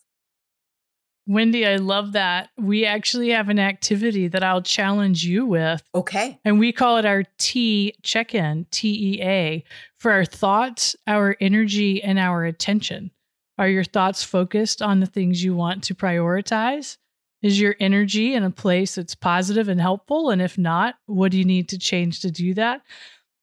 Wendy, 1.32 1.66
I 1.66 1.78
love 1.78 2.12
that. 2.12 2.50
We 2.58 2.86
actually 2.86 3.30
have 3.30 3.48
an 3.48 3.58
activity 3.58 4.28
that 4.28 4.44
I'll 4.44 4.62
challenge 4.62 5.24
you 5.24 5.46
with. 5.46 5.82
Okay. 5.96 6.38
And 6.44 6.60
we 6.60 6.74
call 6.74 6.98
it 6.98 7.06
our 7.06 7.24
T 7.38 7.96
check 8.04 8.36
in, 8.36 8.66
T 8.70 9.16
E 9.16 9.24
A, 9.24 9.64
for 9.98 10.12
our 10.12 10.26
thoughts, 10.26 10.94
our 11.08 11.38
energy, 11.40 12.04
and 12.04 12.20
our 12.20 12.44
attention. 12.44 13.12
Are 13.58 13.70
your 13.70 13.86
thoughts 13.86 14.26
focused 14.26 14.82
on 14.82 15.00
the 15.00 15.06
things 15.06 15.42
you 15.42 15.56
want 15.56 15.86
to 15.86 15.96
prioritize? 15.96 16.98
Is 17.42 17.62
your 17.62 17.76
energy 17.80 18.34
in 18.34 18.44
a 18.44 18.52
place 18.52 18.96
that's 18.96 19.16
positive 19.16 19.70
and 19.70 19.80
helpful? 19.80 20.32
And 20.32 20.42
if 20.42 20.58
not, 20.58 20.96
what 21.06 21.32
do 21.32 21.38
you 21.38 21.46
need 21.46 21.70
to 21.70 21.78
change 21.78 22.20
to 22.22 22.30
do 22.30 22.54
that? 22.56 22.82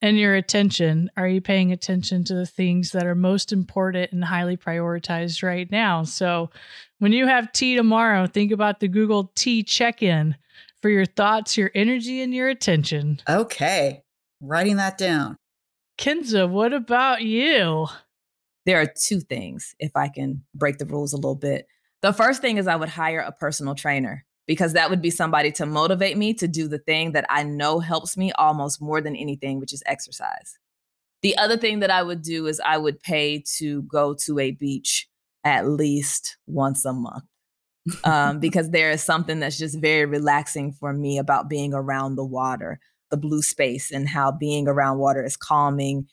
And 0.00 0.16
your 0.16 0.36
attention, 0.36 1.10
are 1.16 1.26
you 1.26 1.40
paying 1.40 1.72
attention 1.72 2.22
to 2.24 2.34
the 2.34 2.46
things 2.46 2.92
that 2.92 3.04
are 3.04 3.16
most 3.16 3.52
important 3.52 4.12
and 4.12 4.24
highly 4.24 4.56
prioritized 4.56 5.42
right 5.42 5.68
now? 5.72 6.04
So 6.04 6.50
when 7.00 7.12
you 7.12 7.26
have 7.26 7.50
tea 7.50 7.74
tomorrow, 7.74 8.28
think 8.28 8.52
about 8.52 8.78
the 8.78 8.86
Google 8.86 9.32
Tea 9.34 9.64
check 9.64 10.02
in 10.02 10.36
for 10.82 10.88
your 10.88 11.04
thoughts, 11.04 11.56
your 11.56 11.72
energy, 11.74 12.22
and 12.22 12.32
your 12.32 12.48
attention. 12.48 13.20
Okay. 13.28 14.02
Writing 14.40 14.76
that 14.76 14.98
down. 14.98 15.36
Kensa, 15.98 16.48
what 16.48 16.72
about 16.72 17.22
you? 17.22 17.88
There 18.66 18.80
are 18.80 18.86
two 18.86 19.18
things, 19.18 19.74
if 19.80 19.96
I 19.96 20.08
can 20.08 20.44
break 20.54 20.78
the 20.78 20.86
rules 20.86 21.12
a 21.12 21.16
little 21.16 21.34
bit. 21.34 21.66
The 22.02 22.12
first 22.12 22.40
thing 22.40 22.58
is 22.58 22.68
I 22.68 22.76
would 22.76 22.90
hire 22.90 23.18
a 23.18 23.32
personal 23.32 23.74
trainer 23.74 24.24
because 24.48 24.72
that 24.72 24.88
would 24.88 25.02
be 25.02 25.10
somebody 25.10 25.52
to 25.52 25.66
motivate 25.66 26.16
me 26.16 26.32
to 26.34 26.48
do 26.48 26.66
the 26.66 26.78
thing 26.78 27.12
that 27.12 27.26
I 27.28 27.44
know 27.44 27.78
helps 27.78 28.16
me 28.16 28.32
almost 28.32 28.80
more 28.80 29.00
than 29.00 29.14
anything, 29.14 29.60
which 29.60 29.74
is 29.74 29.82
exercise. 29.86 30.58
The 31.22 31.36
other 31.36 31.58
thing 31.58 31.80
that 31.80 31.90
I 31.90 32.02
would 32.02 32.22
do 32.22 32.46
is 32.46 32.60
I 32.64 32.78
would 32.78 33.00
pay 33.00 33.44
to 33.58 33.82
go 33.82 34.14
to 34.24 34.38
a 34.38 34.52
beach 34.52 35.06
at 35.44 35.68
least 35.68 36.38
once 36.46 36.84
a 36.86 36.94
month. 36.94 37.24
um, 38.04 38.40
because 38.40 38.70
there 38.70 38.90
is 38.90 39.02
something 39.02 39.38
that's 39.38 39.58
just 39.58 39.78
very 39.78 40.06
relaxing 40.06 40.72
for 40.72 40.92
me 40.94 41.18
about 41.18 41.50
being 41.50 41.74
around 41.74 42.16
the 42.16 42.24
water, 42.24 42.80
the 43.10 43.16
blue 43.18 43.42
space, 43.42 43.92
and 43.92 44.08
how 44.08 44.32
being 44.32 44.66
around 44.66 44.98
water 44.98 45.22
is 45.22 45.36
calming 45.36 46.08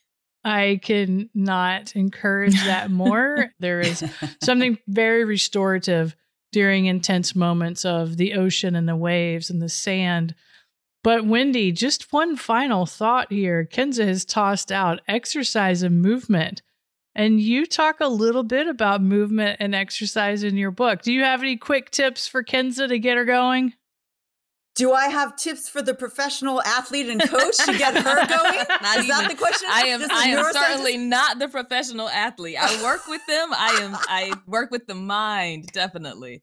I 0.48 0.80
can 0.84 1.28
not 1.34 1.96
encourage 1.96 2.54
that 2.66 2.92
more. 2.92 3.52
there 3.60 3.80
is 3.80 4.04
something 4.44 4.78
very 4.88 5.26
restorative 5.26 6.16
during 6.56 6.86
intense 6.86 7.36
moments 7.36 7.84
of 7.84 8.16
the 8.16 8.34
ocean 8.34 8.78
and 8.78 8.88
the 8.88 8.96
waves 8.96 9.50
and 9.50 9.62
the 9.62 9.68
sand. 9.68 10.34
But 11.04 11.26
Wendy, 11.26 11.74
just 11.74 12.14
one 12.14 12.38
final 12.38 12.86
thought 12.86 13.30
here. 13.30 13.68
Kensa 13.70 14.08
has 14.08 14.24
tossed 14.24 14.72
out 14.72 15.02
exercise 15.06 15.84
and 15.84 16.02
movement. 16.02 16.62
And 17.14 17.42
you 17.42 17.66
talk 17.66 18.00
a 18.00 18.08
little 18.08 18.44
bit 18.44 18.68
about 18.68 19.02
movement 19.02 19.58
and 19.60 19.76
exercise 19.76 20.44
in 20.44 20.56
your 20.56 20.72
book. 20.72 21.02
Do 21.02 21.12
you 21.12 21.26
have 21.26 21.42
any 21.42 21.58
quick 21.58 21.92
tips 21.92 22.26
for 22.26 22.42
Kensa 22.42 22.88
to 22.88 23.00
get 23.00 23.18
her 23.18 23.26
going? 23.26 23.74
Do 24.76 24.92
I 24.92 25.08
have 25.08 25.38
tips 25.38 25.70
for 25.70 25.82
the 25.82 25.94
professional 25.94 26.62
athlete 26.64 27.08
and 27.08 27.22
coach 27.22 27.58
to 27.60 27.78
get 27.78 27.96
her 27.96 28.28
going? 28.28 28.60
Is 28.60 29.06
even, 29.06 29.08
that 29.08 29.28
the 29.30 29.36
question? 29.36 29.70
I 29.72 29.88
am. 29.88 30.02
I 30.12 30.26
am 30.26 30.54
certainly 30.54 30.98
not 30.98 31.40
the 31.40 31.48
professional 31.48 32.10
athlete. 32.10 32.58
I 32.60 32.84
work 32.84 33.08
with 33.08 33.22
them. 33.26 33.54
I 33.54 33.80
am. 33.82 33.96
I 33.96 34.34
work 34.46 34.72
with 34.72 34.86
the 34.86 34.96
mind. 34.96 35.68
Definitely, 35.72 36.42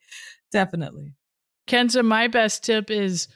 definitely. 0.50 1.12
Kensa, 1.68 2.02
my 2.02 2.26
best 2.26 2.64
tip 2.64 2.90
is 2.90 3.28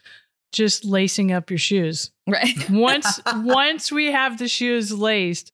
just 0.53 0.85
lacing 0.85 1.31
up 1.31 1.51
your 1.51 1.59
shoes. 1.59 2.11
Right. 2.27 2.71
once 2.71 3.21
once 3.37 3.93
we 3.93 4.13
have 4.13 4.39
the 4.39 4.49
shoes 4.49 4.93
laced, 4.93 5.53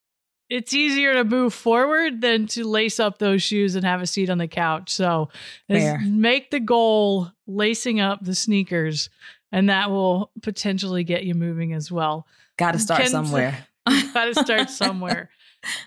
it's 0.53 0.75
easier 0.75 1.15
to 1.15 1.25
move 1.25 1.55
forward 1.55 2.21
than 2.21 2.47
to 2.47 2.65
lace 2.65 3.01
up 3.01 3.19
those 3.19 3.43
shoes 3.43 3.75
and 3.75 3.87
have 3.87 4.03
a 4.03 4.07
seat 4.07 4.29
on 4.29 4.37
the 4.37 4.47
couch. 4.47 4.91
So 4.91 5.31
make 5.69 6.51
the 6.51 6.61
goal 6.61 7.33
lacing 7.47 8.01
up 8.01 8.23
the 8.23 8.35
sneakers, 8.35 9.09
and 9.51 9.71
that 9.71 9.91
will 9.91 10.31
potentially 10.43 11.05
get 11.05 11.25
you 11.25 11.35
moving 11.35 11.73
as 11.73 11.91
well. 11.91 12.27
Got 12.59 12.73
to 12.73 12.79
start 12.79 13.01
Kensa, 13.01 13.11
somewhere. 13.11 13.67
Got 14.13 14.25
to 14.27 14.45
start 14.45 14.69
somewhere. 14.83 15.31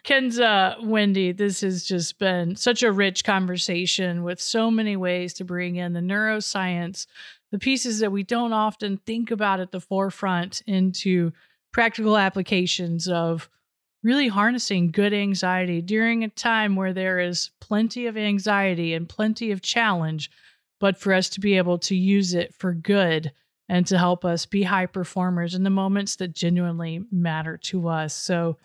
Kensa, 0.04 0.80
uh, 0.80 0.82
Wendy, 0.82 1.32
this 1.32 1.62
has 1.62 1.86
just 1.86 2.18
been 2.18 2.56
such 2.56 2.82
a 2.82 2.92
rich 2.92 3.24
conversation 3.24 4.24
with 4.24 4.42
so 4.42 4.72
many 4.72 4.96
ways 4.96 5.36
to 5.36 5.46
bring 5.46 5.76
in 5.76 5.94
the 5.94 6.00
neuroscience, 6.00 7.06
the 7.52 7.60
pieces 7.60 8.00
that 8.00 8.12
we 8.12 8.24
don't 8.24 8.54
often 8.54 8.98
think 9.06 9.30
about 9.30 9.60
at 9.60 9.72
the 9.72 9.82
forefront 9.82 10.64
into 10.66 11.34
practical 11.72 12.18
applications 12.18 13.08
of 13.08 13.48
really 14.06 14.28
harnessing 14.28 14.92
good 14.92 15.14
anxiety 15.14 15.82
during 15.82 16.24
a 16.24 16.30
time 16.30 16.76
where 16.76 16.94
there 16.94 17.20
is 17.20 17.50
plenty 17.60 18.06
of 18.06 18.16
anxiety 18.16 18.94
and 18.94 19.10
plenty 19.10 19.52
of 19.52 19.64
challenge, 19.64 20.30
but 20.80 20.96
for 20.96 21.12
us 21.12 21.28
to 21.28 21.40
be 21.40 21.58
able 21.58 21.80
to 21.80 21.96
use 21.96 22.36
it 22.36 22.54
for 22.54 22.72
good 22.72 23.32
and 23.68 23.88
to 23.88 23.98
help 23.98 24.24
us 24.24 24.46
be 24.46 24.62
high 24.62 24.86
performers 24.86 25.56
in 25.56 25.64
the 25.64 25.72
moments 25.72 26.18
that 26.18 26.36
genuinely 26.36 27.04
matter 27.12 27.58
to 27.58 27.88
us. 27.88 28.14
So, 28.14 28.58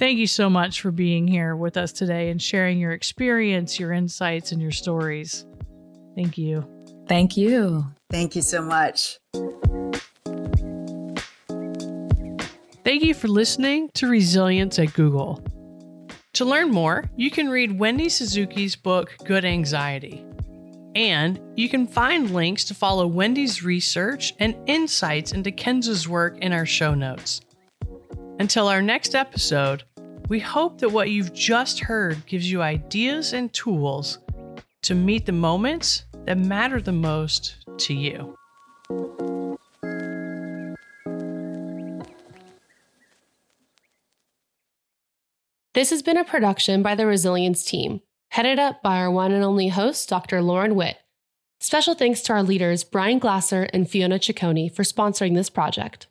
thank 0.00 0.18
you 0.18 0.26
so 0.26 0.50
much 0.50 0.80
for 0.80 0.90
being 0.90 1.28
here 1.28 1.54
with 1.54 1.76
us 1.76 1.92
today 1.92 2.28
and 2.30 2.42
sharing 2.42 2.80
your 2.80 2.90
experience, 2.90 3.78
your 3.78 3.92
insights, 3.92 4.50
and 4.50 4.60
your 4.60 4.72
stories. 4.72 5.46
Thank 6.16 6.36
you. 6.36 6.66
Thank 7.06 7.36
you. 7.36 7.84
Thank 8.10 8.34
you 8.34 8.42
so 8.42 8.60
much. 8.60 9.20
Thank 12.82 13.02
you 13.02 13.12
for 13.12 13.28
listening 13.28 13.90
to 13.94 14.08
Resilience 14.08 14.78
at 14.78 14.94
Google. 14.94 15.44
To 16.32 16.46
learn 16.46 16.70
more, 16.70 17.04
you 17.14 17.30
can 17.30 17.50
read 17.50 17.78
Wendy 17.78 18.08
Suzuki's 18.08 18.74
book, 18.74 19.14
Good 19.26 19.44
Anxiety. 19.44 20.24
And 20.94 21.38
you 21.56 21.68
can 21.68 21.86
find 21.86 22.30
links 22.30 22.64
to 22.64 22.74
follow 22.74 23.06
Wendy's 23.06 23.62
research 23.62 24.32
and 24.38 24.56
insights 24.66 25.32
into 25.32 25.52
Kensa's 25.52 26.08
work 26.08 26.38
in 26.38 26.54
our 26.54 26.64
show 26.64 26.94
notes. 26.94 27.42
Until 28.38 28.66
our 28.66 28.80
next 28.80 29.14
episode, 29.14 29.84
we 30.28 30.40
hope 30.40 30.78
that 30.78 30.88
what 30.88 31.10
you've 31.10 31.34
just 31.34 31.80
heard 31.80 32.24
gives 32.24 32.50
you 32.50 32.62
ideas 32.62 33.34
and 33.34 33.52
tools 33.52 34.20
to 34.82 34.94
meet 34.94 35.26
the 35.26 35.32
moments 35.32 36.06
that 36.24 36.38
matter 36.38 36.80
the 36.80 36.92
most 36.92 37.56
to 37.76 37.92
you. 37.92 38.34
This 45.72 45.90
has 45.90 46.02
been 46.02 46.16
a 46.16 46.24
production 46.24 46.82
by 46.82 46.96
the 46.96 47.06
Resilience 47.06 47.64
team, 47.64 48.00
headed 48.30 48.58
up 48.58 48.82
by 48.82 48.96
our 48.96 49.10
one 49.10 49.30
and 49.30 49.44
only 49.44 49.68
host, 49.68 50.08
Dr. 50.08 50.42
Lauren 50.42 50.74
Whitt. 50.74 50.98
Special 51.60 51.94
thanks 51.94 52.22
to 52.22 52.32
our 52.32 52.42
leaders, 52.42 52.82
Brian 52.82 53.20
Glasser 53.20 53.68
and 53.72 53.88
Fiona 53.88 54.18
Ciccone, 54.18 54.74
for 54.74 54.82
sponsoring 54.82 55.36
this 55.36 55.48
project. 55.48 56.08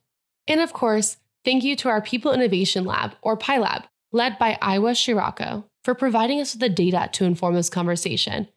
And 0.47 0.61
of 0.61 0.71
course, 0.71 1.17
thank 1.43 1.65
you 1.65 1.75
to 1.75 1.89
our 1.89 1.99
People 1.99 2.31
Innovation 2.31 2.85
Lab, 2.85 3.15
or 3.21 3.35
PILAB, 3.35 3.83
led 4.13 4.39
by 4.39 4.57
Iowa 4.61 4.91
Shirako, 4.91 5.65
for 5.83 5.93
providing 5.93 6.39
us 6.39 6.53
with 6.53 6.61
the 6.61 6.69
data 6.69 7.09
to 7.11 7.25
inform 7.25 7.55
this 7.55 7.69
conversation. 7.69 8.47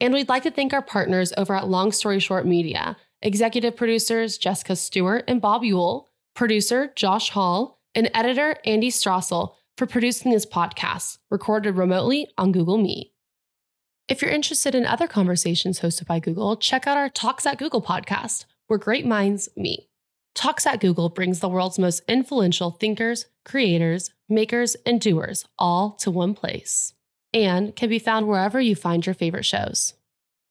And 0.00 0.14
we'd 0.14 0.30
like 0.30 0.44
to 0.44 0.50
thank 0.50 0.72
our 0.72 0.80
partners 0.80 1.34
over 1.36 1.54
at 1.54 1.68
Long 1.68 1.92
Story 1.92 2.18
Short 2.18 2.46
Media, 2.46 2.96
executive 3.20 3.76
producers 3.76 4.38
Jessica 4.38 4.74
Stewart 4.74 5.24
and 5.28 5.42
Bob 5.42 5.64
Yule, 5.64 6.08
producer 6.34 6.92
Josh 6.96 7.28
Hall, 7.28 7.78
and 7.94 8.10
editor 8.14 8.56
Andy 8.64 8.90
Strassel 8.90 9.52
for 9.76 9.86
producing 9.86 10.32
this 10.32 10.46
podcast, 10.46 11.18
recorded 11.30 11.76
remotely 11.76 12.28
on 12.38 12.52
Google 12.52 12.78
Meet. 12.78 13.12
If 14.08 14.22
you're 14.22 14.30
interested 14.30 14.74
in 14.74 14.86
other 14.86 15.06
conversations 15.06 15.80
hosted 15.80 16.06
by 16.06 16.20
Google, 16.20 16.56
check 16.56 16.86
out 16.86 16.96
our 16.96 17.08
Talks 17.08 17.44
at 17.44 17.58
Google 17.58 17.82
podcast, 17.82 18.44
where 18.68 18.78
great 18.78 19.04
minds 19.04 19.48
meet. 19.56 19.88
Talks 20.34 20.66
at 20.66 20.80
Google 20.80 21.08
brings 21.08 21.40
the 21.40 21.48
world's 21.48 21.78
most 21.78 22.02
influential 22.06 22.70
thinkers, 22.70 23.26
creators, 23.44 24.10
makers, 24.28 24.76
and 24.86 25.00
doers 25.00 25.44
all 25.58 25.92
to 25.92 26.10
one 26.10 26.34
place 26.34 26.92
and 27.32 27.74
can 27.76 27.88
be 27.88 27.98
found 27.98 28.26
wherever 28.26 28.60
you 28.60 28.74
find 28.74 29.04
your 29.04 29.14
favorite 29.14 29.44
shows. 29.44 29.94